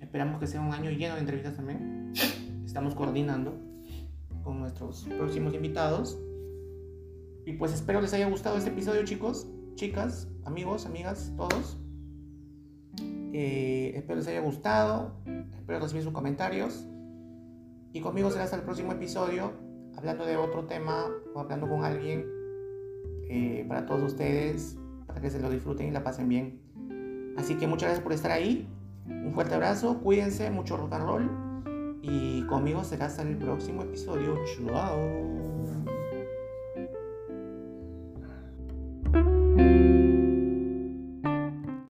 Esperamos 0.00 0.38
que 0.40 0.46
sea 0.46 0.60
un 0.60 0.72
año 0.72 0.90
lleno 0.90 1.14
de 1.14 1.20
entrevistas 1.20 1.56
también. 1.56 2.12
Estamos 2.64 2.94
coordinando 2.94 3.58
con 4.44 4.60
nuestros 4.60 5.04
próximos 5.16 5.54
invitados. 5.54 6.18
Y 7.46 7.54
pues 7.54 7.72
espero 7.72 8.00
les 8.00 8.12
haya 8.12 8.28
gustado 8.28 8.58
este 8.58 8.70
episodio, 8.70 9.04
chicos, 9.04 9.46
chicas, 9.74 10.28
amigos, 10.44 10.86
amigas, 10.86 11.32
todos. 11.36 11.78
Eh, 13.32 13.92
espero 13.94 14.18
les 14.18 14.28
haya 14.28 14.40
gustado. 14.40 15.14
Espero 15.56 15.80
recibir 15.80 16.02
sus 16.02 16.12
comentarios. 16.12 16.86
Y 17.92 18.00
conmigo 18.00 18.30
será 18.30 18.44
hasta 18.44 18.56
el 18.56 18.62
próximo 18.62 18.92
episodio, 18.92 19.52
hablando 19.96 20.26
de 20.26 20.36
otro 20.36 20.66
tema 20.66 21.06
o 21.34 21.40
hablando 21.40 21.66
con 21.68 21.84
alguien 21.84 22.37
eh, 23.28 23.64
para 23.68 23.86
todos 23.86 24.02
ustedes, 24.02 24.76
para 25.06 25.20
que 25.20 25.30
se 25.30 25.40
lo 25.40 25.50
disfruten 25.50 25.88
y 25.88 25.90
la 25.90 26.02
pasen 26.02 26.28
bien. 26.28 26.60
Así 27.36 27.56
que 27.56 27.66
muchas 27.66 27.88
gracias 27.88 28.02
por 28.02 28.12
estar 28.12 28.30
ahí. 28.30 28.68
Un 29.06 29.32
fuerte 29.32 29.54
abrazo, 29.54 30.00
cuídense, 30.00 30.50
mucho 30.50 30.76
rock 30.76 30.92
and 30.94 31.04
roll. 31.04 31.30
Y 32.02 32.42
conmigo 32.46 32.84
será 32.84 33.06
hasta 33.06 33.22
el 33.22 33.36
próximo 33.36 33.82
episodio. 33.82 34.34
Chao. 34.66 35.77